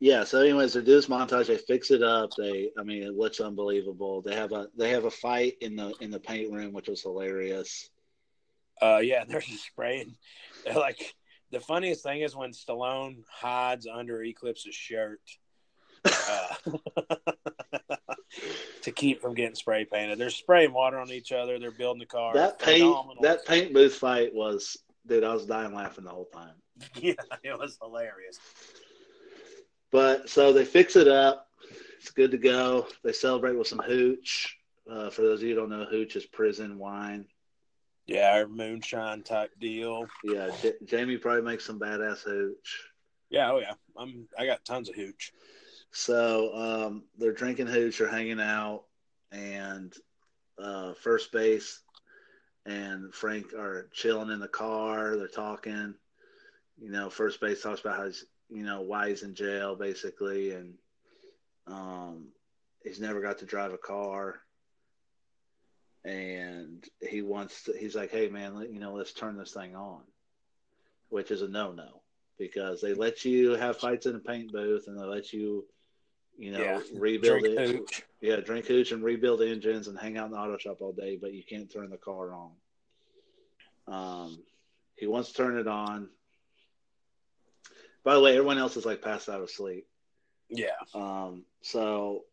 Yeah. 0.00 0.24
So, 0.24 0.40
anyways, 0.40 0.72
they 0.72 0.80
do 0.80 0.92
this 0.92 1.06
montage. 1.06 1.48
They 1.48 1.58
fix 1.58 1.90
it 1.90 2.02
up. 2.02 2.30
They, 2.36 2.70
I 2.78 2.82
mean, 2.82 3.02
it 3.02 3.14
looks 3.14 3.38
unbelievable. 3.40 4.22
They 4.22 4.34
have 4.34 4.52
a 4.52 4.68
they 4.76 4.90
have 4.90 5.04
a 5.04 5.10
fight 5.10 5.56
in 5.60 5.76
the 5.76 5.94
in 6.00 6.10
the 6.10 6.20
paint 6.20 6.50
room, 6.52 6.72
which 6.72 6.88
was 6.88 7.02
hilarious. 7.02 7.90
Uh, 8.80 9.00
yeah, 9.02 9.24
they're 9.28 9.40
just 9.40 9.66
spraying. 9.66 10.16
They're 10.64 10.74
like 10.74 11.14
the 11.50 11.60
funniest 11.60 12.02
thing 12.02 12.22
is 12.22 12.34
when 12.34 12.52
Stallone 12.52 13.24
hides 13.30 13.86
under 13.86 14.22
Eclipse's 14.22 14.74
shirt 14.74 15.20
uh, 16.04 16.54
to 18.82 18.92
keep 18.92 19.20
from 19.20 19.34
getting 19.34 19.54
spray 19.54 19.84
painted. 19.84 20.18
They're 20.18 20.30
spraying 20.30 20.72
water 20.72 20.98
on 20.98 21.10
each 21.10 21.32
other. 21.32 21.58
They're 21.58 21.70
building 21.70 22.00
the 22.00 22.06
car. 22.06 22.34
That 22.34 22.58
paint 22.58 22.80
Phenomenal. 22.80 23.22
that 23.22 23.46
paint 23.46 23.72
booth 23.72 23.94
fight 23.94 24.34
was, 24.34 24.76
dude. 25.06 25.24
I 25.24 25.32
was 25.32 25.46
dying 25.46 25.74
laughing 25.74 26.04
the 26.04 26.10
whole 26.10 26.28
time. 26.32 26.54
yeah, 26.96 27.14
it 27.42 27.58
was 27.58 27.78
hilarious. 27.82 28.38
But 29.90 30.28
so 30.30 30.52
they 30.52 30.64
fix 30.64 30.96
it 30.96 31.08
up. 31.08 31.48
It's 31.98 32.10
good 32.10 32.30
to 32.30 32.38
go. 32.38 32.86
They 33.04 33.12
celebrate 33.12 33.56
with 33.56 33.66
some 33.66 33.80
hooch. 33.80 34.56
Uh, 34.90 35.10
for 35.10 35.22
those 35.22 35.40
of 35.40 35.48
you 35.48 35.54
who 35.54 35.60
don't 35.60 35.70
know, 35.70 35.84
hooch 35.84 36.16
is 36.16 36.26
prison 36.26 36.78
wine. 36.78 37.26
Yeah, 38.06 38.32
our 38.32 38.48
moonshine 38.48 39.22
type 39.22 39.50
deal. 39.60 40.06
Yeah, 40.24 40.50
J- 40.62 40.72
Jamie 40.84 41.18
probably 41.18 41.42
makes 41.42 41.64
some 41.64 41.78
badass 41.78 42.22
hooch. 42.22 42.84
Yeah, 43.28 43.52
oh 43.52 43.58
yeah. 43.58 43.74
I'm 43.96 44.26
I 44.38 44.46
got 44.46 44.64
tons 44.64 44.88
of 44.88 44.96
hooch. 44.96 45.32
So 45.92 46.54
um, 46.54 47.04
they're 47.18 47.32
drinking 47.32 47.66
hooch, 47.66 47.98
they're 47.98 48.08
hanging 48.08 48.40
out, 48.40 48.84
and 49.32 49.92
uh, 50.58 50.94
first 50.94 51.32
base 51.32 51.80
and 52.66 53.12
Frank 53.12 53.52
are 53.54 53.88
chilling 53.92 54.30
in 54.30 54.38
the 54.40 54.48
car. 54.48 55.16
They're 55.16 55.28
talking. 55.28 55.94
You 56.80 56.90
know, 56.90 57.10
first 57.10 57.40
base 57.40 57.62
talks 57.62 57.80
about 57.80 57.96
how 57.96 58.06
he's, 58.06 58.24
you 58.48 58.62
know, 58.62 58.80
why 58.82 59.10
he's 59.10 59.22
in 59.22 59.34
jail, 59.34 59.76
basically, 59.76 60.52
and 60.52 60.74
um, 61.66 62.28
he's 62.82 63.00
never 63.00 63.20
got 63.20 63.38
to 63.38 63.46
drive 63.46 63.72
a 63.72 63.78
car. 63.78 64.36
And 66.04 66.82
he 67.06 67.20
wants 67.20 67.64
to, 67.64 67.74
he's 67.78 67.94
like, 67.94 68.10
hey, 68.10 68.28
man, 68.28 68.56
let- 68.56 68.72
you 68.72 68.80
know, 68.80 68.94
let's 68.94 69.12
turn 69.12 69.36
this 69.36 69.52
thing 69.52 69.76
on, 69.76 70.00
which 71.10 71.30
is 71.30 71.42
a 71.42 71.48
no 71.48 71.72
no 71.72 72.00
because 72.38 72.80
they 72.80 72.94
let 72.94 73.22
you 73.26 73.50
have 73.50 73.76
fights 73.76 74.06
in 74.06 74.16
a 74.16 74.18
paint 74.18 74.50
booth 74.50 74.86
and 74.86 74.98
they 74.98 75.04
let 75.04 75.30
you, 75.30 75.62
you 76.40 76.52
know, 76.52 76.62
Yeah, 76.62 76.80
rebuild 76.94 77.42
Drink 77.42 77.58
it. 77.58 77.70
hooch. 77.70 78.02
Yeah, 78.22 78.36
drink 78.36 78.66
hooch 78.66 78.92
and 78.92 79.04
rebuild 79.04 79.42
engines 79.42 79.88
and 79.88 79.98
hang 79.98 80.16
out 80.16 80.26
in 80.26 80.32
the 80.32 80.38
auto 80.38 80.56
shop 80.56 80.78
all 80.80 80.92
day, 80.92 81.18
but 81.20 81.34
you 81.34 81.42
can't 81.44 81.70
turn 81.70 81.90
the 81.90 81.98
car 81.98 82.32
on. 82.34 82.52
Um, 83.86 84.42
he 84.96 85.06
wants 85.06 85.28
to 85.28 85.34
turn 85.34 85.58
it 85.58 85.68
on. 85.68 86.08
By 88.04 88.14
the 88.14 88.20
way, 88.20 88.32
everyone 88.32 88.56
else 88.56 88.78
is 88.78 88.86
like 88.86 89.02
passed 89.02 89.28
out 89.28 89.42
of 89.42 89.50
sleep. 89.50 89.86
Yeah. 90.48 90.70
Um, 90.94 91.44
so 91.60 92.24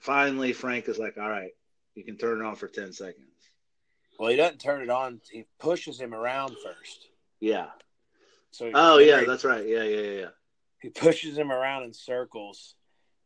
finally, 0.00 0.54
Frank 0.54 0.88
is 0.88 0.98
like, 0.98 1.18
"All 1.18 1.28
right, 1.28 1.52
you 1.94 2.04
can 2.04 2.16
turn 2.16 2.40
it 2.40 2.44
on 2.44 2.56
for 2.56 2.68
ten 2.68 2.92
seconds." 2.94 3.28
Well, 4.18 4.30
he 4.30 4.36
doesn't 4.36 4.60
turn 4.60 4.80
it 4.80 4.88
on. 4.88 5.20
He 5.30 5.44
pushes 5.58 6.00
him 6.00 6.14
around 6.14 6.56
first. 6.64 7.08
Yeah. 7.40 7.66
So 8.50 8.70
Oh 8.72 8.98
yeah, 8.98 9.24
that's 9.24 9.44
right. 9.44 9.66
Yeah, 9.66 9.82
yeah, 9.82 10.00
yeah, 10.00 10.20
yeah. 10.20 10.28
he 10.80 10.88
pushes 10.88 11.36
him 11.36 11.52
around 11.52 11.82
in 11.82 11.92
circles 11.92 12.76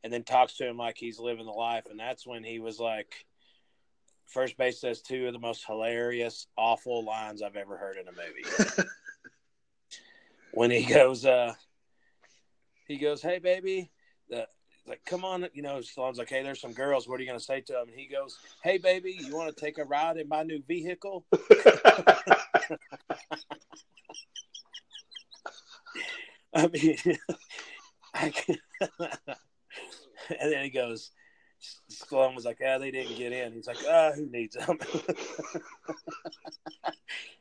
and 0.04 0.12
then 0.12 0.22
talks 0.22 0.54
to 0.56 0.66
him 0.66 0.76
like 0.76 0.96
he's 0.96 1.18
living 1.18 1.46
the 1.46 1.52
life. 1.52 1.86
And 1.90 1.98
that's 1.98 2.26
when 2.26 2.44
he 2.44 2.58
was 2.58 2.78
like 2.78 3.26
first 4.26 4.56
base 4.58 4.80
says 4.80 5.00
two 5.00 5.26
of 5.26 5.32
the 5.32 5.38
most 5.38 5.64
hilarious 5.66 6.48
awful 6.58 7.02
lines 7.02 7.40
i've 7.40 7.56
ever 7.56 7.78
heard 7.78 7.96
in 7.96 8.06
a 8.08 8.12
movie. 8.12 8.88
When 10.52 10.70
he 10.70 10.82
goes 10.82 11.24
uh 11.24 11.54
he 12.86 12.96
goes 12.96 13.22
hey 13.22 13.38
baby 13.38 13.90
the 14.28 14.48
like 14.86 15.04
come 15.04 15.24
on 15.24 15.46
you 15.52 15.62
know 15.62 15.78
Stallone's 15.78 16.18
like 16.18 16.30
hey 16.30 16.42
there's 16.42 16.60
some 16.60 16.72
girls. 16.72 17.06
What 17.06 17.20
are 17.20 17.22
you 17.22 17.28
going 17.28 17.38
to 17.38 17.44
say 17.44 17.60
to 17.60 17.72
them 17.74 17.88
and 17.88 17.96
he 17.98 18.06
goes 18.06 18.38
hey 18.64 18.78
baby 18.78 19.16
you 19.20 19.36
want 19.36 19.54
to 19.54 19.60
take 19.64 19.78
a 19.78 19.84
ride 19.84 20.16
in 20.16 20.26
my 20.26 20.42
new 20.42 20.62
vehicle? 20.66 21.26
I 26.54 26.66
mean, 26.68 26.96
I 28.14 28.30
can, 28.30 28.56
and 30.40 30.52
then 30.52 30.64
he 30.64 30.70
goes, 30.70 31.10
Stallone 31.90 32.36
was 32.36 32.44
like, 32.44 32.60
"Ah, 32.64 32.78
they 32.78 32.90
didn't 32.90 33.16
get 33.16 33.32
in." 33.32 33.52
He's 33.52 33.66
like, 33.66 33.78
"Ah, 33.88 34.12
who 34.14 34.26
needs 34.26 34.54
them?" 34.54 34.78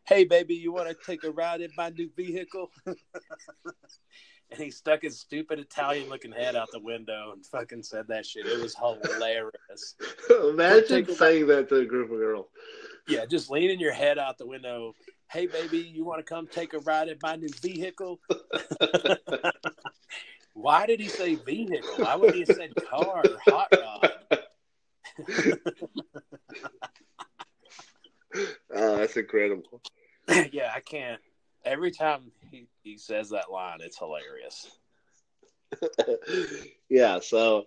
hey, 0.08 0.24
baby, 0.24 0.56
you 0.56 0.72
want 0.72 0.90
to 0.90 0.96
take 1.06 1.24
a 1.24 1.30
ride 1.30 1.62
in 1.62 1.70
my 1.78 1.90
new 1.90 2.10
vehicle? 2.16 2.72
and 2.86 2.98
he 4.58 4.72
stuck 4.72 5.04
his 5.04 5.20
stupid 5.20 5.60
Italian-looking 5.60 6.32
head 6.32 6.56
out 6.56 6.70
the 6.72 6.80
window 6.80 7.32
and 7.34 7.46
fucking 7.46 7.84
said 7.84 8.08
that 8.08 8.26
shit. 8.26 8.48
It 8.48 8.62
was 8.62 8.76
hilarious. 8.76 9.96
Imagine 10.30 11.06
saying 11.14 11.48
that 11.48 11.70
to 11.70 11.78
a 11.78 11.86
group 11.86 12.12
of 12.12 12.18
girls. 12.18 12.48
Yeah, 13.08 13.26
just 13.26 13.50
leaning 13.50 13.80
your 13.80 13.94
head 13.94 14.18
out 14.18 14.38
the 14.38 14.48
window. 14.48 14.96
Hey, 15.30 15.46
baby, 15.46 15.80
you 15.80 16.06
want 16.06 16.20
to 16.20 16.24
come 16.24 16.48
take 16.48 16.74
a 16.74 16.80
ride 16.80 17.10
in 17.10 17.18
my 17.22 17.36
new 17.36 17.50
vehicle? 17.62 18.20
Why 20.60 20.88
did 20.88 20.99
he 20.99 21.08
say 21.08 21.36
vehicle? 21.36 21.97
Why 21.97 22.16
would 22.16 22.34
he 22.34 22.39
have 22.39 22.49
said 22.49 22.74
car 22.89 23.28
or 23.28 23.39
hot 23.39 23.68
rod? 23.80 24.12
Oh, 28.76 28.97
that's 28.97 29.18
incredible. 29.18 29.82
yeah, 30.51 30.72
I 30.76 30.82
can't. 30.82 31.20
Every 31.66 31.89
time 31.89 32.32
he, 32.51 32.68
he 32.84 32.97
says 32.97 33.30
that 33.30 33.49
line, 33.51 33.80
it's 33.82 33.97
hilarious. 33.97 34.70
yeah, 36.89 37.20
so 37.20 37.66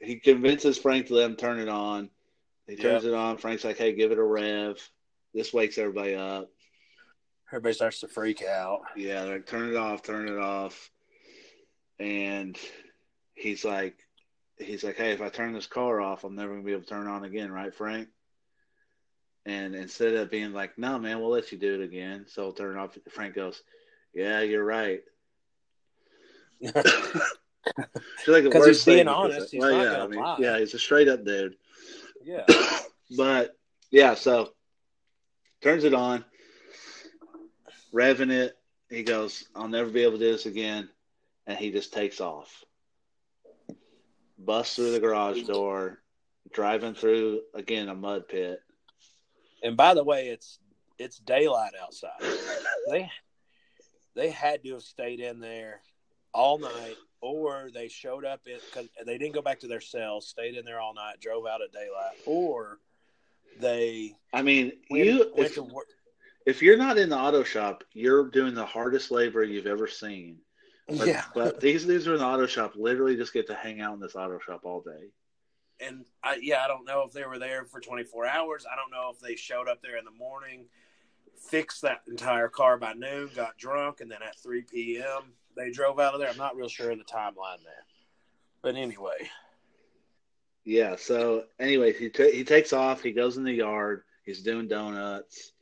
he 0.00 0.20
convinces 0.20 0.78
Frank 0.78 1.06
to 1.06 1.14
let 1.14 1.30
him 1.30 1.36
turn 1.36 1.58
it 1.58 1.68
on. 1.68 2.10
He 2.68 2.76
turns 2.76 3.04
it 3.04 3.14
on. 3.14 3.38
Frank's 3.38 3.64
like, 3.64 3.78
"Hey, 3.78 3.92
give 3.94 4.12
it 4.12 4.18
a 4.18 4.22
rev." 4.22 4.78
This 5.32 5.52
wakes 5.52 5.78
everybody 5.78 6.14
up. 6.14 6.48
Everybody 7.50 7.74
starts 7.74 8.00
to 8.00 8.08
freak 8.08 8.44
out. 8.44 8.82
Yeah, 8.96 9.24
they're 9.24 9.34
like, 9.34 9.46
"Turn 9.46 9.70
it 9.70 9.76
off, 9.76 10.02
turn 10.02 10.28
it 10.28 10.38
off." 10.38 10.90
And 11.98 12.58
he's 13.34 13.64
like, 13.64 13.96
"He's 14.58 14.82
like, 14.84 14.96
hey, 14.96 15.12
if 15.12 15.20
I 15.20 15.28
turn 15.28 15.52
this 15.52 15.66
car 15.66 16.00
off, 16.00 16.24
I'm 16.24 16.34
never 16.34 16.52
gonna 16.52 16.64
be 16.64 16.72
able 16.72 16.82
to 16.82 16.88
turn 16.88 17.06
it 17.06 17.10
on 17.10 17.24
again, 17.24 17.50
right, 17.52 17.74
Frank?" 17.74 18.08
And 19.46 19.74
instead 19.74 20.14
of 20.14 20.30
being 20.30 20.52
like, 20.52 20.78
"No, 20.78 20.98
man, 20.98 21.20
we'll 21.20 21.30
let 21.30 21.52
you 21.52 21.58
do 21.58 21.74
it 21.74 21.84
again," 21.84 22.26
so 22.28 22.44
I'll 22.44 22.52
turn 22.52 22.76
it 22.76 22.80
off. 22.80 22.96
Frank 23.10 23.34
goes, 23.34 23.62
"Yeah, 24.14 24.40
you're 24.40 24.64
right." 24.64 25.02
It's 26.60 26.74
like 28.28 28.44
the 28.44 28.50
'Cause 28.50 28.60
worst 28.60 28.66
he's 28.66 28.84
being 28.84 28.98
thing 29.06 29.08
honest. 29.08 29.50
He's 29.52 29.60
Well, 29.60 29.70
not 29.72 29.84
yeah, 29.84 29.90
gonna 29.92 30.04
I 30.04 30.08
mean, 30.08 30.20
lie. 30.20 30.36
yeah, 30.40 30.58
he's 30.58 30.74
a 30.74 30.78
straight 30.78 31.08
up 31.08 31.24
dude. 31.24 31.56
yeah. 32.24 32.46
But 33.16 33.56
yeah, 33.90 34.14
so 34.14 34.54
turns 35.60 35.84
it 35.84 35.92
on, 35.94 36.24
revving 37.92 38.30
it. 38.30 38.56
He 38.88 39.02
goes, 39.02 39.44
"I'll 39.54 39.68
never 39.68 39.90
be 39.90 40.02
able 40.02 40.12
to 40.12 40.24
do 40.24 40.32
this 40.32 40.46
again," 40.46 40.88
and 41.46 41.58
he 41.58 41.70
just 41.70 41.92
takes 41.92 42.20
off, 42.20 42.64
busts 44.38 44.76
through 44.76 44.92
the 44.92 45.00
garage 45.00 45.42
door, 45.42 46.00
driving 46.52 46.94
through 46.94 47.40
again 47.54 47.88
a 47.88 47.94
mud 47.94 48.28
pit. 48.28 48.60
And 49.62 49.76
by 49.76 49.94
the 49.94 50.04
way, 50.04 50.28
it's 50.28 50.58
it's 50.98 51.18
daylight 51.18 51.72
outside. 51.80 52.10
They 52.86 53.10
they 54.14 54.28
had 54.28 54.62
to 54.62 54.74
have 54.74 54.82
stayed 54.82 55.20
in 55.20 55.40
there 55.40 55.80
all 56.34 56.58
night, 56.58 56.96
or 57.22 57.70
they 57.72 57.88
showed 57.88 58.26
up 58.26 58.42
in 58.46 58.58
because 58.66 58.88
they 59.06 59.16
didn't 59.16 59.34
go 59.34 59.40
back 59.40 59.60
to 59.60 59.68
their 59.68 59.80
cells, 59.80 60.28
stayed 60.28 60.54
in 60.54 60.66
there 60.66 60.80
all 60.80 60.92
night, 60.92 61.18
drove 61.18 61.46
out 61.46 61.62
at 61.62 61.72
daylight, 61.72 62.18
or 62.26 62.78
they 63.58 64.14
I 64.34 64.42
mean, 64.42 64.72
went, 64.90 65.06
you 65.06 65.18
went 65.34 65.46
if, 65.46 65.54
to 65.54 65.62
work. 65.62 65.86
if 66.44 66.60
you're 66.60 66.76
not 66.76 66.98
in 66.98 67.08
the 67.08 67.16
auto 67.16 67.42
shop, 67.42 67.84
you're 67.92 68.28
doing 68.28 68.54
the 68.54 68.66
hardest 68.66 69.10
labor 69.10 69.42
you've 69.42 69.66
ever 69.66 69.88
seen. 69.88 70.38
But, 70.86 71.06
yeah, 71.06 71.24
but 71.34 71.60
these 71.60 71.84
dudes 71.86 72.06
are 72.06 72.12
in 72.14 72.18
the 72.20 72.26
auto 72.26 72.46
shop, 72.46 72.74
literally 72.76 73.16
just 73.16 73.32
get 73.32 73.46
to 73.46 73.54
hang 73.54 73.80
out 73.80 73.94
in 73.94 74.00
this 74.00 74.14
auto 74.14 74.38
shop 74.38 74.60
all 74.64 74.82
day. 74.82 75.08
and 75.80 76.04
I, 76.22 76.38
yeah, 76.42 76.62
I 76.62 76.68
don't 76.68 76.84
know 76.84 77.04
if 77.06 77.12
they 77.12 77.24
were 77.24 77.38
there 77.38 77.64
for 77.64 77.80
24 77.80 78.26
hours. 78.26 78.66
I 78.70 78.76
don't 78.76 78.90
know 78.90 79.10
if 79.12 79.18
they 79.18 79.34
showed 79.34 79.68
up 79.68 79.80
there 79.82 79.96
in 79.96 80.04
the 80.04 80.10
morning. 80.10 80.66
fixed 81.50 81.82
that 81.82 82.02
entire 82.08 82.48
car 82.48 82.76
by 82.78 82.92
noon, 82.92 83.30
got 83.34 83.56
drunk, 83.58 84.00
and 84.00 84.10
then 84.10 84.22
at 84.22 84.38
3 84.38 84.62
p.m. 84.62 85.32
they 85.56 85.70
drove 85.70 85.98
out 85.98 86.14
of 86.14 86.20
there. 86.20 86.28
I'm 86.28 86.36
not 86.36 86.56
real 86.56 86.68
sure 86.68 86.90
of 86.90 86.98
the 86.98 87.04
timeline 87.04 87.62
there, 87.64 87.84
but 88.62 88.76
anyway. 88.76 89.28
Yeah. 90.64 90.96
So, 90.96 91.44
anyways, 91.58 91.96
he 91.98 92.08
t- 92.08 92.32
he 92.32 92.44
takes 92.44 92.72
off. 92.72 93.02
He 93.02 93.12
goes 93.12 93.36
in 93.36 93.44
the 93.44 93.52
yard. 93.52 94.02
He's 94.24 94.42
doing 94.42 94.68
donuts. 94.68 95.52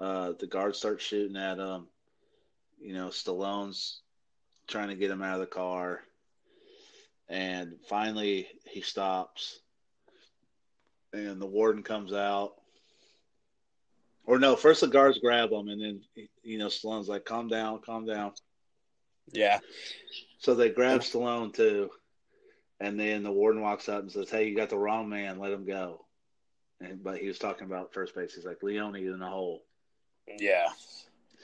Uh, 0.00 0.32
the 0.38 0.46
guards 0.46 0.78
start 0.78 1.00
shooting 1.02 1.36
at 1.36 1.58
him. 1.58 1.86
You 2.80 2.94
know, 2.94 3.08
Stallone's 3.08 4.00
trying 4.70 4.88
to 4.88 4.94
get 4.94 5.10
him 5.10 5.22
out 5.22 5.34
of 5.34 5.40
the 5.40 5.46
car, 5.46 6.00
and 7.28 7.74
finally 7.88 8.48
he 8.64 8.80
stops. 8.80 9.60
And 11.12 11.42
the 11.42 11.46
warden 11.46 11.82
comes 11.82 12.12
out. 12.12 12.52
Or 14.24 14.38
no, 14.38 14.54
first 14.54 14.80
the 14.80 14.86
guards 14.86 15.18
grab 15.18 15.50
him, 15.50 15.68
and 15.68 15.82
then 15.82 16.28
you 16.42 16.58
know 16.58 16.68
Stallone's 16.68 17.08
like, 17.08 17.24
"Calm 17.24 17.48
down, 17.48 17.80
calm 17.80 18.06
down." 18.06 18.32
Yeah. 19.32 19.58
So 20.38 20.54
they 20.54 20.70
grab 20.70 21.00
Stallone 21.00 21.52
too, 21.52 21.90
and 22.78 22.98
then 22.98 23.22
the 23.22 23.32
warden 23.32 23.60
walks 23.60 23.88
up 23.88 24.02
and 24.02 24.12
says, 24.12 24.30
"Hey, 24.30 24.48
you 24.48 24.56
got 24.56 24.70
the 24.70 24.78
wrong 24.78 25.08
man. 25.08 25.38
Let 25.40 25.52
him 25.52 25.66
go." 25.66 26.06
And 26.80 27.02
but 27.02 27.18
he 27.18 27.26
was 27.26 27.38
talking 27.38 27.66
about 27.66 27.92
first 27.92 28.14
base. 28.14 28.34
He's 28.34 28.44
like, 28.44 28.62
"Leone 28.62 28.96
in 28.96 29.18
the 29.18 29.26
hole." 29.26 29.64
Yeah. 30.38 30.68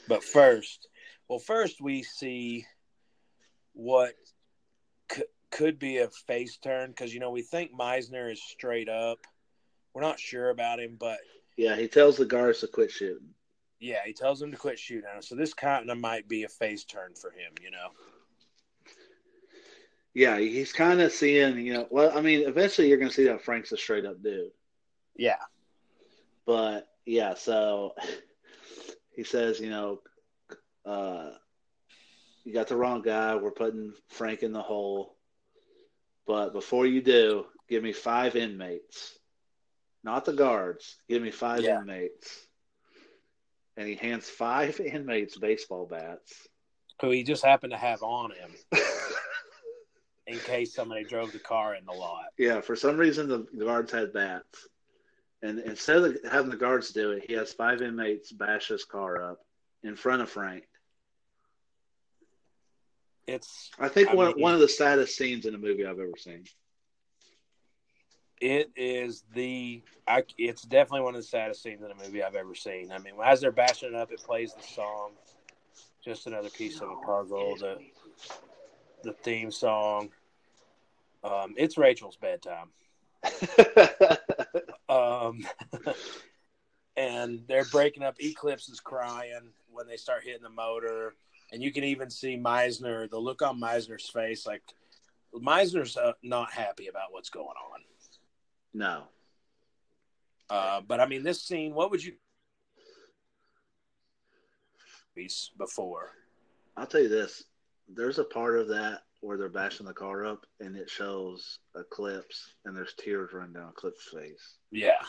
But 0.06 0.22
first, 0.22 0.88
well, 1.28 1.40
first 1.40 1.80
we 1.80 2.02
see 2.02 2.66
what 3.76 4.14
c- 5.12 5.22
could 5.50 5.78
be 5.78 5.98
a 5.98 6.08
face 6.08 6.56
turn 6.56 6.90
because 6.90 7.12
you 7.12 7.20
know 7.20 7.30
we 7.30 7.42
think 7.42 7.72
Meissner 7.72 8.32
is 8.32 8.42
straight 8.42 8.88
up. 8.88 9.18
We're 9.94 10.02
not 10.02 10.18
sure 10.18 10.50
about 10.50 10.80
him, 10.80 10.96
but 10.98 11.18
Yeah, 11.56 11.76
he 11.76 11.86
tells 11.88 12.16
the 12.16 12.24
guards 12.26 12.60
to 12.60 12.66
quit 12.68 12.90
shooting. 12.90 13.28
yeah, 13.78 13.98
he 14.06 14.12
tells 14.14 14.40
them 14.40 14.50
to 14.50 14.56
quit 14.56 14.78
shooting. 14.78 15.08
So 15.20 15.34
this 15.36 15.52
kind 15.54 15.88
of 15.90 15.98
might 15.98 16.26
be 16.28 16.44
a 16.44 16.48
face 16.48 16.84
turn 16.84 17.14
for 17.14 17.30
him, 17.30 17.52
you 17.62 17.70
know. 17.70 17.88
Yeah, 20.14 20.38
he's 20.38 20.72
kind 20.72 21.00
of 21.02 21.12
seeing, 21.12 21.58
you 21.58 21.74
know, 21.74 21.86
well, 21.90 22.16
I 22.16 22.22
mean, 22.22 22.48
eventually 22.48 22.88
you're 22.88 22.96
going 22.96 23.10
to 23.10 23.14
see 23.14 23.24
that 23.24 23.42
Frank's 23.42 23.72
a 23.72 23.76
straight 23.76 24.06
up 24.06 24.22
dude. 24.22 24.50
Yeah. 25.14 25.36
But 26.46 26.88
yeah, 27.04 27.34
so 27.34 27.94
he 29.14 29.24
says, 29.24 29.60
you 29.60 29.68
know, 29.70 30.00
uh, 30.86 31.32
you 32.47 32.53
got 32.53 32.68
the 32.68 32.76
wrong 32.76 33.03
guy. 33.03 33.34
We're 33.34 33.51
putting 33.51 33.92
Frank 34.09 34.44
in 34.44 34.53
the 34.53 34.62
hole. 34.62 35.16
But 36.28 36.53
before 36.53 36.86
you 36.86 37.03
do, 37.03 37.44
give 37.68 37.82
me 37.82 37.92
five 37.92 38.36
inmates, 38.36 39.18
not 40.05 40.24
the 40.24 40.32
guards. 40.32 40.97
Give 41.09 41.20
me 41.20 41.32
five 41.32 41.62
Yeah. 41.62 41.80
inmates. 41.80 42.47
And 43.76 43.88
he 43.88 43.97
hands 43.97 44.30
five 44.30 44.78
inmates 44.80 45.36
baseball 45.36 45.86
bats. 45.86 46.47
Who 47.01 47.11
he 47.11 47.24
just 47.24 47.44
happened 47.44 47.72
to 47.72 47.76
have 47.78 48.03
on 48.05 48.30
him 48.30 48.51
in 50.28 50.38
case 50.38 50.72
somebody 50.72 51.05
drove 51.05 51.32
the 51.32 51.40
car 51.40 51.74
in 51.74 51.84
the 51.84 51.92
lot. 51.92 52.26
Yeah, 52.38 52.61
for 52.61 52.76
some 52.76 52.97
reason 52.97 53.28
the, 53.28 53.44
the 53.53 53.64
guards 53.64 53.90
had 53.90 54.12
bats, 54.12 54.68
and 55.42 55.59
instead 55.59 55.99
of 55.99 56.16
having 56.30 56.51
the 56.51 56.57
guards 56.57 56.90
do 56.92 57.11
it, 57.11 57.24
he 57.26 57.34
has 57.34 57.53
five 57.53 57.82
inmates 57.82 58.32
bash 58.32 58.68
his 58.68 58.84
car 58.84 59.30
up 59.32 59.40
in 59.82 59.94
front 59.97 60.22
of 60.22 60.30
Frank. 60.30 60.64
It's 63.26 63.70
I 63.78 63.88
think 63.88 64.10
I 64.10 64.14
one 64.14 64.26
mean- 64.28 64.40
one 64.40 64.54
of 64.54 64.60
the 64.60 64.68
saddest 64.68 65.16
scenes 65.16 65.46
in 65.46 65.54
a 65.54 65.58
movie 65.58 65.84
I've 65.84 65.98
ever 65.98 66.16
seen. 66.16 66.44
it 68.40 68.70
is 68.76 69.24
the 69.34 69.82
I, 70.06 70.22
it's 70.38 70.62
definitely 70.62 71.00
one 71.00 71.14
of 71.16 71.20
the 71.20 71.26
saddest 71.26 71.62
scenes 71.62 71.82
in 71.82 71.90
a 71.90 71.94
movie 71.94 72.22
I've 72.22 72.36
ever 72.36 72.54
seen. 72.54 72.92
I 72.92 72.98
mean, 72.98 73.14
as 73.24 73.40
they're 73.40 73.50
bashing 73.50 73.88
it 73.88 73.94
up, 73.96 74.12
it 74.12 74.22
plays 74.22 74.54
the 74.54 74.62
song. 74.62 75.12
Just 76.04 76.28
another 76.28 76.50
piece 76.50 76.80
of 76.80 76.88
a 76.90 76.96
puzzle. 77.04 77.56
The 77.56 77.78
the 79.02 79.12
theme 79.12 79.50
song. 79.50 80.10
Um, 81.24 81.54
it's 81.56 81.76
Rachel's 81.76 82.16
bedtime. 82.16 82.70
Um, 84.88 85.44
and 86.96 87.42
they're 87.48 87.64
breaking 87.64 88.04
up. 88.04 88.14
Eclipse 88.20 88.68
is 88.68 88.78
crying 88.78 89.50
when 89.72 89.88
they 89.88 89.96
start 89.96 90.22
hitting 90.22 90.44
the 90.44 90.48
motor, 90.48 91.14
and 91.53 91.62
you 91.62 91.72
can 91.72 91.84
even 91.84 92.11
see 92.11 92.36
Meissner. 92.36 93.09
The 93.09 93.18
look 93.18 93.42
on 93.42 93.61
Meissner's 93.61 94.09
face, 94.09 94.47
like 94.47 94.62
Meissner's 95.34 95.97
uh, 95.97 96.12
not 96.22 96.53
happy 96.53 96.88
about 96.88 97.12
what's 97.12 97.30
going 97.30 97.47
on. 97.47 97.80
no, 98.74 99.05
Uh, 100.51 100.80
but 100.80 101.01
I 101.01 101.07
mean, 101.07 101.22
this 101.22 101.42
scene. 101.42 101.74
What 101.74 101.90
would 101.90 102.05
you 102.05 102.12
before? 105.59 106.12
I'll 106.76 106.86
tell 106.86 107.01
you 107.03 107.09
this: 107.09 107.44
there's 107.88 108.18
a 108.18 108.24
part 108.24 108.59
of 108.59 108.68
that 108.68 109.03
where 109.20 109.36
they're 109.38 109.49
bashing 109.49 109.86
the 109.86 109.94
car 109.94 110.26
up, 110.26 110.44
and 110.61 110.76
it 110.76 110.90
shows 110.90 111.59
Eclipse, 111.74 112.53
and 112.64 112.76
there's 112.76 112.94
tears 112.94 113.30
running 113.32 113.55
down 113.55 113.70
Eclipse's 113.70 114.12
face. 114.12 114.57
Yeah, 114.70 115.01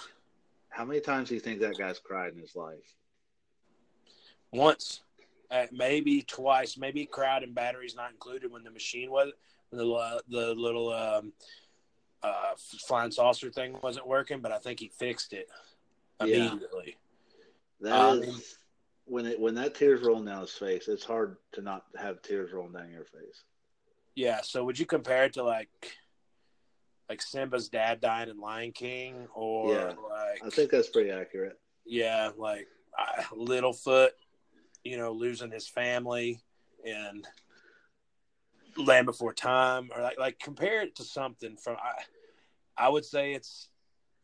How 0.69 0.85
many 0.85 1.01
times 1.01 1.27
do 1.29 1.35
you 1.35 1.41
think 1.41 1.59
that 1.59 1.77
guy's 1.77 1.99
cried 1.99 2.33
in 2.33 2.39
his 2.39 2.55
life? 2.55 2.95
once, 4.53 5.01
uh, 5.51 5.65
maybe 5.71 6.21
twice, 6.21 6.77
maybe 6.77 7.05
crowd 7.05 7.43
and 7.43 7.55
batteries 7.55 7.95
not 7.95 8.11
included 8.11 8.51
when 8.51 8.63
the 8.63 8.71
machine 8.71 9.09
was 9.11 9.31
when 9.69 9.79
the 9.85 9.91
uh, 9.93 10.19
the 10.29 10.53
little 10.55 10.93
um, 10.93 11.33
uh, 12.23 12.53
flying 12.87 13.11
saucer 13.11 13.49
thing 13.49 13.77
wasn't 13.81 14.07
working. 14.07 14.39
But 14.41 14.51
I 14.51 14.57
think 14.59 14.79
he 14.79 14.89
fixed 14.89 15.33
it 15.33 15.49
Yeah. 16.23 16.49
immediately. 16.49 16.97
That 17.81 17.93
Um, 18.01 18.23
is 18.23 18.57
when 19.05 19.25
it 19.25 19.39
when 19.39 19.55
that 19.55 19.75
tears 19.75 20.01
rolling 20.01 20.25
down 20.25 20.41
his 20.41 20.51
face. 20.53 20.87
It's 20.87 21.03
hard 21.05 21.37
to 21.53 21.61
not 21.61 21.85
have 21.95 22.21
tears 22.21 22.51
rolling 22.51 22.73
down 22.73 22.91
your 22.91 23.05
face. 23.05 23.43
Yeah. 24.15 24.41
So 24.41 24.63
would 24.65 24.77
you 24.79 24.85
compare 24.85 25.25
it 25.25 25.33
to 25.33 25.43
like 25.43 25.69
like 27.09 27.21
Simba's 27.21 27.69
dad 27.69 28.01
dying 28.01 28.27
in 28.29 28.37
Lion 28.37 28.73
King, 28.73 29.27
or 29.33 29.71
Yeah. 29.73 29.93
like 30.09 30.43
I 30.43 30.49
think 30.49 30.71
that's 30.71 30.89
pretty 30.89 31.09
accurate. 31.09 31.57
yeah, 31.85 32.31
like 32.35 32.67
uh, 32.99 33.21
Littlefoot, 33.31 34.09
you 34.87 34.97
know, 34.97 35.11
losing 35.11 35.51
his 35.51 35.67
family 35.67 36.39
and 36.85 37.27
Land 38.77 39.05
Before 39.05 39.33
Time, 39.33 39.89
or 39.93 40.01
like 40.01 40.17
like 40.17 40.39
compare 40.39 40.81
it 40.81 40.95
to 40.95 41.03
something 41.03 41.57
from. 41.57 41.75
I, 41.75 42.85
I 42.85 42.89
would 42.89 43.05
say 43.05 43.33
it's. 43.33 43.69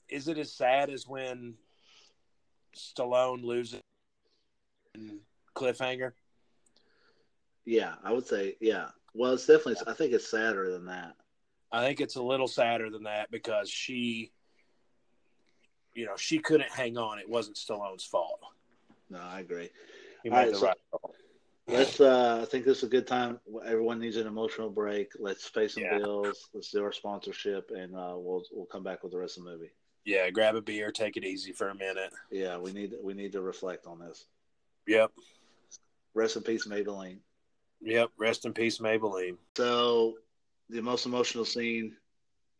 Is 0.09 0.27
it 0.27 0.37
as 0.37 0.53
sad 0.53 0.89
as 0.89 1.07
when 1.07 1.55
Stallone 2.75 3.43
loses 3.43 3.81
in 4.95 5.19
Cliffhanger? 5.55 6.11
Yeah, 7.65 7.95
I 8.03 8.13
would 8.13 8.27
say 8.27 8.55
yeah. 8.61 8.89
Well, 9.13 9.33
it's 9.33 9.45
definitely. 9.45 9.75
I 9.87 9.93
think 9.93 10.13
it's 10.13 10.29
sadder 10.29 10.71
than 10.71 10.85
that. 10.85 11.15
I 11.71 11.85
think 11.85 11.99
it's 11.99 12.15
a 12.15 12.21
little 12.23 12.47
sadder 12.47 12.89
than 12.89 13.03
that 13.03 13.31
because 13.31 13.69
she, 13.69 14.31
you 15.95 16.05
know, 16.05 16.15
she 16.15 16.37
couldn't 16.37 16.69
hang 16.69 16.97
on. 16.97 17.17
It 17.17 17.27
wasn't 17.27 17.57
Stallone's 17.57 18.05
fault. 18.05 18.39
No, 19.09 19.19
I 19.19 19.39
agree. 19.39 19.69
All 20.25 20.31
made 20.31 20.37
right, 20.37 20.51
the 20.51 20.57
so- 20.57 20.65
right 20.67 20.77
call. 20.91 21.15
Let's. 21.67 22.01
uh 22.01 22.39
I 22.41 22.45
think 22.45 22.65
this 22.65 22.79
is 22.79 22.83
a 22.83 22.87
good 22.89 23.07
time. 23.07 23.39
Everyone 23.65 23.97
needs 23.99 24.17
an 24.17 24.27
emotional 24.27 24.69
break. 24.69 25.13
Let's 25.17 25.49
pay 25.49 25.69
some 25.69 25.83
Yeah. 25.83 25.97
bills. 25.97 26.49
Let's 26.53 26.71
do 26.71 26.83
our 26.83 26.91
sponsorship, 26.91 27.71
and 27.71 27.95
uh 27.95 28.15
we'll 28.17 28.43
we'll 28.51 28.65
come 28.65 28.83
back 28.83 29.01
with 29.01 29.13
the 29.13 29.17
rest 29.17 29.37
of 29.37 29.45
the 29.45 29.51
movie. 29.51 29.71
Yeah, 30.03 30.29
grab 30.29 30.55
a 30.55 30.61
beer, 30.61 30.91
take 30.91 31.15
it 31.15 31.23
easy 31.23 31.53
for 31.53 31.69
a 31.69 31.75
minute. 31.75 32.11
Yeah, 32.29 32.57
we 32.57 32.73
need 32.73 32.93
we 33.01 33.13
need 33.13 33.31
to 33.31 33.41
reflect 33.41 33.87
on 33.87 33.99
this. 33.99 34.25
Yep, 34.87 35.11
Rest 36.13 36.35
in 36.35 36.43
peace, 36.43 36.67
Maybelline. 36.67 37.19
yep. 37.79 38.09
Rest 38.17 38.43
in 38.45 38.51
peace, 38.53 38.79
Maybelline. 38.79 39.37
So, 39.55 40.15
the 40.69 40.81
most 40.81 41.05
emotional 41.05 41.45
scene 41.45 41.95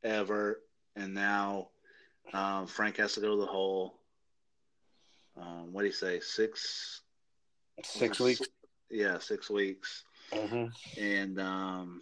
ever, 0.06 0.62
and 0.96 1.14
now 1.14 1.68
um, 2.32 2.66
Frank 2.68 2.96
has 2.98 3.14
to 3.16 3.20
go 3.20 3.32
to 3.36 3.42
the 3.42 3.46
hole. 3.46 4.00
Um, 5.36 5.74
what 5.74 5.82
do 5.82 5.88
you 5.88 5.94
say? 5.94 6.22
Six? 6.22 7.02
Six 7.84 8.20
weeks. 8.20 8.42
Yeah, 8.90 9.18
six 9.20 9.50
weeks. 9.50 10.04
hmm 10.32 10.66
And 11.00 11.40
um, 11.40 12.02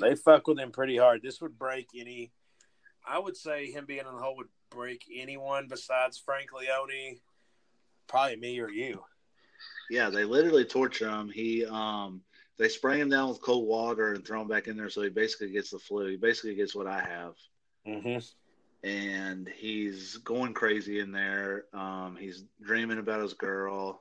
They 0.00 0.14
fuck 0.14 0.46
with 0.46 0.58
him 0.58 0.70
pretty 0.72 0.96
hard. 0.96 1.22
This 1.22 1.40
would 1.40 1.58
break 1.58 1.88
any. 1.96 2.32
I 3.06 3.18
would 3.18 3.36
say 3.36 3.66
him 3.70 3.84
being 3.86 4.00
in 4.00 4.06
the 4.06 4.12
hole 4.22 4.36
would 4.36 4.48
break 4.70 5.04
anyone 5.14 5.66
besides 5.68 6.16
Frank 6.18 6.48
Leone, 6.52 7.18
probably 8.06 8.36
me 8.36 8.58
or 8.60 8.70
you. 8.70 9.02
yeah, 9.90 10.08
they 10.08 10.24
literally 10.24 10.64
torture 10.64 11.08
him. 11.10 11.28
He 11.28 11.66
um, 11.66 12.22
they 12.58 12.68
spray 12.68 12.98
him 13.00 13.10
down 13.10 13.28
with 13.28 13.42
cold 13.42 13.68
water 13.68 14.14
and 14.14 14.26
throw 14.26 14.40
him 14.40 14.48
back 14.48 14.68
in 14.68 14.76
there, 14.76 14.88
so 14.88 15.02
he 15.02 15.10
basically 15.10 15.50
gets 15.50 15.70
the 15.70 15.78
flu. 15.78 16.06
He 16.08 16.16
basically 16.16 16.54
gets 16.54 16.74
what 16.74 16.86
I 16.86 17.00
have. 17.00 17.34
Mm-hmm. 17.86 18.88
and 18.88 19.46
he's 19.54 20.16
going 20.18 20.54
crazy 20.54 21.00
in 21.00 21.12
there. 21.12 21.64
Um, 21.74 22.16
he's 22.18 22.44
dreaming 22.62 22.98
about 22.98 23.20
his 23.20 23.34
girl. 23.34 24.00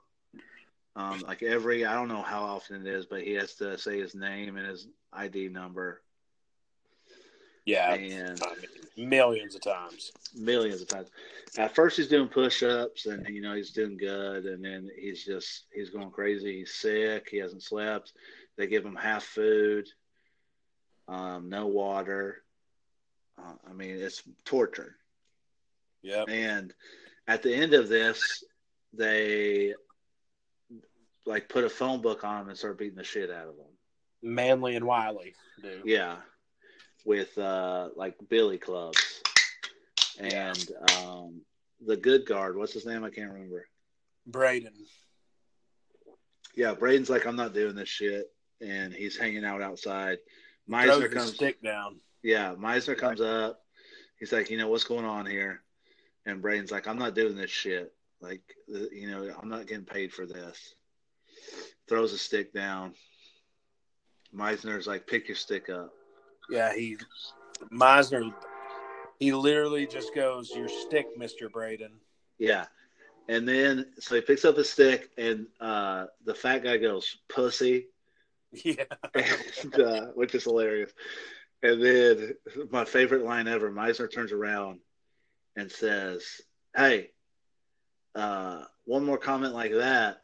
Um, 0.95 1.21
like 1.21 1.41
every, 1.41 1.85
I 1.85 1.93
don't 1.93 2.07
know 2.07 2.21
how 2.21 2.43
often 2.43 2.85
it 2.85 2.87
is, 2.87 3.05
but 3.05 3.23
he 3.23 3.33
has 3.33 3.55
to 3.55 3.77
say 3.77 3.99
his 3.99 4.13
name 4.13 4.57
and 4.57 4.67
his 4.67 4.87
ID 5.11 5.49
number. 5.49 6.01
Yeah, 7.65 7.93
and 7.93 8.41
I 8.43 8.55
mean, 8.55 9.09
millions 9.09 9.55
of 9.55 9.61
times. 9.61 10.11
millions 10.35 10.81
of 10.81 10.87
times. 10.87 11.07
At 11.57 11.73
first, 11.73 11.95
he's 11.95 12.09
doing 12.09 12.27
push-ups, 12.27 13.05
and 13.05 13.27
you 13.29 13.41
know 13.41 13.55
he's 13.55 13.71
doing 13.71 13.97
good, 13.97 14.45
and 14.45 14.63
then 14.63 14.89
he's 14.99 15.23
just 15.23 15.63
he's 15.73 15.89
going 15.89 16.11
crazy. 16.11 16.59
He's 16.59 16.73
sick. 16.73 17.29
He 17.31 17.37
hasn't 17.37 17.63
slept. 17.63 18.11
They 18.57 18.67
give 18.67 18.85
him 18.85 18.95
half 18.95 19.23
food, 19.23 19.87
um, 21.07 21.49
no 21.49 21.67
water. 21.67 22.43
Uh, 23.37 23.53
I 23.67 23.73
mean, 23.73 23.97
it's 23.97 24.21
torture. 24.45 24.95
Yeah. 26.01 26.23
And 26.27 26.73
at 27.27 27.41
the 27.41 27.53
end 27.53 27.73
of 27.73 27.89
this, 27.89 28.43
they 28.93 29.73
like 31.25 31.49
put 31.49 31.63
a 31.63 31.69
phone 31.69 32.01
book 32.01 32.23
on 32.23 32.41
him 32.41 32.49
and 32.49 32.57
start 32.57 32.77
beating 32.77 32.97
the 32.97 33.03
shit 33.03 33.31
out 33.31 33.47
of 33.47 33.55
him. 33.55 33.65
Manly 34.21 34.75
and 34.75 34.85
Wiley 34.85 35.33
dude. 35.61 35.81
Yeah, 35.85 36.17
with 37.05 37.37
uh, 37.37 37.89
like 37.95 38.15
billy 38.29 38.57
clubs 38.57 39.21
and 40.19 40.71
um, 40.97 41.41
the 41.85 41.97
good 41.97 42.25
guard. 42.25 42.57
What's 42.57 42.73
his 42.73 42.85
name? 42.85 43.03
I 43.03 43.09
can't 43.09 43.31
remember. 43.31 43.67
Braden. 44.27 44.73
Yeah, 46.55 46.73
Braden's 46.75 47.09
like, 47.09 47.25
I'm 47.25 47.35
not 47.35 47.53
doing 47.53 47.75
this 47.75 47.89
shit, 47.89 48.31
and 48.61 48.93
he's 48.93 49.17
hanging 49.17 49.43
out 49.43 49.61
outside. 49.61 50.19
Meissner 50.67 51.09
comes. 51.11 51.33
stick 51.33 51.61
down. 51.61 51.99
Yeah, 52.21 52.53
Meissner 52.57 52.95
comes 52.95 53.21
up. 53.21 53.59
He's 54.19 54.31
like, 54.31 54.49
you 54.49 54.57
know, 54.57 54.67
what's 54.67 54.83
going 54.83 55.05
on 55.05 55.25
here? 55.25 55.63
And 56.25 56.41
Braden's 56.41 56.71
like, 56.71 56.87
I'm 56.87 56.99
not 56.99 57.15
doing 57.15 57.35
this 57.35 57.49
shit. 57.49 57.91
Like, 58.21 58.41
you 58.67 59.09
know, 59.09 59.35
I'm 59.41 59.49
not 59.49 59.67
getting 59.67 59.83
paid 59.83 60.13
for 60.13 60.25
this. 60.25 60.75
Throws 61.87 62.13
a 62.13 62.17
stick 62.17 62.53
down. 62.53 62.93
Meissner's 64.35 64.87
like, 64.87 65.05
pick 65.07 65.27
your 65.27 65.35
stick 65.35 65.69
up. 65.69 65.93
Yeah, 66.49 66.73
he 66.73 66.97
Meissner. 67.71 68.33
He 69.19 69.31
literally 69.31 69.87
just 69.87 70.13
goes, 70.13 70.51
"Your 70.55 70.67
stick, 70.67 71.05
Mister 71.17 71.49
Braden." 71.49 71.91
Yeah. 72.37 72.65
And 73.29 73.47
then, 73.47 73.85
so 73.99 74.15
he 74.15 74.21
picks 74.21 74.43
up 74.43 74.57
his 74.57 74.69
stick, 74.69 75.09
and 75.17 75.47
uh, 75.61 76.07
the 76.25 76.35
fat 76.35 76.61
guy 76.63 76.75
goes, 76.75 77.19
pussy, 77.29 77.87
Yeah. 78.51 78.83
and, 79.15 79.79
uh, 79.79 80.05
which 80.07 80.35
is 80.35 80.43
hilarious. 80.43 80.91
And 81.61 81.81
then, 81.81 82.33
my 82.69 82.83
favorite 82.83 83.23
line 83.23 83.47
ever 83.47 83.71
Meissner 83.71 84.09
turns 84.09 84.33
around 84.33 84.79
and 85.55 85.71
says, 85.71 86.41
Hey, 86.75 87.11
uh, 88.13 88.65
one 88.83 89.05
more 89.05 89.17
comment 89.17 89.53
like 89.53 89.71
that, 89.71 90.17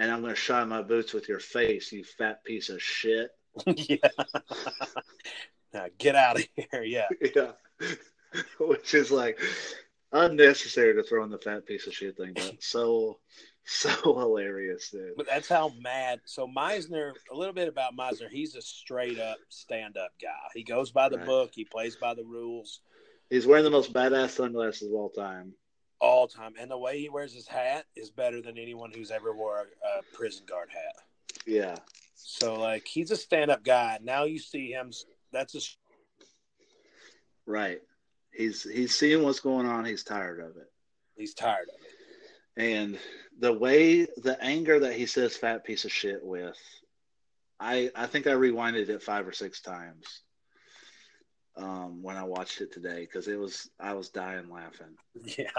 and 0.00 0.10
I'm 0.10 0.22
going 0.22 0.34
to 0.34 0.40
shine 0.40 0.70
my 0.70 0.80
boots 0.80 1.12
with 1.12 1.28
your 1.28 1.40
face, 1.40 1.92
you 1.92 2.04
fat 2.04 2.42
piece 2.42 2.70
of 2.70 2.82
shit. 2.82 3.30
yeah. 3.66 3.96
now 5.74 5.86
get 5.98 6.16
out 6.16 6.40
of 6.40 6.46
here. 6.54 6.82
Yeah. 6.82 7.06
yeah. 7.36 7.52
Which 8.58 8.94
is 8.94 9.10
like 9.10 9.38
unnecessary 10.10 10.94
to 10.94 11.02
throw 11.02 11.22
in 11.24 11.30
the 11.30 11.38
fat 11.38 11.66
piece 11.66 11.86
of 11.86 11.92
shit 11.92 12.16
thing, 12.16 12.32
but 12.34 12.62
so, 12.62 13.18
so 13.64 13.90
hilarious, 14.04 14.88
dude. 14.90 15.12
But 15.18 15.26
that's 15.26 15.50
how 15.50 15.70
mad. 15.82 16.20
So 16.24 16.46
Meissner, 16.46 17.12
a 17.30 17.36
little 17.36 17.54
bit 17.54 17.68
about 17.68 17.94
Meissner. 17.94 18.30
He's 18.30 18.54
a 18.54 18.62
straight 18.62 19.20
up 19.20 19.36
stand 19.50 19.98
up 19.98 20.12
guy. 20.20 20.28
He 20.54 20.64
goes 20.64 20.90
by 20.90 21.10
the 21.10 21.18
Right. 21.18 21.26
book. 21.26 21.50
He 21.52 21.66
plays 21.66 21.96
by 21.96 22.14
the 22.14 22.24
rules 22.24 22.80
He's 23.28 23.46
wearing 23.46 23.64
the 23.64 23.70
most 23.70 23.92
badass 23.92 24.30
sunglasses 24.30 24.88
of 24.88 24.94
all 24.94 25.10
time. 25.10 25.52
All 26.00 26.26
time. 26.26 26.54
And 26.58 26.70
the 26.70 26.78
way 26.78 27.00
he 27.00 27.08
wears 27.08 27.32
his 27.32 27.46
hat 27.46 27.86
is 27.94 28.10
better 28.10 28.40
than 28.40 28.58
anyone 28.58 28.90
who's 28.94 29.10
ever 29.10 29.34
wore 29.34 29.58
a, 29.60 30.16
prison 30.16 30.44
guard 30.46 30.68
hat. 30.70 30.96
Yeah. 31.46 31.76
So 32.14 32.58
like 32.58 32.86
he's 32.86 33.10
a 33.10 33.16
stand 33.16 33.50
up 33.50 33.64
guy. 33.64 33.98
Now 34.02 34.24
you 34.24 34.38
see 34.38 34.70
him. 34.70 34.92
That's 35.32 35.54
a 35.54 35.60
Right. 37.46 37.80
He's 38.32 38.62
he's 38.62 38.94
seeing 38.94 39.22
what's 39.22 39.40
going 39.40 39.66
on. 39.66 39.84
He's 39.84 40.04
tired 40.04 40.40
of 40.40 40.56
it. 40.56 40.70
he's 41.16 41.34
tired 41.34 41.68
of 41.68 41.74
it. 41.74 42.62
And 42.62 42.98
the 43.38 43.52
way 43.52 44.04
the 44.04 44.36
anger 44.40 44.80
that 44.80 44.94
he 44.94 45.06
says 45.06 45.36
fat 45.36 45.64
piece 45.64 45.84
of 45.84 45.92
shit 45.92 46.20
with, 46.22 46.58
I 47.58 47.90
I 47.94 48.06
think 48.06 48.26
I 48.26 48.32
rewinded 48.32 48.88
it 48.88 49.02
five 49.02 49.26
or 49.26 49.32
six 49.32 49.60
times 49.60 50.22
um, 51.56 52.02
when 52.02 52.16
I 52.16 52.24
watched 52.24 52.60
it 52.60 52.72
today 52.72 53.00
because 53.00 53.28
it 53.28 53.38
was 53.38 53.70
I 53.78 53.94
was 53.94 54.08
dying 54.08 54.50
laughing. 54.50 54.96
Yeah. 55.38 55.50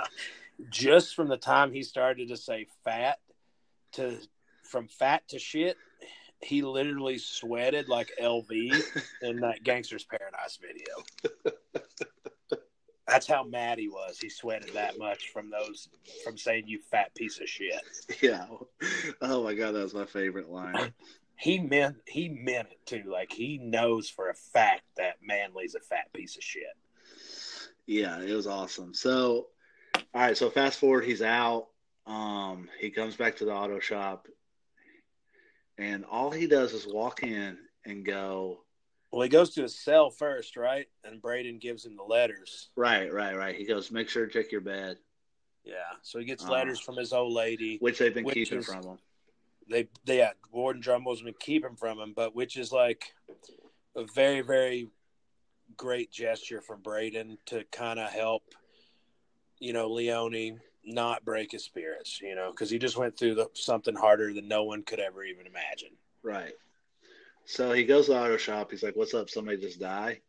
Just 0.70 1.16
from 1.16 1.28
the 1.28 1.38
time 1.38 1.72
he 1.72 1.82
started 1.82 2.28
to 2.30 2.38
say 2.38 2.68
fat 2.84 3.20
to 3.94 4.18
from 4.64 4.88
fat 4.88 5.28
to 5.30 5.40
shit, 5.40 5.76
he 6.42 6.62
literally 6.62 7.18
sweated 7.18 7.90
like 7.90 8.12
LV 8.22 8.48
in 9.22 9.40
that 9.42 9.64
Gangsta's 9.64 10.06
Paradise 10.06 10.60
video. 10.62 11.54
That's 13.08 13.28
how 13.28 13.44
mad 13.44 13.78
he 13.78 13.90
was. 13.90 14.20
He 14.20 14.30
sweated 14.30 14.74
that 14.74 14.98
much 14.98 15.32
from 15.34 15.50
those 15.50 15.90
from 16.24 16.38
saying 16.38 16.64
you 16.68 16.80
fat 16.92 17.14
piece 17.16 17.40
of 17.42 17.50
shit. 17.50 17.82
Yeah. 18.22 18.46
Oh 19.22 19.44
my 19.44 19.54
god, 19.54 19.72
that 19.72 19.84
was 19.84 19.94
my 19.94 20.06
favorite 20.06 20.50
line. 20.50 20.94
He 21.42 21.58
meant 21.60 21.98
he 22.08 22.30
meant 22.30 22.68
it 22.72 22.86
too. 22.86 23.10
Like 23.12 23.32
he 23.32 23.58
knows 23.58 24.08
for 24.10 24.30
a 24.30 24.34
fact 24.36 24.84
that 24.98 25.16
Manly's 25.24 25.74
a 25.76 25.80
fat 25.80 26.14
piece 26.14 26.38
of 26.38 26.44
shit. 26.44 26.64
Yeah, 27.88 28.22
it 28.22 28.34
was 28.34 28.46
awesome. 28.46 28.94
So, 28.94 29.48
all 29.96 30.04
right. 30.14 30.38
So 30.38 30.50
fast 30.52 30.80
forward, 30.80 31.04
he's 31.04 31.22
out. 31.24 31.68
Um, 32.06 32.70
he 32.80 32.92
comes 32.92 33.16
back 33.16 33.38
to 33.38 33.46
the 33.46 33.52
auto 33.54 33.80
shop, 33.80 34.28
and 35.78 36.06
all 36.06 36.30
he 36.32 36.46
does 36.48 36.74
is 36.74 36.86
walk 36.88 37.24
in 37.24 37.58
and 37.86 38.06
go, 38.06 38.64
Well, 39.12 39.22
he 39.24 39.30
goes 39.30 39.50
to 39.56 39.64
his 39.64 39.76
cell 39.78 40.10
first, 40.12 40.58
right? 40.58 40.88
And 41.04 41.22
Braden 41.22 41.58
gives 41.60 41.84
him 41.86 41.96
the 41.96 42.04
letters. 42.04 42.70
right, 42.76 43.12
right, 43.12 43.36
right. 43.36 43.56
He 43.56 43.66
goes, 43.66 43.92
make 43.92 44.10
sure 44.10 44.26
to 44.28 44.32
check 44.32 44.52
your 44.52 44.62
bed, 44.62 44.98
Yeah. 45.64 45.74
So 46.04 46.20
he 46.20 46.26
gets 46.26 46.46
Oh. 46.46 46.52
letters 46.52 46.80
from 46.80 46.98
his 46.98 47.14
old 47.14 47.34
lady. 47.34 47.78
which 47.80 47.98
they've 48.00 48.14
been 48.14 48.26
Which 48.26 48.36
keeping 48.36 48.60
is- 48.60 48.66
from 48.68 48.84
him. 48.84 48.98
They, 49.72 49.88
they 50.06 50.20
yeah, 50.20 50.32
Warden 50.52 50.82
Drummond's 50.82 51.22
been 51.22 51.34
keeping 51.40 51.76
from 51.76 52.00
him, 52.00 52.14
but 52.16 52.36
which 52.36 52.58
is 52.58 52.72
like 52.72 53.14
a 53.96 54.06
very, 54.14 54.42
very 54.42 54.88
great 55.78 56.12
gesture 56.12 56.62
from 56.62 56.82
Braden 56.82 57.38
to 57.48 57.64
kind 57.72 58.00
of 58.00 58.12
help, 58.12 58.44
you 59.60 59.74
know, 59.74 59.90
Leone 59.90 60.60
not 60.84 61.24
break 61.24 61.52
his 61.52 61.64
spirits, 61.64 62.20
you 62.22 62.36
know, 62.36 62.52
because 62.52 62.70
he 62.70 62.78
just 62.78 62.98
went 62.98 63.18
through 63.18 63.36
the, 63.36 63.48
something 63.54 63.96
harder 63.96 64.34
than 64.34 64.48
no 64.48 64.64
one 64.64 64.84
could 64.84 65.00
ever 65.00 65.24
even 65.24 65.46
imagine. 65.46 65.92
Right. 66.24 66.54
So 67.46 67.72
he 67.72 67.84
goes 67.84 68.06
to 68.06 68.14
the 68.14 68.20
auto 68.20 68.38
shop. 68.38 68.72
He's 68.72 68.84
like, 68.84 68.96
"What's 68.96 69.14
up? 69.14 69.30
Somebody 69.30 69.58
just 69.58 69.80
die?" 69.80 70.22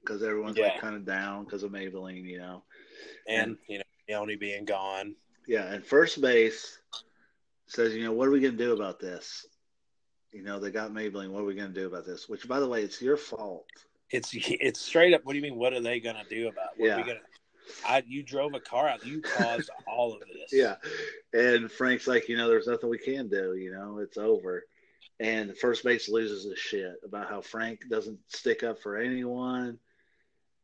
Because 0.00 0.22
everyone's 0.22 0.56
Yeah. 0.56 0.68
like 0.68 0.80
kind 0.80 0.96
of 0.96 1.04
down 1.04 1.44
because 1.44 1.62
of 1.62 1.70
Maybelline, 1.70 2.24
you 2.24 2.38
know. 2.38 2.64
And, 3.28 3.56
you 3.68 3.78
know, 3.78 3.84
Leone 4.08 4.38
being 4.38 4.64
gone. 4.64 5.14
Yeah, 5.46 5.72
and 5.72 5.84
first 5.84 6.20
base 6.20 6.78
says, 7.72 7.94
"You 7.94 8.04
know, 8.04 8.12
what 8.12 8.28
are 8.28 8.32
we 8.32 8.40
going 8.40 8.56
to 8.56 8.64
do 8.64 8.72
about 8.72 9.00
this?" 9.00 9.46
You 10.32 10.42
know, 10.42 10.58
they 10.58 10.70
got 10.70 10.92
Maybelline. 10.92 11.30
What 11.30 11.42
are 11.42 11.46
we 11.46 11.54
going 11.54 11.72
to 11.72 11.80
do 11.80 11.86
about 11.86 12.06
this? 12.06 12.28
Which, 12.28 12.48
by 12.48 12.60
the 12.60 12.68
way, 12.68 12.82
it's 12.82 13.02
your 13.02 13.16
fault. 13.16 13.66
It's 14.10 14.30
it's 14.34 14.80
straight 14.80 15.14
up. 15.14 15.24
What 15.24 15.32
do 15.32 15.38
you 15.38 15.42
mean? 15.42 15.56
What 15.56 15.72
are 15.72 15.80
they 15.80 15.98
gonna 15.98 16.24
do 16.28 16.48
about? 16.48 16.70
It? 16.76 16.80
What 16.80 16.90
are 16.90 16.96
we 16.96 17.02
Yeah. 17.02 17.06
gonna? 17.06 17.20
I 17.86 18.02
you 18.06 18.22
drove 18.22 18.54
a 18.54 18.60
car 18.60 18.86
out. 18.88 19.06
You 19.06 19.22
caused 19.22 19.70
all 19.86 20.12
of 20.12 20.20
this. 20.20 20.52
Yeah. 20.52 20.76
And 21.32 21.70
Frank's 21.70 22.06
like, 22.06 22.28
you 22.28 22.36
know, 22.36 22.48
there's 22.48 22.66
nothing 22.66 22.90
we 22.90 22.98
can 22.98 23.28
do. 23.28 23.54
You 23.54 23.72
know, 23.72 23.98
it's 23.98 24.18
over. 24.18 24.64
And 25.20 25.56
first 25.56 25.84
base 25.84 26.08
loses 26.08 26.44
his 26.44 26.58
shit 26.58 26.96
about 27.04 27.28
how 27.30 27.40
Frank 27.40 27.88
doesn't 27.88 28.18
stick 28.26 28.62
up 28.62 28.80
for 28.80 28.96
anyone 28.96 29.78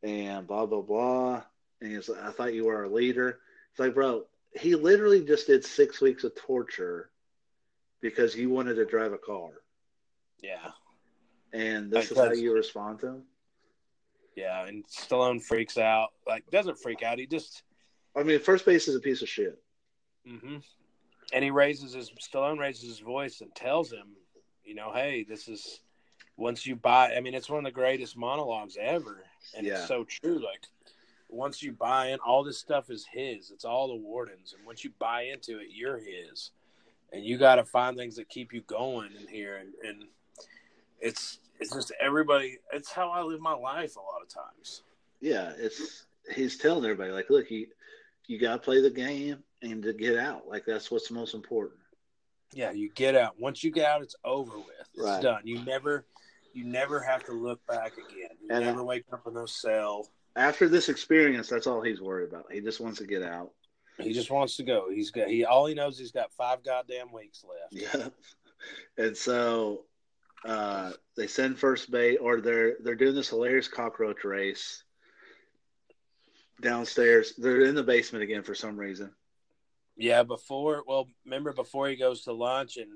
and 0.03 0.45
blah, 0.45 0.65
blah, 0.65 0.81
blah. 0.81 1.43
And 1.81 1.91
he's 1.91 2.09
like, 2.09 2.21
I 2.21 2.31
thought 2.31 2.53
you 2.53 2.65
were 2.65 2.75
our 2.75 2.89
leader. 2.89 3.39
It's 3.71 3.79
like, 3.79 3.95
bro, 3.95 4.25
he 4.57 4.75
literally 4.75 5.23
just 5.23 5.47
did 5.47 5.63
six 5.65 6.01
weeks 6.01 6.23
of 6.23 6.35
torture 6.35 7.09
because 8.01 8.35
you 8.35 8.49
wanted 8.49 8.75
to 8.75 8.85
drive 8.85 9.13
a 9.13 9.17
car. 9.17 9.49
Yeah. 10.41 10.71
And 11.53 11.91
this 11.91 12.11
is 12.11 12.17
how 12.17 12.31
you 12.31 12.53
respond 12.53 12.99
to 13.01 13.07
him? 13.07 13.23
Yeah. 14.35 14.65
And 14.65 14.85
Stallone 14.87 15.41
freaks 15.41 15.77
out. 15.77 16.09
Like 16.27 16.49
doesn't 16.51 16.79
freak 16.79 17.03
out. 17.03 17.19
He 17.19 17.25
just. 17.25 17.63
I 18.15 18.23
mean, 18.23 18.39
first 18.39 18.65
base 18.65 18.87
is 18.87 18.95
a 18.95 18.99
piece 18.99 19.21
of 19.21 19.29
shit. 19.29 19.61
hmm 20.27 20.57
And 21.33 21.43
he 21.43 21.51
raises 21.51 21.93
his 21.93 22.11
Stallone 22.11 22.59
raises 22.59 22.83
his 22.89 22.99
voice 22.99 23.41
and 23.41 23.53
tells 23.55 23.91
him, 23.91 24.07
you 24.63 24.75
know, 24.75 24.91
hey, 24.93 25.25
this 25.27 25.47
is 25.47 25.81
once 26.37 26.65
you 26.65 26.75
buy. 26.75 27.13
I 27.15 27.19
mean, 27.19 27.33
it's 27.33 27.49
one 27.49 27.59
of 27.59 27.65
the 27.65 27.71
greatest 27.75 28.15
monologues 28.17 28.77
ever, 28.79 29.23
and 29.57 29.65
Yeah. 29.65 29.73
it's 29.79 29.87
so 29.87 30.05
true. 30.05 30.39
Like 30.39 30.63
once 31.29 31.61
you 31.63 31.71
buy 31.71 32.07
in, 32.07 32.19
all 32.19 32.43
this 32.43 32.57
stuff 32.57 32.89
is 32.89 33.05
his. 33.11 33.51
It's 33.51 33.65
all 33.65 33.87
the 33.87 33.95
wardens, 33.95 34.53
and 34.57 34.65
once 34.65 34.83
you 34.83 34.91
buy 34.99 35.23
into 35.23 35.59
it, 35.59 35.67
you're 35.71 35.99
his. 35.99 36.51
And 37.11 37.23
you 37.25 37.37
got 37.37 37.55
to 37.55 37.63
find 37.63 37.97
things 37.97 38.15
that 38.17 38.29
keep 38.29 38.53
you 38.53 38.61
going 38.61 39.11
in 39.19 39.27
here, 39.27 39.57
and, 39.57 39.69
and 39.83 40.03
it's 40.99 41.39
it's 41.59 41.73
just 41.73 41.91
everybody. 41.99 42.57
It's 42.71 42.91
how 42.91 43.09
I 43.11 43.21
live 43.21 43.41
my 43.41 43.53
life 43.53 43.95
a 43.95 43.99
lot 43.99 44.21
of 44.21 44.29
times. 44.29 44.83
Yeah, 45.19 45.53
it's 45.57 46.05
he's 46.35 46.57
telling 46.57 46.83
everybody 46.85 47.11
like, 47.11 47.29
look, 47.29 47.49
you 47.49 47.67
you 48.27 48.39
got 48.39 48.53
to 48.53 48.59
play 48.59 48.79
the 48.81 48.91
game 48.91 49.43
and 49.63 49.81
to 49.83 49.93
get 49.93 50.17
out. 50.19 50.47
Like 50.47 50.65
that's 50.65 50.91
what's 50.91 51.09
most 51.09 51.33
important. 51.33 51.79
Yeah, 52.53 52.71
you 52.71 52.89
get 52.93 53.15
out. 53.15 53.39
Once 53.39 53.63
you 53.63 53.71
get 53.71 53.85
out, 53.85 54.01
it's 54.03 54.15
over 54.23 54.57
with. 54.57 54.65
It's 54.93 55.03
Right. 55.03 55.21
done. 55.21 55.41
You 55.45 55.63
never, 55.65 56.05
you 56.53 56.63
never 56.63 56.99
have 56.99 57.23
to 57.25 57.31
look 57.31 57.65
back 57.67 57.93
again. 57.93 58.29
You 58.41 58.47
And 58.51 58.63
I- 58.63 58.67
never 58.67 58.83
wake 58.83 59.05
up 59.11 59.25
in 59.27 59.33
no 59.35 59.45
cell. 59.45 60.07
After 60.39 60.69
this 60.69 60.87
experience, 60.87 61.49
that's 61.49 61.67
all 61.67 61.81
he's 61.81 61.99
worried 61.99 62.29
about. 62.29 62.49
He 62.49 62.61
just 62.61 62.79
wants 62.79 62.99
to 62.99 63.05
get 63.05 63.23
out. 63.23 63.51
He 63.99 64.13
just 64.13 64.31
wants 64.31 64.55
to 64.55 64.63
go. 64.63 64.87
He's 64.89 65.11
got 65.11 65.27
he 65.27 65.43
all 65.43 65.65
he 65.65 65.75
knows 65.75 65.99
he's 65.99 66.13
got 66.13 66.31
five 66.31 66.63
goddamn 66.63 67.11
weeks 67.11 67.43
left. 67.43 67.73
Yeah. 67.93 68.07
And 68.97 69.15
so 69.15 69.83
uh, 70.45 70.91
they 71.17 71.27
send 71.27 71.59
first 71.59 71.91
bait, 71.91 72.17
or 72.17 72.39
they're 72.39 72.75
they're 72.81 72.95
doing 72.95 73.15
this 73.15 73.29
hilarious 73.29 73.67
cockroach 73.67 74.23
race 74.23 74.83
downstairs. 76.61 77.33
They're 77.37 77.61
in 77.61 77.75
the 77.75 77.83
basement 77.83 78.23
again 78.23 78.43
for 78.43 78.55
some 78.55 78.77
reason. 78.77 79.11
Yeah, 79.97 80.23
before 80.23 80.83
well, 80.87 81.07
remember 81.25 81.51
before 81.51 81.89
he 81.89 81.97
goes 81.97 82.23
to 82.23 82.33
lunch 82.33 82.77
and 82.77 82.91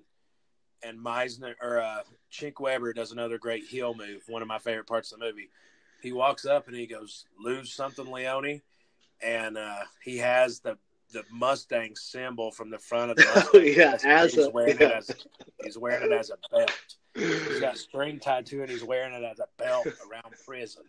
and 0.82 0.98
Meissner 0.98 1.56
or 1.62 1.82
uh, 1.82 2.04
Chink 2.32 2.62
Weber 2.62 2.94
does 2.94 3.12
another 3.12 3.38
great 3.38 3.66
heel 3.66 3.94
move. 3.94 4.24
One 4.28 4.42
of 4.42 4.48
my 4.48 4.60
favorite 4.60 4.88
parts 4.88 5.12
of 5.12 5.20
the 5.20 5.26
movie. 5.26 5.50
He 6.04 6.12
walks 6.12 6.46
up 6.46 6.68
and 6.68 6.76
he 6.76 6.86
goes, 6.86 7.26
"Lose 7.40 7.74
something, 7.74 8.06
Leone," 8.06 8.62
and 9.22 9.58
uh, 9.58 9.80
he 10.04 10.18
has 10.20 10.60
the 10.60 10.78
the 11.12 11.24
Mustang 11.32 11.96
symbol 11.96 12.52
from 12.52 12.70
the 12.72 12.80
front 12.80 13.12
of 13.12 13.18
the 13.18 13.24
Oh, 13.30 13.36
Mustang. 13.36 13.74
yeah, 13.76 14.24
He's 14.24 14.38
as 14.38 14.46
a- 14.48 14.50
wearing 14.52 14.78
yeah. 14.80 14.88
it 14.88 14.92
as 15.10 15.12
he's 15.64 15.78
wearing 15.78 16.12
it 16.12 16.12
as 16.12 16.30
a 16.32 16.38
belt. 16.56 16.72
He's 17.16 17.60
got 17.60 17.78
string 17.78 18.20
tied 18.20 18.46
to 18.48 18.64
it. 18.64 18.70
He's 18.70 18.84
wearing 18.84 19.14
it 19.14 19.24
as 19.24 19.40
a 19.40 19.46
belt 19.62 19.86
around 19.88 20.34
prison. 20.46 20.84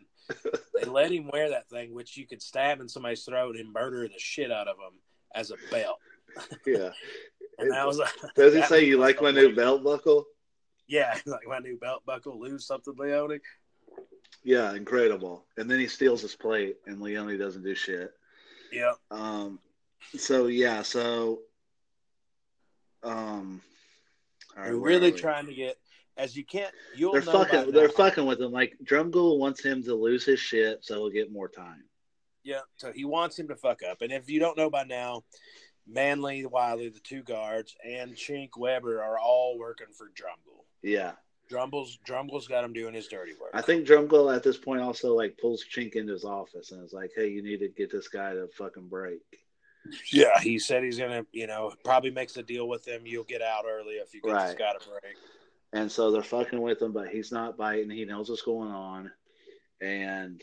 They 0.74 0.86
let 0.86 1.12
him 1.12 1.28
wear 1.30 1.50
that 1.50 1.68
thing, 1.68 1.92
which 1.94 2.16
you 2.16 2.26
could 2.26 2.40
stab 2.40 2.80
in 2.80 2.88
somebody's 2.88 3.24
throat 3.24 3.56
and 3.56 3.70
murder 3.70 4.08
the 4.08 4.18
shit 4.18 4.50
out 4.50 4.66
of 4.66 4.76
them 4.78 4.94
as 5.34 5.50
a 5.50 5.56
belt. 5.70 5.98
Yeah. 6.66 6.90
And 7.56 7.70
that 7.70 7.86
was 7.86 8.00
Does 8.34 8.52
he 8.52 8.62
say 8.62 8.84
you 8.84 8.98
like 8.98 9.22
my 9.22 9.30
new 9.30 9.54
belt 9.54 9.84
buckle? 9.84 10.24
Yeah, 10.88 11.16
like 11.24 11.46
my 11.46 11.60
new 11.60 11.78
belt 11.78 12.02
buckle. 12.04 12.40
Lose 12.40 12.66
something, 12.66 12.94
Leone. 12.98 13.38
Yeah, 14.44 14.74
incredible. 14.74 15.46
And 15.56 15.70
then 15.70 15.80
he 15.80 15.88
steals 15.88 16.22
his 16.22 16.36
plate, 16.36 16.76
and 16.86 17.00
Leone 17.00 17.38
doesn't 17.38 17.64
do 17.64 17.74
shit. 17.74 18.12
Yeah. 18.70 18.92
Um, 19.10 19.58
so 20.16 20.46
yeah, 20.46 20.82
so 20.82 21.40
um, 23.04 23.60
right, 24.56 24.64
They're 24.64 24.76
really 24.76 25.12
trying 25.12 25.46
to 25.46 25.54
get 25.54 25.76
as 26.16 26.36
you 26.36 26.44
can't. 26.44 26.72
You'll 26.96 27.12
They're 27.12 27.22
fucking. 27.22 27.70
They're 27.72 27.88
fucking 27.88 28.26
with 28.26 28.40
him. 28.40 28.52
Like 28.52 28.76
Drumgoole 28.84 29.38
wants 29.38 29.62
him 29.62 29.82
to 29.84 29.94
lose 29.94 30.24
his 30.24 30.40
shit, 30.40 30.84
so 30.84 30.96
he'll 30.96 31.10
get 31.10 31.32
more 31.32 31.48
time. 31.48 31.84
Yeah, 32.42 32.60
so 32.76 32.92
he 32.92 33.04
wants 33.04 33.38
him 33.38 33.48
to 33.48 33.56
fuck 33.56 33.80
up. 33.82 34.02
And 34.02 34.12
if 34.12 34.28
you 34.28 34.38
don't 34.38 34.56
know 34.56 34.68
by 34.68 34.84
now, 34.84 35.24
Manly, 35.86 36.44
Wiley, 36.44 36.88
the 36.90 37.00
two 37.00 37.22
guards, 37.22 37.74
and 37.84 38.14
Chink 38.14 38.50
Weber 38.56 39.02
are 39.02 39.18
all 39.18 39.58
working 39.58 39.86
for 39.96 40.06
Drumgoole. 40.08 40.64
Yeah, 40.82 41.12
Drumgoole's 41.50 41.98
Drumgoole's 42.06 42.48
got 42.48 42.64
him 42.64 42.72
doing 42.72 42.94
his 42.94 43.08
dirty 43.08 43.32
work. 43.40 43.50
I 43.54 43.62
think 43.62 43.86
Drumgoole 43.86 44.34
at 44.34 44.42
this 44.42 44.56
point 44.56 44.80
also 44.80 45.14
like 45.14 45.38
pulls 45.38 45.64
Chink 45.64 45.94
into 45.94 46.12
his 46.12 46.24
office 46.24 46.72
and 46.72 46.84
is 46.84 46.92
like, 46.92 47.10
"Hey, 47.14 47.28
you 47.28 47.42
need 47.42 47.58
to 47.58 47.68
get 47.68 47.90
this 47.90 48.08
guy 48.08 48.34
to 48.34 48.48
fucking 48.56 48.88
break." 48.88 49.20
Yeah, 50.10 50.40
he 50.40 50.58
said 50.58 50.82
he's 50.82 50.98
gonna, 50.98 51.26
you 51.32 51.46
know, 51.46 51.72
probably 51.84 52.10
makes 52.10 52.36
a 52.36 52.42
deal 52.42 52.68
with 52.68 52.86
him. 52.86 53.02
You'll 53.04 53.24
get 53.24 53.42
out 53.42 53.64
early 53.68 53.94
if 53.94 54.14
you 54.14 54.22
get 54.22 54.32
this 54.32 54.54
guy 54.54 54.72
to 54.72 54.88
break. 54.88 55.16
And 55.72 55.90
so 55.90 56.10
they're 56.10 56.22
fucking 56.22 56.60
with 56.60 56.80
him, 56.80 56.92
but 56.92 57.08
he's 57.08 57.32
not 57.32 57.56
biting. 57.56 57.90
He 57.90 58.04
knows 58.04 58.30
what's 58.30 58.42
going 58.42 58.70
on, 58.70 59.10
and 59.80 60.42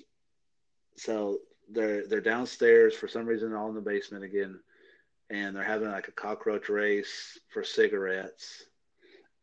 so 0.97 1.39
they're 1.69 2.07
they're 2.07 2.21
downstairs 2.21 2.95
for 2.95 3.07
some 3.07 3.25
reason. 3.25 3.55
All 3.55 3.69
in 3.69 3.75
the 3.75 3.81
basement 3.81 4.23
again, 4.23 4.59
and 5.29 5.55
they're 5.55 5.63
having 5.63 5.89
like 5.89 6.09
a 6.09 6.13
cockroach 6.13 6.69
race 6.69 7.39
for 7.49 7.63
cigarettes. 7.63 8.65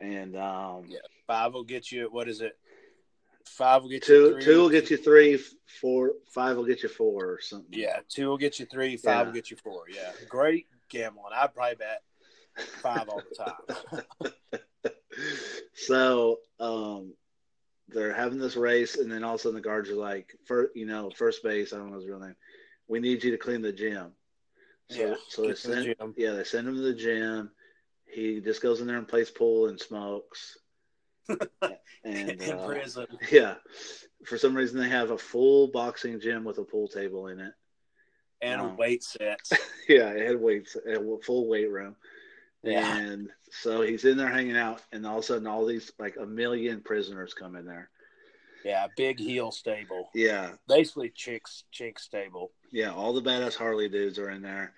And 0.00 0.36
um, 0.36 0.84
Yeah. 0.88 0.98
Five 1.26 1.52
will 1.52 1.64
get 1.64 1.92
you. 1.92 2.08
What 2.10 2.28
is 2.28 2.40
it? 2.40 2.56
Five 3.44 3.82
will 3.82 3.90
get 3.90 4.02
two 4.04 4.12
you. 4.12 4.32
Three, 4.32 4.44
two 4.44 4.58
will 4.60 4.68
get 4.68 4.90
you 4.90 4.96
three, 4.96 5.38
four, 5.80 6.12
five 6.32 6.56
will 6.56 6.64
get 6.64 6.82
you 6.82 6.88
four 6.88 7.26
or 7.26 7.40
something. 7.40 7.78
Yeah, 7.78 8.00
two 8.08 8.28
will 8.28 8.38
get 8.38 8.58
you 8.58 8.66
three. 8.66 8.96
Five 8.96 9.20
Yeah. 9.20 9.24
will 9.24 9.32
get 9.32 9.50
you 9.50 9.56
four. 9.56 9.84
Yeah, 9.92 10.12
great 10.28 10.66
gambling. 10.88 11.32
I'd 11.34 11.54
probably 11.54 11.76
bet 11.76 12.02
five 12.82 13.08
all 13.08 13.22
the 13.28 13.34
time. 13.34 14.32
so 15.74 16.38
um, 16.60 17.14
they're 17.88 18.14
having 18.14 18.38
this 18.38 18.56
race, 18.56 18.96
and 18.96 19.10
then 19.10 19.24
all 19.24 19.34
of 19.34 19.40
a 19.40 19.42
sudden 19.42 19.56
the 19.56 19.60
guards 19.62 19.90
are 19.90 19.96
like, 19.96 20.34
"First, 20.46 20.76
you 20.76 20.86
know, 20.86 21.10
first 21.16 21.42
base. 21.42 21.72
I 21.72 21.76
don't 21.78 21.90
know 21.90 21.96
his 21.98 22.06
real 22.06 22.20
name. 22.20 22.36
We 22.86 23.00
need 23.00 23.24
you 23.24 23.30
to 23.32 23.38
clean 23.38 23.62
the 23.62 23.72
gym." 23.72 24.12
So, 24.90 24.98
Yeah, 24.98 25.14
so 25.28 25.42
they 25.42 25.48
get 25.48 25.56
to 25.58 25.68
the 25.68 25.74
send, 25.74 25.94
gym. 25.98 26.14
yeah, 26.16 26.32
they 26.32 26.44
send 26.44 26.68
him 26.68 26.74
to 26.74 26.80
the 26.80 26.94
gym. 26.94 27.50
He 28.12 28.40
just 28.40 28.62
goes 28.62 28.80
in 28.80 28.86
there 28.86 28.96
and 28.98 29.06
plays 29.08 29.30
pool 29.30 29.68
and 29.68 29.78
smokes. 29.80 30.58
and 31.28 31.38
in 32.04 32.58
uh, 32.58 32.66
prison. 32.66 33.06
yeah, 33.30 33.54
for 34.24 34.38
some 34.38 34.54
reason 34.56 34.80
they 34.80 34.88
have 34.88 35.10
a 35.10 35.18
full 35.18 35.68
boxing 35.68 36.18
gym 36.20 36.42
with 36.44 36.58
a 36.58 36.64
pool 36.64 36.88
table 36.88 37.26
in 37.28 37.38
it. 37.40 37.52
and 38.40 38.60
Wow. 38.62 38.76
weight 38.78 39.02
sets. 39.04 39.52
Yeah, 39.88 40.10
it 40.10 40.26
had 40.26 40.40
weights, 40.40 40.76
a 40.76 40.98
full 41.24 41.48
weight 41.48 41.70
room. 41.70 41.96
Yeah. 42.62 42.98
And 42.98 43.30
so 43.50 43.80
he's 43.80 44.04
in 44.04 44.16
there 44.18 44.28
hanging 44.28 44.56
out, 44.56 44.82
and 44.92 45.06
all 45.06 45.18
of 45.18 45.24
a 45.24 45.26
sudden, 45.26 45.46
all 45.46 45.64
these 45.64 45.92
like 45.98 46.16
a 46.20 46.26
million 46.26 46.82
prisoners 46.82 47.32
come 47.32 47.56
in 47.56 47.64
there. 47.64 47.88
Yeah, 48.64 48.86
big 48.96 49.18
heel 49.18 49.50
stable. 49.50 50.10
Yeah, 50.14 50.50
Basically, 50.66 51.08
Chink's 51.10 51.64
Chink 51.72 51.98
stable. 51.98 52.50
yeah, 52.70 52.92
all 52.92 53.12
the 53.14 53.22
badass 53.22 53.54
Harley 53.54 53.88
dudes 53.88 54.18
are 54.18 54.30
in 54.30 54.42
there, 54.42 54.74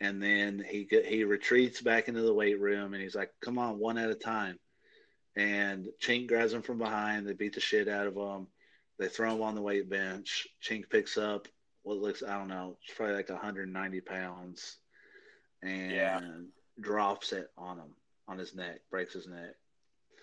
and 0.00 0.22
then 0.22 0.64
he 0.68 0.88
he 1.06 1.24
retreats 1.24 1.80
back 1.80 2.08
into 2.08 2.22
the 2.22 2.34
weight 2.34 2.60
room, 2.60 2.94
and 2.94 3.02
he's 3.02 3.14
like, 3.16 3.32
"Come 3.40 3.58
on, 3.58 3.78
one 3.78 3.98
at 3.98 4.10
a 4.10 4.14
time." 4.14 4.58
And 5.36 5.86
Chink 6.02 6.26
grabs 6.28 6.52
him 6.52 6.62
from 6.62 6.78
behind. 6.78 7.26
They 7.26 7.32
beat 7.32 7.54
the 7.54 7.60
shit 7.60 7.88
out 7.88 8.06
of 8.06 8.16
him. 8.16 8.48
They 8.98 9.08
throw 9.08 9.34
him 9.34 9.42
on 9.42 9.54
the 9.54 9.62
weight 9.62 9.88
bench. 9.88 10.48
Chink 10.62 10.90
picks 10.90 11.16
up 11.16 11.46
what 11.88 11.98
looks 11.98 12.22
I 12.22 12.36
don't 12.36 12.48
know, 12.48 12.76
it's 12.84 12.94
probably 12.94 13.14
like 13.14 13.30
190 13.30 14.00
pounds, 14.02 14.76
and 15.62 15.90
Yeah. 15.90 16.20
drops 16.78 17.32
it 17.32 17.50
on 17.56 17.78
him 17.78 17.94
on 18.26 18.36
his 18.38 18.54
neck, 18.54 18.80
breaks 18.90 19.14
his 19.14 19.26
neck. 19.26 19.54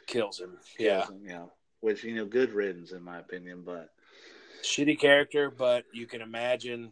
Kills 0.05 0.39
him. 0.39 0.59
Yeah. 0.77 1.05
Kills 1.05 1.09
him, 1.09 1.27
yeah. 1.27 1.45
Which 1.79 2.03
you 2.03 2.13
know, 2.13 2.25
good 2.25 2.51
riddance 2.53 2.91
in 2.91 3.01
my 3.01 3.17
opinion, 3.19 3.63
but 3.63 3.89
Shitty 4.61 4.99
character, 4.99 5.49
but 5.49 5.85
you 5.91 6.05
can 6.05 6.21
imagine 6.21 6.91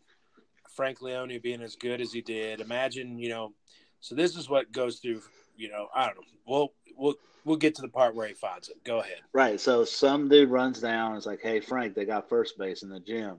Frank 0.74 1.02
Leone 1.02 1.40
being 1.42 1.62
as 1.62 1.76
good 1.76 2.02
as 2.02 2.12
he 2.12 2.22
did. 2.22 2.60
Imagine, 2.62 3.18
you 3.18 3.30
know, 3.30 3.54
so 4.00 4.16
this 4.16 4.36
is 4.36 4.50
what 4.50 4.72
goes 4.72 5.00
through, 5.00 5.22
you 5.56 5.70
know, 5.70 5.88
I 5.94 6.06
don't 6.08 6.16
know. 6.16 6.24
We'll 6.46 6.74
we'll 6.98 7.16
we'll 7.46 7.58
get 7.58 7.76
to 7.76 7.82
the 7.82 7.88
part 7.90 8.16
where 8.16 8.28
he 8.28 8.34
finds 8.34 8.70
it. 8.70 8.84
Go 8.84 9.00
ahead. 9.00 9.22
right. 9.34 9.60
So 9.60 9.86
some 9.86 10.30
dude 10.30 10.50
runs 10.50 10.80
down. 10.82 11.12
and 11.12 11.18
is 11.20 11.26
like, 11.26 11.42
"Hey, 11.42 11.60
Frank, 11.60 11.96
they 11.96 12.06
got 12.06 12.30
first 12.30 12.58
base 12.58 12.84
in 12.84 12.90
the 12.90 13.00
gym." 13.00 13.38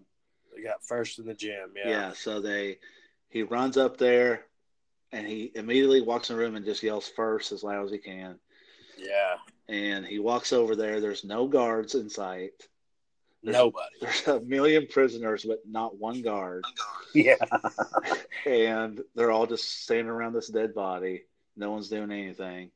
They 0.55 0.63
got 0.63 0.85
first 0.85 1.19
in 1.19 1.27
the 1.27 1.35
gym. 1.35 1.73
Yeah. 1.77 1.89
Yeah. 1.89 2.13
so 2.13 2.41
they 2.41 2.79
he 3.29 3.43
runs 3.43 3.77
up 3.77 3.97
there 3.99 4.47
and 5.11 5.27
he 5.27 5.51
immediately 5.55 6.01
walks 6.01 6.31
in 6.31 6.37
the 6.37 6.43
room 6.43 6.55
and 6.55 6.65
just 6.65 6.83
yells 6.83 7.09
first 7.09 7.53
as 7.53 7.63
loud 7.65 7.85
as 7.85 7.91
he 7.91 7.99
can. 7.99 8.39
Yeah. 8.97 9.37
And 9.69 10.07
he 10.07 10.19
walks 10.19 10.53
over 10.53 10.77
there. 10.77 11.01
There's 11.01 11.25
no 11.25 11.47
guards 11.49 11.95
in 11.95 12.09
sight. 12.09 12.53
Nobody. 13.53 13.95
There's 14.01 14.27
a 14.29 14.41
million 14.41 14.87
prisoners, 14.87 15.45
but 15.45 15.61
not 15.69 15.99
one 15.99 16.23
guard. 16.23 16.65
Yeah. 17.15 17.37
And 18.47 19.01
they're 19.15 19.31
all 19.31 19.47
just 19.47 19.85
standing 19.85 20.09
around 20.09 20.35
this 20.35 20.49
dead 20.49 20.75
body. 20.75 21.23
No 21.57 21.71
one's 21.71 21.89
doing 21.89 22.13
anything. 22.13 22.73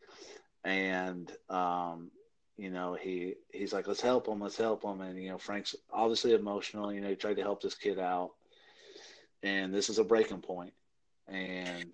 And 0.64 1.30
um, 1.50 2.10
you 2.56 2.70
know, 2.70 2.94
he 2.94 3.34
he's 3.52 3.74
like, 3.74 3.86
Let's 3.86 4.00
help 4.00 4.26
him, 4.28 4.40
let's 4.40 4.56
help 4.56 4.82
him. 4.82 5.02
And 5.02 5.22
you 5.22 5.28
know, 5.28 5.36
Frank's 5.36 5.76
obviously 5.92 6.32
emotional, 6.32 6.90
you 6.90 7.02
know, 7.02 7.08
he 7.08 7.16
tried 7.16 7.36
to 7.36 7.42
help 7.42 7.60
this 7.60 7.74
kid 7.74 7.98
out. 7.98 8.30
And 9.42 9.74
this 9.74 9.90
is 9.90 9.98
a 9.98 10.04
breaking 10.04 10.40
point. 10.40 10.72
And 11.26 11.92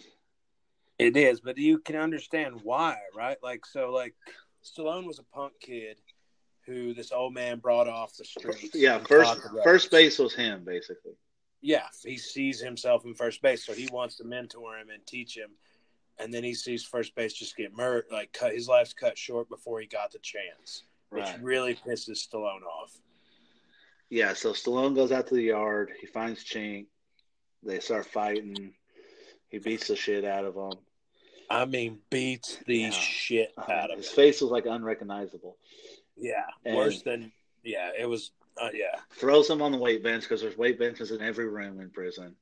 It 0.98 1.16
is, 1.16 1.40
but 1.40 1.58
you 1.58 1.78
can 1.78 1.96
understand 1.96 2.60
why, 2.62 2.96
right? 3.16 3.38
Like, 3.42 3.66
so, 3.66 3.90
like, 3.90 4.14
Stallone 4.64 5.06
was 5.06 5.18
a 5.18 5.24
punk 5.24 5.54
kid 5.60 5.98
who 6.66 6.94
this 6.94 7.12
old 7.12 7.34
man 7.34 7.58
brought 7.58 7.88
off 7.88 8.16
the 8.16 8.24
street. 8.24 8.70
Yeah, 8.74 8.98
first 8.98 9.40
first 9.62 9.90
base 9.90 10.18
was 10.18 10.34
him 10.34 10.64
basically. 10.64 11.12
Yeah, 11.60 11.86
he 12.04 12.18
sees 12.18 12.60
himself 12.60 13.04
in 13.04 13.14
first 13.14 13.40
base, 13.40 13.64
so 13.64 13.72
he 13.72 13.88
wants 13.90 14.16
to 14.16 14.24
mentor 14.24 14.76
him 14.78 14.90
and 14.90 15.04
teach 15.06 15.36
him. 15.36 15.50
And 16.18 16.32
then 16.32 16.44
he 16.44 16.54
sees 16.54 16.84
first 16.84 17.14
base 17.14 17.32
just 17.32 17.56
get 17.56 17.74
murdered, 17.76 18.04
like 18.12 18.32
cut 18.32 18.52
his 18.52 18.68
life's 18.68 18.92
cut 18.92 19.16
short 19.18 19.48
before 19.48 19.80
he 19.80 19.86
got 19.86 20.12
the 20.12 20.18
chance, 20.20 20.84
which 21.10 21.24
Right. 21.24 21.42
really 21.42 21.74
pisses 21.74 22.18
Stallone 22.28 22.62
off. 22.62 22.92
Yeah, 24.10 24.34
so 24.34 24.52
Stallone 24.52 24.94
goes 24.94 25.10
out 25.10 25.26
to 25.28 25.34
the 25.34 25.42
yard. 25.42 25.90
He 26.00 26.06
finds 26.06 26.44
Chink. 26.44 26.86
They 27.62 27.80
start 27.80 28.06
fighting. 28.06 28.74
He 29.48 29.58
beats 29.58 29.88
the 29.88 29.96
shit 29.96 30.24
out 30.24 30.44
of 30.44 30.54
him. 30.54 30.78
I 31.50 31.64
mean, 31.64 32.00
beats 32.10 32.58
the 32.66 32.76
Yeah. 32.78 32.90
shit 32.90 33.52
uh, 33.56 33.62
out 33.72 33.84
of 33.90 33.90
him. 33.92 33.96
His 33.98 34.10
him. 34.10 34.16
face 34.16 34.40
was 34.42 34.50
like 34.50 34.66
unrecognizable. 34.66 35.56
Yeah, 36.16 36.44
And- 36.64 36.76
worse 36.76 37.02
than 37.02 37.32
yeah. 37.62 37.90
It 37.98 38.06
was 38.06 38.30
uh, 38.60 38.68
yeah, 38.72 39.00
Throws 39.18 39.50
him 39.50 39.60
on 39.62 39.72
the 39.72 39.78
weight 39.78 40.02
bench 40.04 40.22
because 40.22 40.40
there's 40.40 40.56
weight 40.56 40.78
benches 40.78 41.10
in 41.10 41.20
every 41.20 41.48
room 41.48 41.80
in 41.80 41.90
prison. 41.90 42.36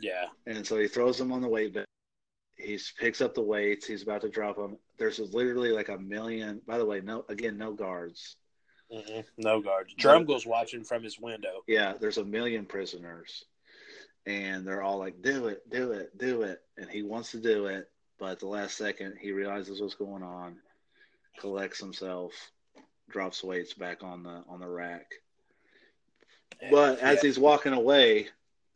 yeah, 0.00 0.26
And 0.46 0.66
so 0.66 0.78
he 0.78 0.88
throws 0.88 1.20
him 1.20 1.32
on 1.32 1.42
the 1.42 1.48
weight 1.48 1.74
bench. 1.74 1.86
He 2.56 2.78
picks 2.98 3.20
up 3.20 3.34
the 3.34 3.42
weights. 3.42 3.86
He's 3.86 4.02
about 4.02 4.22
to 4.22 4.28
drop 4.30 4.56
them. 4.56 4.78
There's 4.98 5.18
literally 5.18 5.70
like 5.72 5.88
a 5.90 5.98
million. 5.98 6.62
By 6.66 6.78
the 6.78 6.86
way, 6.86 7.00
no, 7.02 7.24
again, 7.28 7.58
no 7.58 7.72
guards. 7.74 8.36
Mm-mm, 8.92 9.24
no 9.36 9.60
guards. 9.60 9.94
Drumgoole's 9.96 10.46
watching 10.46 10.84
from 10.84 11.02
his 11.02 11.18
window. 11.18 11.62
Yeah, 11.66 11.94
there's 12.00 12.18
a 12.18 12.24
million 12.24 12.64
prisoners, 12.64 13.44
and 14.24 14.66
they're 14.66 14.82
all 14.82 14.98
like, 14.98 15.20
"Do 15.20 15.48
it, 15.48 15.68
do 15.68 15.92
it, 15.92 16.16
do 16.16 16.42
it," 16.42 16.62
and 16.76 16.88
he 16.88 17.02
wants 17.02 17.32
to 17.32 17.38
do 17.40 17.66
it, 17.66 17.90
but 18.18 18.32
at 18.32 18.38
the 18.40 18.46
last 18.46 18.76
second, 18.76 19.16
he 19.20 19.32
realizes 19.32 19.80
what's 19.80 19.94
going 19.94 20.22
on, 20.22 20.56
collects 21.40 21.80
himself, 21.80 22.32
drops 23.10 23.42
weights 23.44 23.74
back 23.74 24.02
on 24.02 24.22
the 24.22 24.42
on 24.48 24.60
the 24.60 24.68
rack. 24.68 25.06
But 26.70 26.98
as 27.00 27.20
he's 27.20 27.38
walking 27.38 27.72
away, 27.72 28.28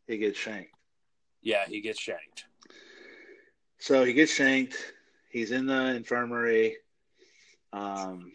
he 0.07 0.19
gets 0.19 0.39
shanked. 0.39 0.73
yeah, 1.43 1.65
he 1.67 1.81
gets 1.81 2.01
shanked. 2.01 2.45
So 3.79 4.05
he 4.05 4.13
gets 4.13 4.33
shanked. 4.33 4.77
He's 5.31 5.53
in 5.53 5.67
the 5.67 5.95
infirmary. 5.95 6.77
Um, 7.73 8.33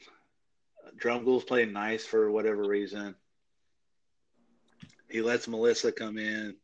Drumgoole's 0.97 1.43
playing 1.43 1.73
nice 1.73 2.05
for 2.05 2.31
whatever 2.31 2.63
reason. 2.67 3.15
He 5.09 5.21
lets 5.21 5.47
Melissa 5.47 5.91
come 5.91 6.17
in 6.17 6.55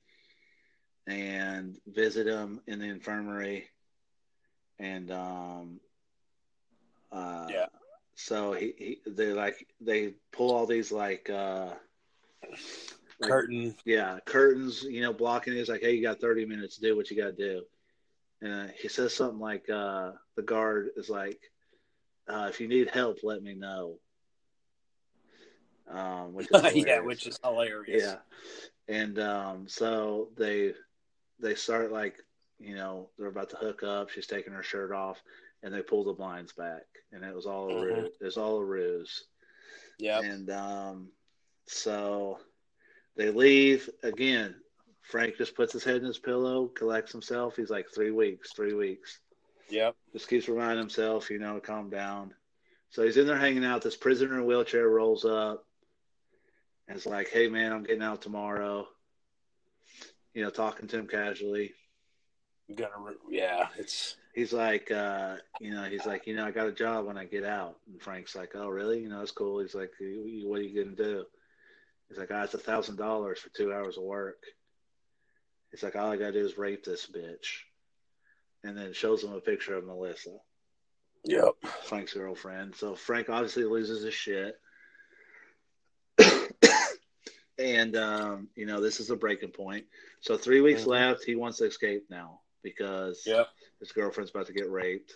and 1.07 1.77
visit 1.88 2.27
him 2.27 2.61
in 2.67 2.80
the 2.80 2.86
infirmary. 2.86 3.67
And 4.80 5.11
um, 5.11 5.80
uh, 7.11 7.47
Yeah. 7.49 7.65
So 8.22 8.51
he, 8.51 8.74
he 8.78 9.01
they 9.07 9.28
like 9.28 9.65
they 9.80 10.13
pull 10.34 10.51
all 10.51 10.65
these 10.65 10.91
like 10.91 11.30
uh, 11.30 11.70
like- 12.41 13.30
Curtain. 13.30 13.74
yeah, 13.86 14.20
curtains, 14.26 14.84
you 14.84 15.01
know, 15.01 15.13
blocking 15.13 15.53
it. 15.53 15.57
It's 15.59 15.70
like, 15.70 15.82
hey, 15.82 15.93
you 15.93 16.01
got 16.01 16.20
30 16.20 16.45
minutes 16.45 16.76
to 16.76 16.82
do 16.82 16.95
what 16.97 17.09
you 17.09 17.17
got 17.17 17.36
to 17.38 17.61
do. 17.61 17.63
And 18.41 18.72
he 18.82 18.88
says 18.88 19.13
something 19.13 19.39
like, 19.39 19.70
uh, 19.70 20.11
the 20.36 20.41
guard 20.41 20.89
is 20.97 21.09
like, 21.09 21.39
uh, 22.30 22.47
if 22.49 22.59
you 22.61 22.67
need 22.67 22.89
help, 22.89 23.17
let 23.24 23.41
me 23.41 23.55
know. 23.55 23.99
Um, 25.89 26.34
which 26.34 26.47
is 26.53 26.76
yeah, 26.76 26.99
which 26.99 27.26
is 27.26 27.39
hilarious. 27.43 28.03
yeah. 28.03 28.15
And 28.93 29.17
um, 29.20 29.67
so 29.67 30.30
they 30.38 30.74
they 31.39 31.55
start 31.55 31.91
like, 31.91 32.15
you 32.59 32.76
know, 32.76 33.09
they're 33.17 33.28
about 33.28 33.49
to 33.51 33.55
hook 33.57 33.82
up. 33.84 34.09
She's 34.09 34.28
taking 34.28 34.53
her 34.53 34.63
shirt 34.63 34.91
off, 34.91 35.22
and 35.64 35.74
they 35.74 35.82
pull 35.82 36.03
the 36.03 36.14
blinds 36.14 36.53
back, 36.53 36.86
and 37.12 37.24
it 37.24 37.36
was 37.36 37.45
all 37.45 37.70
a 37.70 37.74
Mhm. 37.74 37.82
ruse. 38.03 38.18
It 38.22 38.26
was 38.26 38.38
all 38.38 38.57
a 38.57 38.64
ruse. 38.66 39.26
Yeah, 39.97 40.22
And 40.22 40.49
um, 40.49 41.12
so 41.66 42.39
they 43.16 43.30
leave 43.32 43.89
again. 44.03 44.62
Frank 45.01 45.38
just 45.38 45.55
puts 45.55 45.74
his 45.74 45.84
head 45.84 45.97
in 45.97 46.05
his 46.05 46.20
pillow, 46.20 46.68
collects 46.68 47.12
himself. 47.12 47.55
He's 47.55 47.70
like 47.72 47.89
three 47.89 48.12
weeks, 48.12 48.53
three 48.53 48.74
weeks. 48.74 49.20
Yep. 49.70 49.95
Just 50.14 50.30
keeps 50.30 50.47
reminding 50.47 50.80
himself, 50.80 51.30
you 51.30 51.39
know, 51.39 51.55
to 51.55 51.62
calm 51.62 51.89
down. 51.89 52.34
So 52.91 53.03
he's 53.03 53.18
in 53.18 53.28
there 53.28 53.38
hanging 53.38 53.66
out. 53.66 53.82
This 53.82 53.97
prisoner 53.97 54.36
in 54.36 54.39
a 54.41 54.45
wheelchair 54.45 54.88
rolls 54.88 55.26
up 55.26 55.66
and 56.88 56.97
is 56.97 57.05
like, 57.05 57.30
"Hey, 57.30 57.47
man, 57.47 57.72
I'm 57.72 57.84
getting 57.84 58.01
out 58.03 58.22
tomorrow." 58.22 58.88
You 60.34 60.43
know, 60.43 60.49
talking 60.49 60.88
to 60.88 60.97
him 60.99 61.07
casually. 61.07 61.74
I'm 62.70 62.76
gonna. 62.76 63.16
Yeah, 63.30 63.68
it's. 63.78 64.16
He's 64.39 64.53
like, 64.53 64.89
uh, 64.89 65.35
you 65.59 65.71
know, 65.71 65.83
he's 65.83 66.05
like, 66.05 66.25
you 66.25 66.33
know, 66.33 66.45
I 66.45 66.51
got 66.51 66.69
a 66.69 66.71
job 66.71 67.05
when 67.05 67.17
I 67.17 67.25
get 67.25 67.43
out. 67.43 67.75
And 67.91 68.01
Frank's 68.01 68.35
like, 68.37 68.53
oh, 68.55 68.69
really? 68.69 69.01
You 69.01 69.09
know, 69.09 69.19
it's 69.19 69.31
cool. 69.31 69.59
He's 69.59 69.75
like, 69.75 69.91
what 69.99 70.59
are 70.59 70.63
you 70.63 70.81
gonna 70.81 70.95
do? 70.95 71.25
He's 72.07 72.17
like, 72.17 72.29
ah, 72.31 72.43
it's 72.43 72.53
a 72.53 72.57
thousand 72.57 72.95
dollars 72.95 73.39
for 73.39 73.49
two 73.49 73.73
hours 73.73 73.97
of 73.97 74.03
work. 74.03 74.41
He's 75.71 75.83
like, 75.83 75.97
all 75.97 76.09
I 76.09 76.15
gotta 76.15 76.31
do 76.31 76.45
is 76.45 76.57
rape 76.57 76.85
this 76.85 77.05
bitch, 77.05 77.63
and 78.63 78.77
then 78.77 78.93
shows 78.93 79.25
him 79.25 79.33
a 79.33 79.41
picture 79.41 79.75
of 79.75 79.83
Melissa, 79.83 80.37
Yep. 81.25 81.55
Frank's 81.83 82.13
girlfriend. 82.13 82.75
So 82.77 82.95
Frank 82.95 83.27
obviously 83.27 83.65
loses 83.65 84.03
his 84.05 84.13
shit. 84.13 84.57
and 87.59 87.97
um, 87.97 88.47
you 88.55 88.65
know, 88.65 88.79
this 88.79 89.01
is 89.01 89.09
a 89.09 89.17
breaking 89.17 89.51
point. 89.51 89.83
So 90.21 90.37
three 90.37 90.61
weeks 90.61 90.83
Mhm. 90.83 90.87
left. 90.87 91.25
He 91.25 91.35
wants 91.35 91.57
to 91.57 91.65
escape 91.65 92.05
now 92.09 92.39
because 92.64 93.28
his 93.80 93.91
girlfriend's 93.91 94.32
about 94.32 94.47
to 94.47 94.53
get 94.53 94.70
raped. 94.70 95.14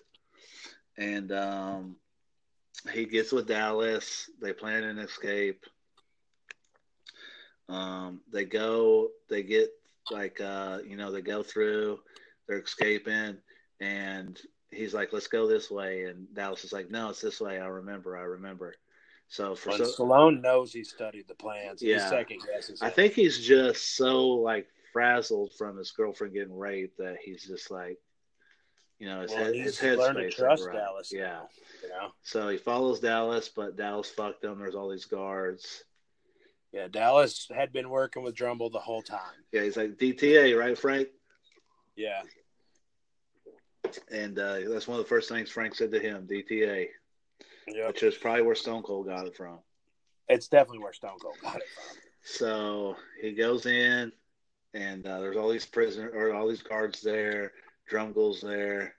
And 0.97 1.31
um, 1.31 1.95
he 2.91 3.05
gets 3.05 3.31
with 3.31 3.47
Dallas. 3.47 4.29
They 4.41 4.53
plan 4.53 4.83
an 4.83 4.99
escape. 4.99 5.65
Um, 7.69 8.21
they 8.31 8.45
go, 8.45 9.09
they 9.29 9.41
get 9.43 9.69
like, 10.11 10.39
uh, 10.41 10.79
you 10.85 10.97
know, 10.97 11.11
they 11.11 11.21
go 11.21 11.43
through, 11.43 11.99
they're 12.47 12.59
escaping, 12.59 13.37
and 13.79 14.39
he's 14.69 14.93
like, 14.93 15.13
let's 15.13 15.27
go 15.27 15.47
this 15.47 15.71
way. 15.71 16.03
And 16.03 16.27
Dallas 16.33 16.65
is 16.65 16.73
like, 16.73 16.91
no, 16.91 17.09
it's 17.09 17.21
this 17.21 17.39
way. 17.39 17.59
I 17.59 17.67
remember, 17.67 18.17
I 18.17 18.23
remember. 18.23 18.75
So 19.29 19.55
for 19.55 19.71
so, 19.71 19.85
Stallone 19.85 20.41
knows 20.41 20.73
he 20.73 20.83
studied 20.83 21.27
the 21.27 21.35
plans, 21.35 21.81
he 21.81 21.89
Yeah. 21.91 22.09
second 22.09 22.41
guesses. 22.45 22.81
I 22.81 22.89
think 22.89 23.13
he's 23.13 23.39
just 23.39 23.95
so 23.95 24.27
like 24.27 24.67
frazzled 24.93 25.51
from 25.57 25.77
his 25.77 25.91
girlfriend 25.91 26.33
getting 26.33 26.55
raped 26.57 26.99
that 26.99 27.17
he's 27.21 27.45
just 27.45 27.69
like, 27.71 27.97
you 28.99 29.07
know, 29.07 29.21
his 29.21 29.31
Well, 29.31 29.39
head, 29.45 29.55
his 29.55 29.63
needs 29.65 29.77
to 29.79 29.95
learn 29.97 30.15
to 30.15 30.21
headspace. 30.21 30.35
trust 30.35 30.65
right. 30.65 30.75
Dallas 30.75 31.11
Yeah. 31.11 31.21
now. 31.27 31.49
You 31.81 31.89
know. 31.89 32.11
So 32.21 32.47
he 32.49 32.57
follows 32.57 32.99
Dallas, 32.99 33.49
but 33.49 33.75
Dallas 33.75 34.09
fucked 34.09 34.43
him. 34.45 34.59
There's 34.59 34.75
all 34.75 34.89
these 34.89 35.05
guards. 35.05 35.83
Yeah, 36.71 36.87
Dallas 36.87 37.47
had 37.53 37.71
been 37.73 37.89
working 37.89 38.23
with 38.23 38.35
Drumgoole 38.35 38.71
the 38.71 38.79
whole 38.79 39.01
time. 39.03 39.19
Yeah, 39.51 39.63
he's 39.63 39.77
like 39.77 39.97
DTA, 39.97 40.57
right, 40.57 40.77
Frank? 40.77 41.09
Yeah. 41.95 42.21
And 44.11 44.39
uh, 44.39 44.59
that's 44.69 44.87
one 44.87 44.97
of 44.99 45.05
the 45.05 45.09
first 45.09 45.29
things 45.29 45.49
Frank 45.51 45.75
said 45.75 45.91
to 45.91 45.99
him, 45.99 46.27
DTA, 46.27 46.87
Yep. 47.67 47.87
which 47.87 48.03
is 48.03 48.15
probably 48.15 48.41
where 48.41 48.55
Stone 48.55 48.83
Cold 48.83 49.07
got 49.07 49.27
it 49.27 49.35
from. 49.35 49.59
It's 50.29 50.47
definitely 50.47 50.79
where 50.79 50.93
Stone 50.93 51.19
Cold 51.21 51.35
got 51.41 51.57
it 51.57 51.63
from. 51.75 51.97
So 52.23 52.95
he 53.21 53.33
goes 53.33 53.65
in, 53.65 54.11
and 54.73 55.05
uh, 55.05 55.19
there's 55.19 55.37
all 55.37 55.49
these 55.49 55.65
prisoners 55.65 56.13
or 56.15 56.33
all 56.33 56.47
these 56.47 56.63
guards 56.63 57.01
there. 57.01 57.51
Drumgoole's 57.91 58.41
there, 58.41 58.95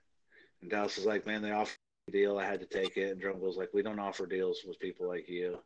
and 0.61 0.69
Dallas 0.69 0.97
is 0.97 1.05
like, 1.05 1.25
"Man, 1.25 1.41
they 1.41 1.51
offered 1.51 1.77
me 2.07 2.11
a 2.11 2.11
deal. 2.11 2.37
I 2.37 2.45
had 2.45 2.59
to 2.61 2.65
take 2.65 2.97
it." 2.97 3.11
And 3.11 3.21
Drumgoole's 3.21 3.57
like, 3.57 3.73
"We 3.73 3.81
don't 3.81 3.99
offer 3.99 4.25
deals 4.25 4.59
with 4.65 4.79
people 4.79 5.07
like 5.07 5.27
you." 5.27 5.59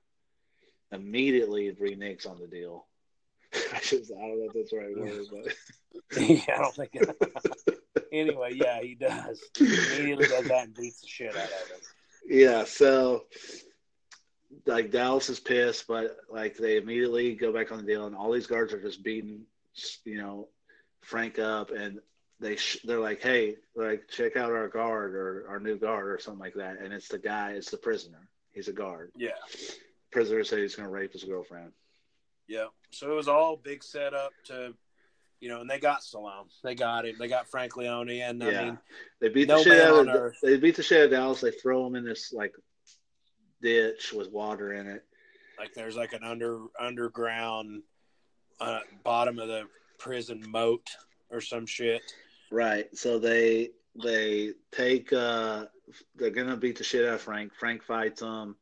Immediately 0.91 1.72
reneges 1.74 2.28
on 2.28 2.39
the 2.39 2.47
deal. 2.47 2.88
I, 3.74 3.80
should, 3.80 4.03
I 4.03 4.22
don't 4.22 4.39
know 4.39 4.47
if 4.47 4.53
that's 4.53 4.72
the 4.72 4.78
right 4.78 4.97
word, 4.97 5.26
but 5.32 6.20
yeah, 6.30 6.55
I 6.55 6.62
don't 6.62 6.76
think. 6.76 6.97
anyway, 8.14 8.51
yeah, 8.53 8.82
he 8.82 8.95
does. 8.95 9.41
Immediately 9.60 10.28
does 10.28 10.47
that 10.47 10.66
and 10.66 10.76
beats 10.76 11.01
the 11.01 11.07
shit 11.07 11.36
out 11.36 11.43
of 11.43 11.49
him. 11.49 11.80
yeah. 12.28 12.64
So 12.64 13.26
like 14.66 14.91
Dallas 14.91 15.30
is 15.30 15.39
pissed, 15.39 15.88
but 15.88 16.18
like 16.30 16.57
they 16.57 16.78
immediately 16.78 17.36
go 17.36 17.51
back 17.51 17.72
on 17.72 17.80
the 17.80 17.84
deal, 17.84 18.05
and 18.05 18.16
all 18.16 18.32
these 18.32 18.47
guards 18.47 18.74
are 18.74 18.82
just 18.82 19.03
beating, 19.03 19.45
you 20.06 20.18
know, 20.18 20.48
Frank 21.02 21.40
up, 21.40 21.72
and 21.72 22.00
they 22.40 22.56
sh- 22.56 22.80
they're 22.84 23.00
like, 23.00 23.22
hey, 23.22 23.56
like 23.76 24.08
check 24.10 24.36
out 24.38 24.52
our 24.52 24.68
guard 24.68 25.14
or 25.16 25.46
our 25.50 25.60
new 25.60 25.78
guard 25.78 26.08
or 26.10 26.20
something 26.20 26.40
like 26.40 26.54
that, 26.56 26.80
and 26.82 26.94
it's 26.94 27.08
the 27.10 27.20
guy, 27.20 27.52
it's 27.52 27.72
the 27.72 27.78
prisoner. 27.78 28.30
He's 28.52 28.68
a 28.68 28.74
guard. 28.74 29.12
Yeah. 29.16 29.32
Prisoner 30.12 30.44
said 30.44 30.60
he's 30.60 30.76
going 30.76 30.88
to 30.88 30.94
rape 30.94 31.14
his 31.14 31.24
girlfriend. 31.24 31.72
Yeah. 32.48 32.66
So 32.92 33.12
it 33.12 33.16
was 33.16 33.28
all 33.28 33.56
big 33.58 33.84
setup 33.84 34.32
to, 34.46 34.74
you 35.40 35.50
know, 35.50 35.62
and 35.62 35.70
they 35.70 35.80
got 35.80 36.02
Stallone. 36.02 36.48
They 36.64 36.74
got 36.74 37.06
him. 37.06 37.16
They 37.20 37.28
got 37.28 37.48
Frank 37.48 37.78
Leone. 37.78 38.10
And 38.10 38.44
I 38.44 38.64
mean, 38.66 38.80
They 39.22 39.30
beat 39.30 39.48
No 39.48 39.60
the 39.60 39.64
shit 39.66 39.78
man 39.78 39.88
out 39.88 40.08
of 40.08 40.16
earth. 40.16 40.38
they 40.42 40.58
beat 40.58 40.76
the 40.76 40.82
shit 40.84 40.98
out 41.00 41.06
of 41.06 41.12
Dallas. 41.12 41.42
They 41.42 41.52
throw 41.52 41.86
him 41.86 41.96
in 41.96 42.04
this 42.04 42.34
like 42.34 42.56
ditch 43.62 44.14
with 44.14 44.32
water 44.32 44.74
in 44.74 44.88
it. 44.88 45.04
like 45.60 45.74
there's 45.76 45.96
like 45.96 46.14
an 46.14 46.24
under 46.24 46.60
underground 46.80 47.84
uh, 48.60 48.80
bottom 49.03 49.39
of 49.39 49.47
the 49.47 49.64
prison 49.97 50.43
moat 50.47 50.89
or 51.30 51.41
some 51.41 51.66
shit. 51.66 52.01
Right. 52.51 52.95
So 52.97 53.20
they 53.20 53.70
they 54.01 54.53
take 54.72 55.12
uh 55.14 55.66
they're 56.16 56.30
gonna 56.30 56.57
beat 56.57 56.78
the 56.78 56.84
shit 56.84 57.07
out 57.07 57.16
of 57.16 57.22
Frank. 57.22 57.53
Frank 57.60 57.84
fights 57.84 58.22
him. 58.22 58.55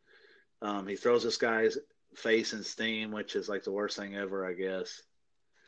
Um, 0.61 0.87
he 0.87 0.95
throws 0.95 1.23
this 1.23 1.37
guy's 1.37 1.77
face 2.15 2.53
in 2.53 2.63
steam, 2.63 3.11
which 3.11 3.35
is 3.35 3.47
like 3.47 3.63
the 3.63 3.71
worst 3.71 3.97
thing 3.97 4.15
ever, 4.15 4.45
I 4.45 4.53
guess. 4.53 5.03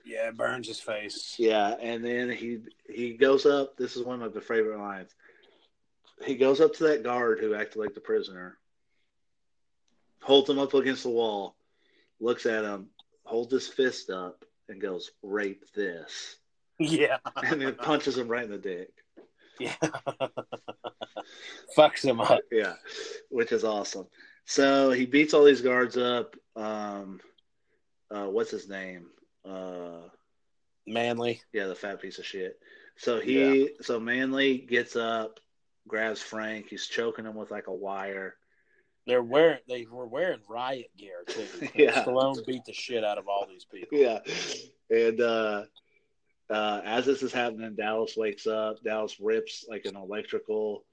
Yeah, 0.05 0.29
it 0.29 0.37
burns 0.37 0.67
his 0.67 0.79
face. 0.79 1.35
Yeah, 1.37 1.75
and 1.79 2.03
then 2.03 2.31
he 2.31 2.59
he 2.89 3.13
goes 3.13 3.45
up. 3.45 3.77
This 3.77 3.95
is 3.95 4.03
one 4.03 4.21
of 4.21 4.33
my 4.33 4.41
favorite 4.41 4.79
lines. 4.79 5.13
He 6.25 6.35
goes 6.35 6.59
up 6.59 6.73
to 6.75 6.83
that 6.85 7.03
guard 7.03 7.39
who 7.39 7.53
acted 7.53 7.79
like 7.79 7.93
the 7.93 8.01
prisoner, 8.01 8.57
holds 10.21 10.49
him 10.49 10.59
up 10.59 10.73
against 10.73 11.03
the 11.03 11.09
wall, 11.09 11.55
looks 12.19 12.45
at 12.45 12.65
him, 12.65 12.87
holds 13.29 13.53
his 13.53 13.67
fist 13.67 14.09
up, 14.09 14.43
and 14.67 14.81
goes, 14.81 15.11
"Rape 15.23 15.63
this," 15.73 16.37
Yeah. 16.79 17.17
and 17.37 17.61
then 17.61 17.75
punches 17.75 18.17
him 18.17 18.27
right 18.27 18.43
in 18.43 18.51
the 18.51 18.57
dick. 18.57 18.91
Yeah. 19.59 19.75
Fucks 21.77 22.03
him 22.03 22.19
up. 22.21 22.41
Yeah, 22.51 22.73
which 23.29 23.51
is 23.51 23.63
awesome. 23.63 24.07
So 24.45 24.91
he 24.91 25.05
beats 25.05 25.33
all 25.33 25.43
these 25.43 25.61
guards 25.61 25.97
up. 25.97 26.35
Um, 26.55 27.19
uh, 28.09 28.25
what's 28.25 28.51
his 28.51 28.67
name? 28.69 29.07
Uh, 29.47 30.07
Manly. 30.87 31.41
yeah, 31.53 31.67
the 31.67 31.75
fat 31.75 32.01
piece 32.01 32.19
of 32.19 32.25
shit. 32.25 32.57
So 32.97 33.19
he, 33.19 33.71
so 33.81 33.99
Manly 33.99 34.57
gets 34.57 34.95
up, 34.95 35.39
grabs 35.87 36.21
Frank. 36.21 36.67
He's 36.69 36.87
choking 36.87 37.25
him 37.25 37.35
with 37.35 37.51
like 37.51 37.67
a 37.67 37.73
wire, 37.73 38.35
They're 39.07 39.23
wearing 39.23 39.59
they 39.67 39.85
were 39.89 40.07
wearing 40.07 40.39
riot 40.47 40.91
gear 40.97 41.23
too. 41.27 41.69
Yeah. 41.75 42.03
Stallone 42.03 42.45
beat 42.45 42.65
the 42.65 42.73
shit 42.73 43.03
out 43.03 43.17
of 43.17 43.27
all 43.27 43.47
these 43.49 43.65
people. 43.65 43.97
Yeah. 43.97 44.19
And 44.89 45.21
uh, 45.21 45.63
uh, 46.49 46.81
as 46.83 47.05
this 47.05 47.23
is 47.23 47.33
happening, 47.33 47.75
Dallas 47.75 48.15
wakes 48.17 48.47
up. 48.47 48.83
Dallas 48.83 49.19
rips 49.19 49.65
like 49.69 49.85
an 49.85 49.95
electrical 49.95 50.85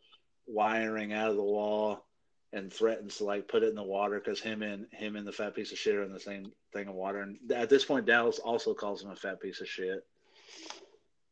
wiring 0.47 1.13
out 1.13 1.31
of 1.31 1.37
the 1.37 1.43
wall 1.43 2.05
and 2.53 2.73
threatens 2.73 3.17
to 3.17 3.25
like 3.25 3.49
put 3.49 3.63
it 3.63 3.69
in 3.69 3.75
the 3.75 3.83
water 3.83 4.19
because 4.19 4.41
him 4.41 4.63
and 4.63 4.87
him 4.93 5.17
and 5.17 5.27
the 5.27 5.33
fat 5.33 5.55
piece 5.55 5.73
of 5.73 5.79
shit 5.79 5.97
are 5.97 6.05
in 6.05 6.13
the 6.13 6.21
same 6.21 6.53
thing 6.73 6.89
of 6.89 6.95
water. 6.95 7.21
And 7.21 7.53
at 7.53 7.69
this 7.69 7.85
point, 7.85 8.07
Dallas 8.07 8.39
also 8.39 8.73
calls 8.73 9.03
him 9.03 9.11
a 9.11 9.17
fat 9.17 9.41
piece 9.41 9.61
of 9.61 9.69
shit. 9.69 10.05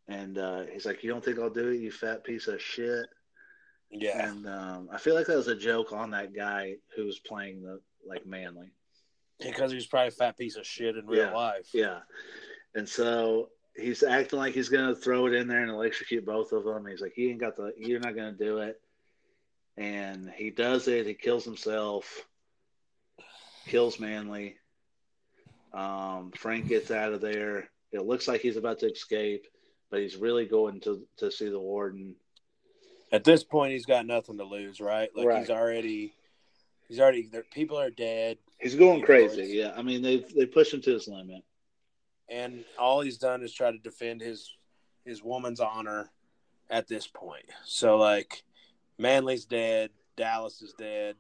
And 0.07 0.37
uh, 0.37 0.65
he's 0.71 0.85
like, 0.85 1.03
"You 1.03 1.11
don't 1.11 1.25
think 1.25 1.39
I'll 1.39 1.49
do 1.49 1.69
it, 1.69 1.81
you 1.81 1.91
fat 1.91 2.25
piece 2.25 2.47
of 2.47 2.61
shit?" 2.61 3.07
Yeah. 3.91 4.29
And 4.29 4.47
um, 4.47 4.89
I 4.93 4.99
feel 4.99 5.15
like 5.15 5.27
that 5.27 5.37
was 5.37 5.49
a 5.49 5.57
joke 5.57 5.93
on 5.93 6.11
that 6.11 6.35
guy 6.35 6.77
who 6.97 7.05
was 7.07 7.19
playing 7.21 7.63
the 7.63 7.81
like 8.07 8.27
Manly. 8.27 8.73
Because 9.41 9.71
he 9.71 9.77
was 9.77 9.87
probably 9.87 10.09
a 10.09 10.13
fat 10.13 10.37
piece 10.39 10.57
of 10.57 10.67
shit 10.67 10.97
in 10.97 11.07
real 11.07 11.27
Yeah. 11.27 11.35
life. 11.35 11.69
Yeah. 11.73 12.01
And 12.75 12.89
so 12.89 13.51
he's 13.77 14.03
acting 14.03 14.39
like 14.39 14.55
he's 14.55 14.69
going 14.69 14.89
to 14.89 15.01
throw 15.01 15.27
it 15.27 15.35
in 15.35 15.49
there 15.49 15.63
and 15.63 15.71
electrocute 15.71 16.25
both 16.25 16.53
of 16.53 16.65
them. 16.65 16.87
He's 16.87 17.01
like, 17.01 17.17
"You 17.17 17.31
ain't 17.31 17.41
got 17.41 17.57
the, 17.57 17.73
you're 17.77 18.01
not 18.01 18.15
going 18.17 18.37
to 18.37 18.45
do 18.45 18.59
it." 18.59 18.81
And 19.77 20.31
he 20.31 20.51
does 20.51 20.87
it. 20.89 21.07
He 21.07 21.15
kills 21.15 21.45
himself, 21.45 22.27
kills 23.67 23.99
Manly. 23.99 24.57
Um, 25.73 26.31
Frank 26.37 26.69
gets 26.69 26.91
out 26.91 27.13
of 27.13 27.21
there. 27.21 27.69
It 27.93 28.05
looks 28.07 28.29
like 28.29 28.41
he's 28.41 28.57
about 28.57 28.79
to 28.81 28.91
escape, 28.91 29.47
but 29.91 30.01
he's 30.01 30.17
really 30.17 30.47
going 30.47 30.81
to 30.81 31.07
to 31.19 31.31
see 31.31 31.49
the 31.49 31.59
warden. 31.61 32.15
At 33.15 33.23
this 33.23 33.45
point, 33.45 33.73
he's 33.73 33.87
got 33.87 34.07
nothing 34.07 34.39
to 34.39 34.45
lose, 34.45 34.81
right? 34.81 35.09
Like 35.15 35.27
Right. 35.29 35.39
he's 35.39 35.49
already, 35.51 36.13
he's 36.89 36.99
already. 36.99 37.29
there- 37.29 37.45
People 37.45 37.79
are 37.79 37.89
dead, 37.91 38.39
He's 38.59 38.75
going 38.75 39.03
crazy. 39.03 39.45
Yeah, 39.57 39.73
I 39.77 39.83
mean 39.83 40.03
they 40.03 40.17
they 40.35 40.47
push 40.47 40.73
him 40.75 40.81
to 40.83 40.93
his 40.95 41.07
limit. 41.07 41.45
and 42.29 42.65
all 42.77 43.03
he's 43.03 43.19
done 43.19 43.43
is 43.45 43.53
try 43.53 43.71
to 43.71 43.79
defend 43.79 44.21
his 44.21 44.53
his 45.05 45.23
woman's 45.23 45.61
honor 45.61 46.11
at 46.71 46.89
this 46.89 47.07
point. 47.07 47.45
So 47.65 47.99
like, 47.99 48.43
Manly's 48.99 49.45
dead, 49.45 49.91
Dallas 50.17 50.61
is 50.61 50.73
dead, 50.73 51.15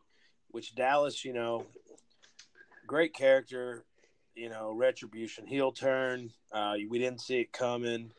which 0.50 0.74
Dallas, 0.74 1.24
you 1.24 1.32
know, 1.32 1.66
great 2.88 3.14
character, 3.14 3.84
you 4.34 4.48
know, 4.48 4.72
retribution, 4.72 5.46
heel 5.46 5.70
turn. 5.70 6.32
Uh, 6.50 6.74
we 6.88 6.98
didn't 6.98 7.20
see 7.20 7.38
it 7.40 7.52
coming, 7.52 8.10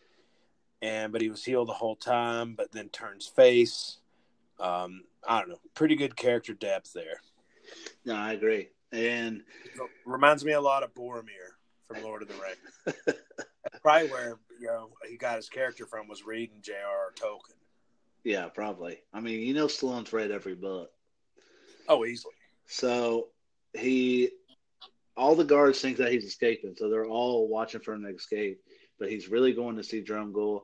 and 0.82 1.12
but 1.12 1.22
he 1.22 1.30
was 1.30 1.44
heel 1.44 1.66
the 1.66 1.74
whole 1.74 1.96
time, 1.96 2.54
but 2.56 2.72
then 2.72 2.90
turns 2.90 3.28
face. 3.28 3.98
Um, 4.60 5.04
I 5.28 5.40
don't 5.40 5.50
know, 5.50 5.60
pretty 5.74 5.96
good 5.96 6.16
character 6.16 6.54
depth 6.54 6.94
there. 6.94 7.22
No, 8.06 8.16
I 8.16 8.34
agree. 8.34 8.70
And 8.92 9.44
Reminds 10.06 10.46
me 10.46 10.54
a 10.54 10.62
lot 10.62 10.84
of 10.84 10.94
Boromir 10.94 11.56
from 11.88 12.04
Lord 12.04 12.22
of 12.22 12.28
the 12.28 12.36
Rings. 12.36 13.18
Probably 13.82 14.10
where 14.10 14.38
you 14.60 14.68
know 14.68 14.90
he 15.10 15.18
got 15.18 15.36
his 15.36 15.50
character 15.50 15.86
from 15.86 16.08
was 16.08 16.26
reading 16.26 16.58
J.R.R. 16.62 17.14
Tolkien. 17.20 17.58
yeah, 18.24 18.48
probably. 18.48 19.00
I 19.14 19.20
mean, 19.20 19.42
you 19.42 19.54
know, 19.54 19.68
Stallone's 19.68 20.14
read 20.14 20.32
every 20.32 20.56
book. 20.56 20.92
Oh, 21.88 22.06
easily. 22.06 22.34
So 22.68 23.28
he, 23.74 24.30
all 25.18 25.36
the 25.36 25.44
guards 25.44 25.82
think 25.82 25.98
that 25.98 26.12
he's 26.12 26.24
escaping, 26.26 26.76
so 26.76 26.90
they're 26.90 27.06
all 27.06 27.48
watching 27.48 27.82
for 27.82 27.94
him 27.94 28.04
to 28.04 28.10
escape. 28.16 28.62
But 29.00 29.10
he's 29.10 29.30
really 29.30 29.54
going 29.54 29.76
to 29.78 29.84
see 29.84 30.02
Drumgoole. 30.02 30.62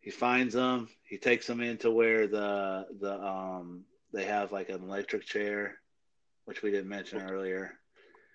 He 0.00 0.10
finds 0.10 0.54
him. 0.54 0.88
He 1.02 1.18
takes 1.18 1.48
him 1.48 1.60
into 1.60 1.90
where 1.90 2.26
the 2.26 2.86
the 3.00 3.14
um 3.22 3.84
they 4.12 4.24
have 4.24 4.52
like 4.52 4.68
an 4.68 4.82
electric 4.82 5.24
chair, 5.24 5.76
which 6.44 6.62
we 6.62 6.70
didn't 6.70 6.88
mention 6.88 7.20
earlier. 7.20 7.72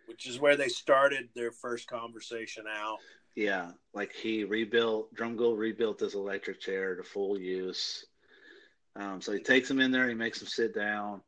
Which 0.08 0.28
is 0.28 0.40
where 0.40 0.56
they 0.56 0.70
started 0.70 1.30
their 1.36 1.52
first 1.52 1.88
conversation 1.88 2.66
out. 2.72 3.00
Yeah, 3.36 3.72
like 3.94 4.14
he 4.14 4.44
rebuilt 4.44 5.14
Drumgoole 5.16 5.58
rebuilt 5.58 6.00
this 6.00 6.14
electric 6.14 6.62
chair 6.62 6.96
to 6.96 7.04
full 7.04 7.40
use. 7.40 8.06
Um, 8.96 9.20
so 9.22 9.34
he 9.34 9.40
takes 9.40 9.70
him 9.70 9.82
in 9.82 9.92
there. 9.92 10.08
He 10.08 10.14
makes 10.14 10.42
him 10.42 10.48
sit 10.48 10.74
down. 10.74 11.22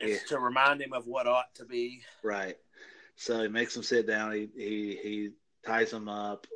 It's 0.00 0.28
to 0.30 0.38
remind 0.38 0.80
him 0.80 0.92
of 0.92 1.06
what 1.06 1.26
ought 1.26 1.54
to 1.56 1.64
be. 1.64 2.02
Right. 2.22 2.56
So 3.16 3.42
he 3.42 3.48
makes 3.48 3.76
him 3.76 3.82
sit 3.82 4.06
down. 4.06 4.32
He 4.32 4.48
he 4.56 4.98
he 5.02 5.30
ties 5.64 5.92
him 5.92 6.08
up, 6.08 6.46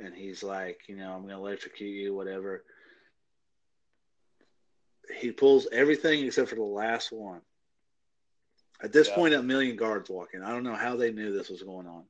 and 0.00 0.14
he's 0.14 0.42
like, 0.42 0.80
you 0.88 0.96
know, 0.96 1.12
I'm 1.12 1.22
gonna 1.22 1.38
electrocute 1.38 1.94
you, 1.94 2.14
whatever. 2.14 2.64
He 5.18 5.32
pulls 5.32 5.66
everything 5.72 6.24
except 6.24 6.48
for 6.48 6.54
the 6.56 6.62
last 6.62 7.12
one. 7.12 7.42
At 8.82 8.92
this 8.92 9.08
Yeah. 9.08 9.14
point, 9.14 9.34
a 9.34 9.42
million 9.42 9.76
guards 9.76 10.08
walking. 10.08 10.42
I 10.42 10.50
don't 10.50 10.64
know 10.64 10.74
how 10.74 10.96
they 10.96 11.12
knew 11.12 11.32
this 11.32 11.50
was 11.50 11.62
going 11.62 11.86
on. 11.86 12.04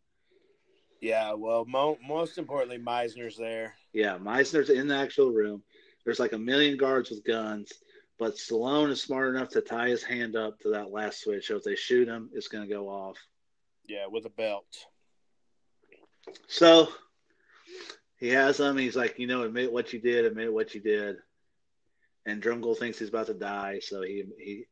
Yeah, 1.01 1.33
well, 1.33 1.65
mo- 1.65 1.99
most 2.07 2.37
importantly, 2.39 2.79
Meissner's 2.79 3.37
there. 3.37 3.75
Yeah, 3.93 4.19
Meissner's 4.19 4.71
in 4.71 4.87
the 4.87 4.97
actual 4.97 5.33
room. 5.33 5.65
There's 6.05 6.21
like 6.21 6.33
a 6.33 6.39
million 6.39 6.77
guards 6.77 7.11
with 7.11 7.25
guns, 7.25 7.73
but 8.19 8.37
Stallone 8.37 8.91
is 8.91 9.03
smart 9.03 9.35
enough 9.35 9.49
to 9.51 9.63
tie 9.63 9.89
his 9.89 10.03
hand 10.05 10.37
up 10.37 10.61
to 10.61 10.69
that 10.71 10.91
last 10.91 11.23
switch. 11.23 11.49
So 11.49 11.57
if 11.57 11.65
they 11.65 11.75
shoot 11.75 12.07
him, 12.07 12.31
it's 12.35 12.49
going 12.49 12.69
to 12.69 12.73
go 12.73 12.89
off. 12.89 13.17
Yeah, 13.87 14.07
with 14.07 14.27
a 14.27 14.31
belt. 14.31 14.67
So 16.47 16.93
he 18.21 18.29
has 18.29 18.59
them. 18.59 18.77
He's 18.77 18.97
like, 18.97 19.19
you 19.19 19.27
know, 19.27 19.43
admit 19.43 19.73
what 19.73 19.93
you 19.93 19.99
did, 19.99 20.25
admit 20.25 20.53
what 20.53 20.75
you 20.75 20.81
did. 20.81 21.17
And 22.27 22.43
Drumgoole 22.43 22.79
thinks 22.79 22.99
he's 22.99 23.09
about 23.09 23.27
to 23.27 23.35
die, 23.35 23.81
so 23.83 24.03
he 24.03 24.25
he 24.39 24.67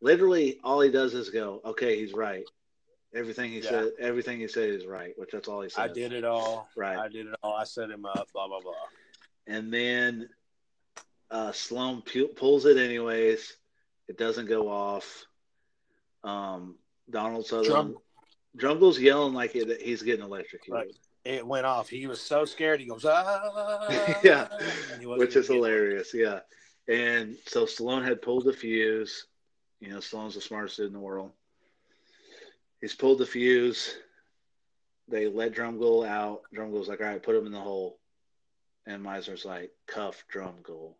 literally 0.00 0.58
all 0.62 0.80
he 0.80 0.90
does 0.90 1.14
is 1.14 1.30
go, 1.30 1.60
okay, 1.64 1.98
he's 1.98 2.12
right. 2.14 2.44
Everything 3.14 3.50
he 3.50 3.58
Yeah. 3.60 3.68
said, 3.70 3.92
everything 3.98 4.38
he 4.40 4.48
said 4.48 4.70
is 4.70 4.86
right, 4.86 5.12
which 5.18 5.30
that's 5.32 5.48
all 5.48 5.60
he 5.62 5.68
said. 5.68 5.90
I 5.90 5.92
did 5.92 6.12
it 6.12 6.24
all. 6.24 6.68
Right. 6.76 6.96
I 6.96 7.08
did 7.08 7.26
it 7.26 7.34
all. 7.42 7.54
I 7.54 7.64
set 7.64 7.90
him 7.90 8.06
up. 8.06 8.28
Blah 8.32 8.48
blah 8.48 8.60
blah. 8.60 8.72
And 9.46 9.72
then 9.72 10.28
uh, 11.30 11.52
Sloan 11.52 12.02
pu- 12.02 12.28
pulls 12.28 12.64
it 12.66 12.76
anyways. 12.76 13.56
It 14.08 14.16
doesn't 14.16 14.46
go 14.46 14.68
off. 14.68 15.24
Um, 16.24 16.76
Donald 17.10 17.46
Sutherland, 17.46 17.96
Drum- 18.56 18.78
yelling 19.00 19.34
like 19.34 19.52
he's 19.52 20.02
getting 20.02 20.24
electrocuted. 20.24 20.72
Right. 20.72 20.96
It 21.24 21.46
went 21.46 21.66
off. 21.66 21.88
He 21.88 22.06
was 22.06 22.20
so 22.20 22.44
scared. 22.44 22.80
He 22.80 22.86
goes 22.86 23.04
ah. 23.04 24.18
Yeah, 24.24 24.48
which 25.02 25.36
is 25.36 25.46
hilarious. 25.46 26.12
Yeah, 26.12 26.40
and 26.88 27.36
so 27.46 27.64
Stallone 27.64 28.04
had 28.04 28.22
pulled 28.22 28.44
the 28.44 28.52
fuse. 28.52 29.26
You 29.80 29.90
know, 29.90 29.98
Stallone's 29.98 30.34
the 30.34 30.40
smartest 30.40 30.76
dude 30.76 30.88
in 30.88 30.92
the 30.92 30.98
world. 30.98 31.30
He's 32.80 32.94
pulled 32.94 33.18
the 33.18 33.26
fuse. 33.26 33.94
They 35.08 35.28
let 35.28 35.54
Drumgoole 35.54 36.06
out. 36.06 36.42
Drumgoole's 36.54 36.88
like, 36.88 37.00
"All 37.00 37.06
right, 37.06 37.22
put 37.22 37.36
him 37.36 37.46
in 37.46 37.52
the 37.52 37.60
hole," 37.60 37.98
and 38.86 39.02
Meissner's 39.02 39.44
like, 39.44 39.70
"Cuff 39.86 40.24
Drumgoole." 40.32 40.94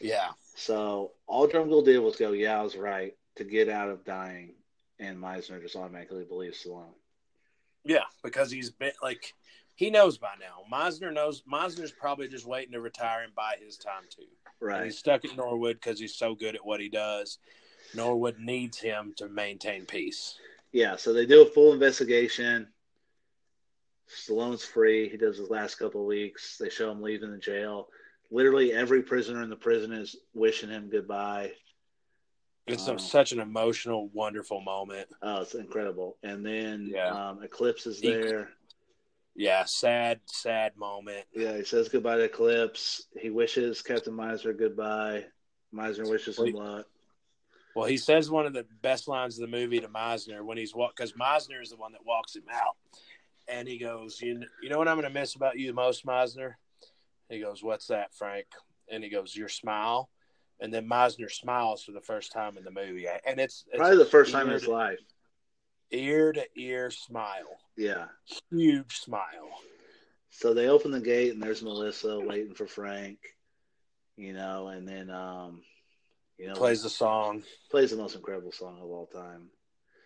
Yeah. 0.00 0.30
So 0.54 1.12
all 1.26 1.48
Drumgoole 1.48 1.84
did 1.84 1.98
was 1.98 2.16
go, 2.16 2.32
"Yeah, 2.32 2.60
I 2.60 2.62
was 2.62 2.76
right," 2.76 3.16
to 3.36 3.44
get 3.44 3.70
out 3.70 3.88
of 3.88 4.04
dying, 4.04 4.54
and 4.98 5.18
Meissner 5.18 5.62
just 5.62 5.76
automatically 5.76 6.24
believes 6.24 6.62
Stallone. 6.62 6.94
Yeah, 7.88 8.04
because 8.22 8.50
he's 8.50 8.70
been 8.70 8.92
like 9.02 9.34
he 9.74 9.88
knows 9.90 10.18
by 10.18 10.32
now. 10.38 10.62
Meissner 10.70 11.10
knows. 11.10 11.42
Meissner's 11.50 11.90
probably 11.90 12.28
just 12.28 12.46
waiting 12.46 12.72
to 12.72 12.80
retire 12.80 13.22
and 13.22 13.34
buy 13.34 13.54
his 13.64 13.78
time 13.78 14.02
too. 14.10 14.22
And 14.60 14.68
Right. 14.68 14.84
he's 14.84 14.98
stuck 14.98 15.24
at 15.24 15.36
Norwood 15.36 15.76
because 15.80 15.98
he's 15.98 16.14
so 16.14 16.34
good 16.34 16.54
at 16.54 16.64
what 16.66 16.80
he 16.80 16.88
does. 16.90 17.38
Norwood 17.94 18.38
needs 18.38 18.78
him 18.78 19.14
to 19.16 19.28
maintain 19.28 19.86
peace. 19.86 20.36
Yeah. 20.72 20.96
So 20.96 21.14
they 21.14 21.24
do 21.24 21.40
a 21.42 21.46
full 21.46 21.72
investigation. 21.72 22.68
Stallone's 24.08 24.64
free. 24.64 25.08
He 25.08 25.16
does 25.16 25.38
his 25.38 25.48
last 25.48 25.76
couple 25.76 26.02
of 26.02 26.06
weeks. 26.06 26.58
They 26.58 26.68
show 26.68 26.90
him 26.90 27.00
leaving 27.00 27.30
the 27.30 27.38
jail. 27.38 27.88
Literally 28.30 28.72
every 28.74 29.02
prisoner 29.02 29.42
in 29.42 29.48
the 29.48 29.56
prison 29.56 29.92
is 29.92 30.16
wishing 30.34 30.68
him 30.68 30.90
goodbye. 30.90 31.52
It's 32.68 32.86
Oh. 32.88 32.96
such 32.98 33.32
an 33.32 33.40
emotional, 33.40 34.08
wonderful 34.08 34.60
moment. 34.60 35.08
Oh, 35.22 35.40
it's 35.40 35.54
incredible. 35.54 36.18
And 36.22 36.44
then 36.44 36.86
Yeah. 36.86 37.30
um, 37.30 37.42
Eclipse 37.42 37.86
is 37.86 38.00
there. 38.00 38.52
Yeah, 39.34 39.64
sad, 39.64 40.20
sad 40.26 40.76
moment. 40.76 41.26
Yeah, 41.32 41.56
he 41.56 41.64
says 41.64 41.88
goodbye 41.88 42.16
to 42.16 42.24
Eclipse. 42.24 43.06
He 43.18 43.30
wishes 43.30 43.80
Captain 43.82 44.12
Meissner 44.14 44.52
goodbye. 44.52 45.26
Meissner 45.72 46.08
wishes 46.08 46.38
him 46.38 46.52
luck. 46.52 46.86
Well, 47.74 47.86
he 47.86 47.96
says 47.96 48.30
one 48.30 48.46
of 48.46 48.52
the 48.52 48.66
best 48.82 49.06
lines 49.08 49.38
of 49.38 49.48
the 49.48 49.56
movie 49.56 49.78
to 49.80 49.88
Meissner 49.88 50.44
when 50.44 50.58
he's 50.58 50.74
walk 50.74 50.96
because 50.96 51.14
Meissner 51.16 51.60
is 51.62 51.70
the 51.70 51.76
one 51.76 51.92
that 51.92 52.04
walks 52.04 52.34
him 52.34 52.44
out, 52.50 52.76
and 53.46 53.68
he 53.68 53.78
goes, 53.78 54.20
"You 54.20 54.42
you 54.60 54.68
know 54.68 54.78
what 54.78 54.88
I'm 54.88 54.96
going 54.96 55.06
to 55.12 55.20
miss 55.20 55.36
about 55.36 55.58
you 55.58 55.68
the 55.68 55.72
most, 55.74 56.04
Meissner?" 56.04 56.58
He 57.28 57.38
goes, 57.38 57.62
"What's 57.62 57.86
that, 57.86 58.12
Frank?" 58.14 58.46
And 58.90 59.04
he 59.04 59.10
goes, 59.10 59.36
"Your 59.36 59.48
smile." 59.48 60.10
And 60.60 60.72
then 60.72 60.88
Meissner 60.88 61.28
smiles 61.28 61.82
for 61.84 61.92
the 61.92 62.00
first 62.00 62.32
time 62.32 62.56
in 62.58 62.64
the 62.64 62.70
movie, 62.70 63.06
and 63.26 63.38
it's, 63.38 63.64
it's 63.68 63.76
Probably 63.78 63.98
the 63.98 64.04
first 64.04 64.32
time 64.32 64.48
in 64.48 64.54
his 64.54 64.66
life. 64.66 64.98
ear 65.90 66.32
to 66.32 66.44
ear 66.56 66.90
smile, 66.90 67.58
Yeah. 67.76 68.06
huge 68.50 68.98
smile. 68.98 69.62
So 70.30 70.54
they 70.54 70.68
open 70.68 70.90
the 70.90 71.00
gate 71.00 71.32
and 71.32 71.42
there's 71.42 71.62
Melissa 71.62 72.18
waiting 72.20 72.54
for 72.54 72.66
Frank, 72.66 73.18
you 74.16 74.32
know, 74.32 74.68
and 74.68 74.86
then 74.86 75.10
um, 75.10 75.62
You 76.38 76.48
know, 76.48 76.54
Plays 76.54 76.82
the 76.82 76.90
song. 76.90 77.42
plays 77.70 77.90
the 77.90 77.96
most 77.96 78.14
incredible 78.16 78.52
song 78.52 78.78
of 78.80 78.90
all 78.90 79.06
time, 79.06 79.48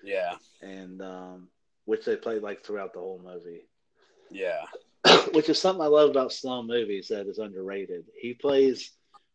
Yeah. 0.03 0.37
and 0.61 1.01
um, 1.03 1.49
which 1.87 2.05
they 2.05 2.17
played 2.17 2.43
like 2.43 2.65
throughout 2.65 2.93
the 2.93 3.01
whole 3.01 3.21
movie. 3.23 3.67
Yeah. 4.31 4.65
which 5.33 5.49
is 5.49 5.59
something 5.61 5.83
I 5.83 5.89
love 5.89 6.09
about 6.11 6.33
Sloan 6.33 6.67
movies 6.67 7.09
that 7.09 7.27
is 7.27 7.39
underrated. 7.39 8.05
He 8.19 8.35
plays 8.35 8.93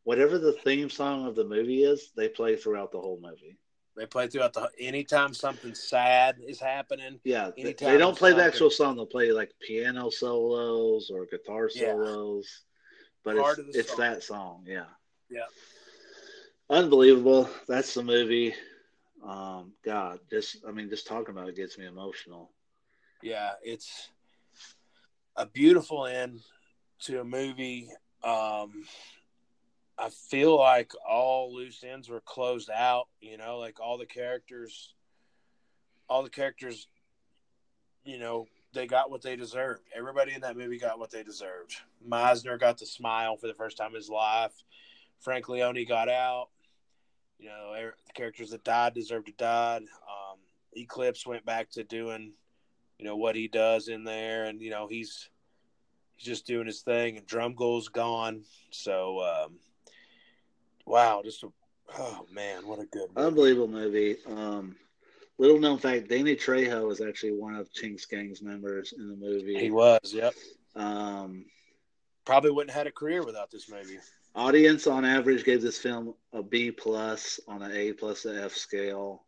whatever 0.07 0.37
the 0.37 0.53
theme 0.53 0.89
song 0.89 1.27
of 1.27 1.35
the 1.35 1.43
movie 1.43 1.83
is, 1.83 2.11
they 2.15 2.29
play 2.29 2.55
throughout 2.55 2.93
the 2.93 2.97
whole 2.97 3.19
movie. 3.21 3.57
They 3.97 4.05
play 4.05 4.27
throughout 4.29 4.53
the 4.53 4.61
whole 4.61 4.69
anytime 4.79 5.33
something 5.33 5.75
sad 5.75 6.37
is 6.47 6.61
happening. 6.61 7.19
Yeah, 7.25 7.51
they, 7.57 7.73
they 7.73 7.97
don't 7.97 8.17
play 8.17 8.31
the 8.31 8.41
actual 8.41 8.69
song; 8.69 8.95
they'll 8.95 9.05
play 9.05 9.33
like 9.33 9.51
piano 9.59 10.09
solos 10.09 11.11
or 11.13 11.25
guitar 11.25 11.69
Yeah. 11.73 11.91
solos. 11.91 12.63
But 13.25 13.35
Part 13.35 13.59
it's 13.59 13.79
it's 13.79 13.89
song. 13.89 13.99
that 13.99 14.23
song, 14.23 14.63
yeah. 14.65 14.85
Yeah. 15.29 15.41
Unbelievable. 16.69 17.49
That's 17.67 17.93
the 17.93 18.03
movie. 18.03 18.55
Um, 19.21 19.73
God, 19.83 20.21
just 20.29 20.63
I 20.65 20.71
mean, 20.71 20.89
just 20.89 21.05
talking 21.05 21.35
about 21.35 21.49
it 21.49 21.57
gets 21.57 21.77
me 21.77 21.85
emotional. 21.85 22.53
Yeah, 23.21 23.51
it's 23.61 24.07
a 25.35 25.45
beautiful 25.45 26.05
end 26.05 26.39
to 27.01 27.19
a 27.19 27.25
movie. 27.25 27.89
Um, 28.23 28.85
I 29.97 30.09
feel 30.09 30.57
like 30.57 30.91
all 31.07 31.53
loose 31.53 31.83
ends 31.83 32.09
were 32.09 32.21
closed 32.21 32.69
out. 32.69 33.07
You 33.19 33.37
know, 33.37 33.57
like 33.57 33.79
all 33.79 33.97
the 33.97 34.05
characters, 34.05 34.93
all 36.09 36.23
the 36.23 36.29
characters, 36.29 36.87
you 38.03 38.19
know, 38.19 38.47
they 38.73 38.85
got 38.85 39.09
what 39.09 39.21
they 39.21 39.35
deserved. 39.35 39.81
Everybody 39.95 40.33
in 40.33 40.41
that 40.41 40.57
movie 40.57 40.77
got 40.77 40.99
what 40.99 41.11
they 41.11 41.23
deserved. 41.23 41.75
Meissner 42.05 42.57
got 42.57 42.77
to 42.79 42.85
smile 42.85 43.37
for 43.37 43.47
the 43.47 43.53
first 43.53 43.77
time 43.77 43.89
in 43.89 43.95
his 43.95 44.09
life. 44.09 44.53
Frank 45.19 45.49
Leone 45.49 45.85
got 45.87 46.09
out. 46.09 46.49
You 47.39 47.49
know, 47.49 47.73
er- 47.77 47.95
the 48.05 48.13
characters 48.13 48.51
that 48.51 48.63
died 48.63 48.93
deserved 48.93 49.27
to 49.27 49.33
die. 49.33 49.77
Um, 49.77 50.39
Eclipse 50.75 51.25
went 51.25 51.45
back 51.45 51.71
to 51.71 51.83
doing 51.83 52.33
you 52.97 53.05
know 53.05 53.15
what 53.15 53.35
he 53.35 53.47
does 53.47 53.87
in 53.87 54.03
there 54.03 54.45
and 54.45 54.61
you 54.61 54.69
know 54.69 54.87
he's 54.87 55.29
he's 56.15 56.25
just 56.25 56.47
doing 56.47 56.65
his 56.65 56.81
thing 56.81 57.17
and 57.17 57.27
Drumgoole's 57.27 57.89
gone 57.89 58.43
so 58.71 59.21
um 59.21 59.59
wow 60.97 61.21
just 61.23 61.43
a 61.43 61.47
oh 61.97 62.25
man 62.33 62.67
what 62.67 62.79
a 62.79 62.85
good 62.85 63.09
movie. 63.15 63.27
Unbelievable 63.27 63.67
movie. 63.67 64.17
Um, 64.25 64.75
little 65.37 65.59
known 65.59 65.77
fact: 65.77 66.09
Danny 66.09 66.35
Trejo 66.35 66.91
is 66.91 67.01
actually 67.01 67.33
one 67.33 67.55
of 67.55 67.71
Chink's 67.71 68.05
Gang's 68.05 68.41
members 68.41 68.93
in 68.97 69.07
the 69.07 69.15
movie. 69.15 69.59
he 69.59 69.71
was 69.71 70.13
yep 70.13 70.33
Um, 70.75 71.45
probably 72.25 72.51
wouldn't 72.51 72.71
have 72.71 72.79
had 72.79 72.87
a 72.87 72.91
career 72.91 73.23
without 73.23 73.51
this 73.51 73.69
movie 73.69 73.99
audience 74.37 74.85
on 74.87 75.03
average 75.03 75.43
gave 75.43 75.61
this 75.61 75.79
film 75.79 76.13
a 76.31 76.41
B 76.43 76.71
plus 76.71 77.39
on 77.47 77.61
an 77.61 77.71
A 77.71 77.91
plus 77.93 78.21
to 78.21 78.43
F 78.43 78.53
scale. 78.53 79.23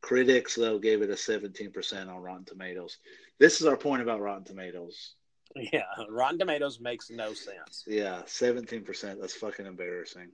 Critics 0.00 0.54
though 0.54 0.78
gave 0.78 1.02
it 1.02 1.10
a 1.10 1.16
seventeen 1.16 1.70
percent 1.70 2.08
on 2.08 2.22
Rotten 2.22 2.46
Tomatoes. 2.46 2.98
This 3.38 3.60
is 3.60 3.66
our 3.66 3.76
point 3.76 4.02
about 4.02 4.20
Rotten 4.20 4.44
Tomatoes. 4.44 5.14
yeah 5.72 5.82
Rotten 6.08 6.38
Tomatoes 6.38 6.78
makes 6.80 7.10
no 7.10 7.34
sense 7.34 7.84
Yeah, 7.86 8.22
seventeen 8.26 8.82
percent. 8.82 9.20
That's 9.20 9.34
fucking 9.34 9.66
embarrassing. 9.66 10.30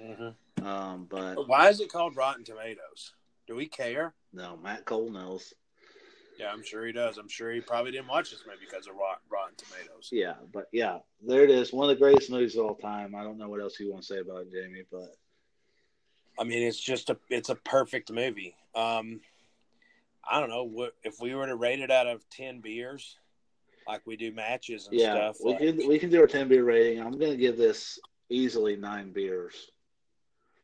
Mm-hmm. 0.00 0.66
Um, 0.66 1.06
but 1.08 1.48
why 1.48 1.68
is 1.68 1.80
it 1.80 1.90
called 1.90 2.16
Rotten 2.16 2.44
Tomatoes 2.44 3.12
do 3.46 3.54
we 3.54 3.66
care 3.66 4.14
no, 4.32 4.56
Matt 4.56 4.84
Cole 4.84 5.10
knows. 5.10 5.54
yeah 6.38 6.50
I'm 6.52 6.62
sure 6.62 6.86
he 6.86 6.92
does 6.92 7.16
I'm 7.18 7.28
sure 7.28 7.50
he 7.52 7.60
probably 7.60 7.92
didn't 7.92 8.08
watch 8.08 8.30
this 8.30 8.44
movie 8.46 8.66
because 8.68 8.86
of 8.86 8.94
Rot- 8.94 9.22
Rotten 9.30 9.54
Tomatoes 9.56 10.08
Yeah, 10.12 10.34
but 10.52 10.66
yeah, 10.72 10.98
there 11.26 11.44
it 11.44 11.50
is. 11.50 11.72
One 11.72 11.88
of 11.88 11.96
the 11.96 12.00
greatest 12.02 12.30
movies 12.30 12.56
of 12.56 12.66
all 12.66 12.74
time. 12.74 13.14
I 13.14 13.22
don't 13.22 13.38
know 13.38 13.48
what 13.48 13.60
else 13.60 13.78
you 13.80 13.90
want 13.90 14.02
to 14.02 14.06
say 14.06 14.18
about 14.18 14.42
it, 14.42 14.52
Jamie, 14.52 14.84
but 14.90 15.14
I 16.38 16.44
mean, 16.44 16.62
it's 16.62 16.78
just 16.80 17.10
a 17.10 17.16
it's 17.28 17.48
a 17.48 17.56
perfect 17.56 18.12
movie. 18.12 18.54
Um, 18.74 19.20
I 20.28 20.40
don't 20.40 20.50
know 20.50 20.64
what 20.64 20.94
if 21.02 21.20
we 21.20 21.34
were 21.34 21.46
to 21.46 21.56
rate 21.56 21.80
it 21.80 21.90
out 21.90 22.06
of 22.06 22.28
ten 22.30 22.60
beers, 22.60 23.18
like 23.86 24.02
we 24.06 24.16
do 24.16 24.32
matches 24.32 24.86
and 24.86 24.98
yeah, 24.98 25.14
stuff. 25.14 25.38
we 25.44 25.50
like- 25.52 25.60
can 25.60 25.88
we 25.88 25.98
can 25.98 26.10
do 26.10 26.22
a 26.22 26.28
ten 26.28 26.48
beer 26.48 26.64
rating. 26.64 27.00
I'm 27.00 27.18
gonna 27.18 27.36
give 27.36 27.56
this 27.56 27.98
easily 28.30 28.76
nine 28.76 29.10
beers. 29.12 29.70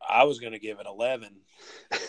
I 0.08 0.24
was 0.24 0.40
going 0.40 0.52
to 0.52 0.58
give 0.58 0.80
it 0.80 0.86
eleven 0.86 1.36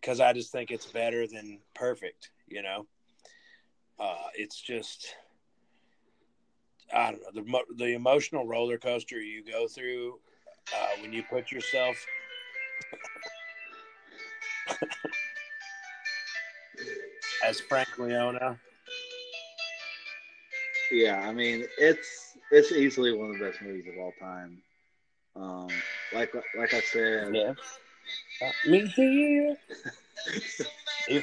because 0.00 0.20
I 0.20 0.32
just 0.32 0.52
think 0.52 0.70
it's 0.70 0.86
better 0.86 1.26
than 1.26 1.58
perfect. 1.74 2.30
You 2.46 2.62
know, 2.62 2.86
uh, 4.00 4.28
it's 4.34 4.60
just 4.60 5.14
I 6.94 7.10
don't 7.12 7.20
know 7.22 7.42
the 7.42 7.44
the 7.76 7.94
emotional 7.94 8.46
roller 8.46 8.78
coaster 8.78 9.20
you 9.20 9.44
go 9.44 9.68
through 9.68 10.18
uh, 10.74 10.88
when 11.02 11.12
you 11.12 11.22
put 11.22 11.52
yourself. 11.52 11.96
As 17.44 17.60
Frank 17.60 17.98
Leone, 17.98 18.58
Yeah, 20.90 21.20
I 21.20 21.32
mean 21.32 21.66
it's 21.78 22.36
it's 22.50 22.72
easily 22.72 23.12
one 23.12 23.30
of 23.30 23.38
the 23.38 23.44
best 23.44 23.62
movies 23.62 23.86
of 23.92 23.98
all 23.98 24.12
time. 24.20 24.62
Um, 25.36 25.68
like 26.14 26.34
like 26.56 26.74
I 26.74 26.80
said, 26.80 27.34
yeah, 27.34 27.54
Got 28.40 28.54
me 28.66 28.86
here. 28.86 29.56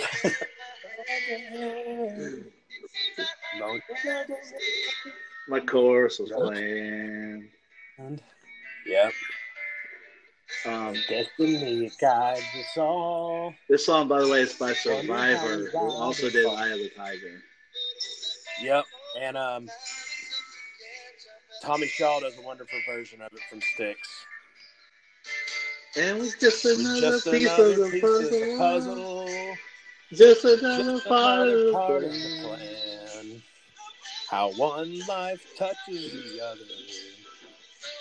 my 5.47 5.59
chorus 5.59 6.19
was 6.19 6.31
playing. 6.31 7.49
yeah, 8.85 9.09
Um, 10.65 10.95
destiny 11.07 11.91
guides 11.99 12.39
us 12.39 12.77
all. 12.77 13.53
this 13.69 13.85
song, 13.85 14.07
by 14.07 14.21
the 14.21 14.27
way, 14.27 14.41
is 14.41 14.53
by 14.53 14.73
Survivor, 14.73 15.69
who 15.71 15.91
also 15.91 16.29
did 16.29 16.45
"Eye 16.47 16.69
of 16.69 16.79
the 16.79 16.89
Tiger." 16.89 17.41
Yep, 18.61 18.85
and 19.19 19.37
um, 19.37 19.69
Tommy 21.61 21.87
Shaw 21.87 22.19
does 22.19 22.37
a 22.37 22.41
wonderful 22.41 22.79
version 22.85 23.21
of 23.21 23.31
it 23.33 23.39
from 23.49 23.61
Styx. 23.61 23.99
And 25.97 26.21
it's 26.23 26.39
just 26.39 26.65
another 26.65 26.99
Just 26.99 27.25
piece 27.25 27.47
another 27.47 27.71
of 27.71 27.75
the 27.77 27.89
piece 27.91 28.01
puzzle. 28.01 28.57
puzzle. 28.57 29.55
Just 30.13 30.45
another 30.45 30.83
Just 30.93 31.07
part, 31.07 31.47
another 31.47 31.71
part 31.71 32.03
of 32.03 32.11
the 32.11 32.29
plan. 32.43 33.41
How 34.29 34.51
one 34.53 34.99
life 35.07 35.45
touches 35.57 36.11
the 36.11 36.41
other. 36.43 36.61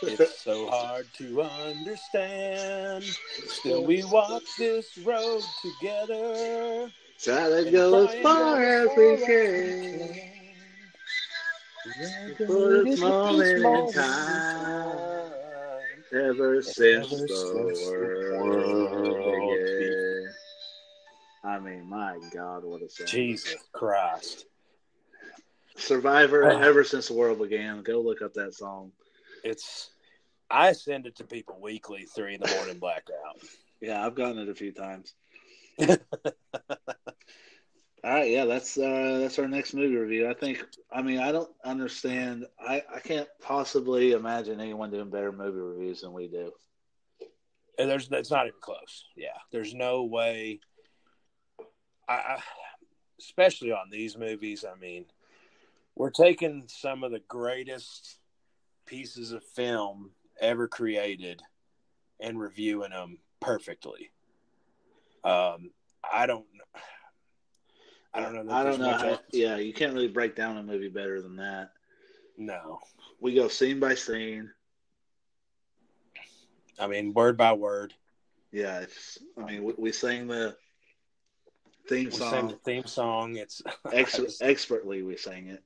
It's 0.02 0.38
so 0.42 0.68
hard 0.68 1.06
to 1.18 1.42
understand. 1.42 3.04
Still, 3.04 3.84
we 3.84 4.04
walk 4.04 4.42
this 4.58 4.98
road 4.98 5.42
together. 5.62 6.90
Try 7.20 7.48
to 7.48 7.70
go 7.70 8.06
as 8.06 8.22
far 8.22 8.62
as 8.62 8.88
we 8.96 9.16
can. 9.24 10.33
Moment 12.48 12.98
in 12.98 13.92
time, 13.92 15.32
ever 16.12 16.62
since 16.62 17.12
Ever 17.12 17.26
the 17.26 17.28
since 17.28 17.80
the 17.90 18.38
world 18.40 19.58
began. 19.78 20.34
I 21.44 21.58
mean, 21.58 21.86
my 21.88 22.18
God, 22.32 22.64
what 22.64 22.80
a 22.82 22.88
song! 22.88 23.06
Jesus 23.06 23.56
Christ. 23.72 24.46
Survivor, 25.76 26.44
Oh. 26.52 26.58
ever 26.62 26.84
since 26.84 27.08
the 27.08 27.14
world 27.14 27.38
began. 27.38 27.82
Go 27.82 28.00
look 28.00 28.22
up 28.22 28.32
that 28.34 28.54
song. 28.54 28.92
It's 29.42 29.90
I 30.50 30.72
send 30.72 31.06
it 31.06 31.16
to 31.16 31.24
people 31.24 31.58
weekly, 31.60 32.04
three 32.04 32.34
in 32.34 32.40
the 32.40 32.48
morning 32.48 32.78
blackout. 32.78 33.40
Yeah, 33.82 34.06
I've 34.06 34.14
gotten 34.14 34.38
it 34.38 34.48
a 34.48 34.54
few 34.54 34.72
times. 34.72 35.12
All 38.04 38.10
right, 38.10 38.30
yeah, 38.30 38.44
that's 38.44 38.76
uh 38.76 39.18
that's 39.22 39.38
our 39.38 39.48
next 39.48 39.72
movie 39.72 39.96
review. 39.96 40.28
I 40.28 40.34
think 40.34 40.62
I 40.92 41.00
mean 41.00 41.20
I 41.20 41.32
don't 41.32 41.50
understand 41.64 42.44
I, 42.60 42.82
I 42.94 43.00
can't 43.00 43.28
possibly 43.40 44.12
imagine 44.12 44.60
anyone 44.60 44.90
doing 44.90 45.08
better 45.08 45.32
movie 45.32 45.58
reviews 45.58 46.02
than 46.02 46.12
we 46.12 46.28
do. 46.28 46.52
And 47.78 47.88
there's 47.88 48.10
it's 48.12 48.30
not 48.30 48.46
even 48.46 48.60
close. 48.60 49.06
Yeah, 49.16 49.38
there's 49.52 49.72
no 49.72 50.04
way. 50.04 50.60
I, 52.06 52.14
I 52.14 52.42
especially 53.18 53.72
on 53.72 53.88
these 53.90 54.18
movies. 54.18 54.66
I 54.70 54.78
mean, 54.78 55.06
we're 55.96 56.10
taking 56.10 56.64
some 56.66 57.04
of 57.04 57.10
the 57.10 57.22
greatest 57.26 58.18
pieces 58.84 59.32
of 59.32 59.42
film 59.42 60.10
ever 60.38 60.68
created 60.68 61.40
and 62.20 62.38
reviewing 62.38 62.90
them 62.90 63.16
perfectly. 63.40 64.10
Um, 65.24 65.70
I 66.12 66.26
don't. 66.26 66.44
I 68.14 68.20
don't 68.20 68.46
know. 68.46 68.54
I 68.54 68.62
don't 68.62 68.78
know 68.80 68.90
much 68.92 69.00
how, 69.00 69.08
else- 69.08 69.20
yeah, 69.32 69.56
you 69.56 69.72
can't 69.72 69.92
really 69.92 70.08
break 70.08 70.36
down 70.36 70.56
a 70.56 70.62
movie 70.62 70.88
better 70.88 71.20
than 71.20 71.36
that. 71.36 71.70
No, 72.36 72.80
We 73.20 73.34
go 73.34 73.48
scene 73.48 73.78
by 73.80 73.94
scene. 73.94 74.50
I 76.78 76.86
mean 76.86 77.12
word 77.14 77.36
by 77.36 77.52
word. 77.52 77.94
Yeah, 78.52 78.80
it's 78.80 79.18
I 79.38 79.44
mean 79.44 79.64
we, 79.64 79.74
we 79.76 79.92
sang 79.92 80.26
the 80.26 80.56
theme 81.88 82.06
We 82.06 82.10
song 82.10 82.30
sing 82.32 82.48
the 82.48 82.56
theme 82.64 82.86
song. 82.86 83.36
It's 83.36 83.62
ex- 83.92 84.16
just- 84.16 84.42
expertly 84.42 85.02
we 85.02 85.16
sang 85.16 85.48
it. 85.48 85.62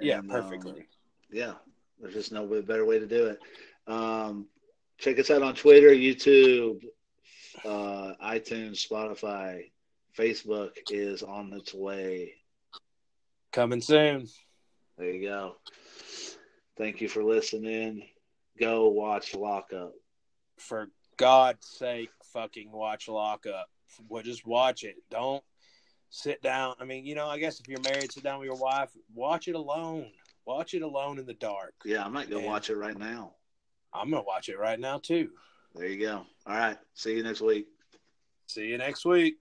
yeah, 0.00 0.18
And, 0.18 0.30
um, 0.32 0.42
perfectly. 0.42 0.86
yeah, 1.30 1.54
there's 2.00 2.14
just 2.14 2.32
no 2.32 2.46
better 2.62 2.84
way 2.84 2.98
to 2.98 3.06
do 3.06 3.26
it. 3.26 3.38
Um, 3.86 4.46
check 4.98 5.18
us 5.18 5.30
out 5.30 5.42
on 5.42 5.54
Twitter, 5.54 5.90
YouTube, 5.90 6.84
uh, 7.64 8.14
iTunes, 8.24 8.86
Spotify, 8.86 9.70
Facebook 10.16 10.70
is 10.90 11.22
on 11.22 11.52
its 11.52 11.72
way. 11.74 12.34
Coming 13.52 13.80
soon. 13.80 14.28
There 14.98 15.10
you 15.10 15.28
go. 15.28 15.56
Thank 16.76 17.00
you 17.00 17.08
for 17.08 17.22
listening. 17.24 18.04
Go 18.58 18.88
watch 18.88 19.34
Lockup. 19.34 19.92
For 20.58 20.88
God's 21.16 21.66
sake, 21.66 22.10
fucking 22.32 22.70
watch 22.70 23.08
Lockup. 23.08 23.68
Well, 24.08 24.22
just 24.22 24.46
watch 24.46 24.84
it. 24.84 24.96
Don't 25.10 25.42
sit 26.10 26.42
down. 26.42 26.74
I 26.80 26.84
mean, 26.84 27.04
you 27.06 27.14
know, 27.14 27.26
I 27.28 27.38
guess 27.38 27.60
if 27.60 27.68
you're 27.68 27.80
married, 27.80 28.12
sit 28.12 28.22
down 28.22 28.38
with 28.38 28.46
your 28.46 28.56
wife. 28.58 28.90
Watch 29.14 29.48
it 29.48 29.54
alone. 29.54 30.10
Watch 30.46 30.74
it 30.74 30.82
alone 30.82 31.18
in 31.18 31.26
the 31.26 31.34
dark. 31.34 31.74
Yeah, 31.84 32.04
I 32.04 32.08
might 32.08 32.30
go 32.30 32.38
And- 32.38 32.46
watch 32.46 32.70
it 32.70 32.76
right 32.76 32.96
now. 32.96 33.34
I'm 33.92 34.10
gonna 34.10 34.22
watch 34.22 34.48
it 34.48 34.58
right 34.58 34.78
now 34.78 34.98
too. 34.98 35.32
There 35.74 35.86
you 35.88 35.98
go. 35.98 36.24
All 36.46 36.54
right. 36.56 36.78
See 36.94 37.16
you 37.16 37.24
next 37.24 37.40
week. 37.40 37.66
See 38.46 38.66
you 38.66 38.78
next 38.78 39.04
week. 39.04 39.38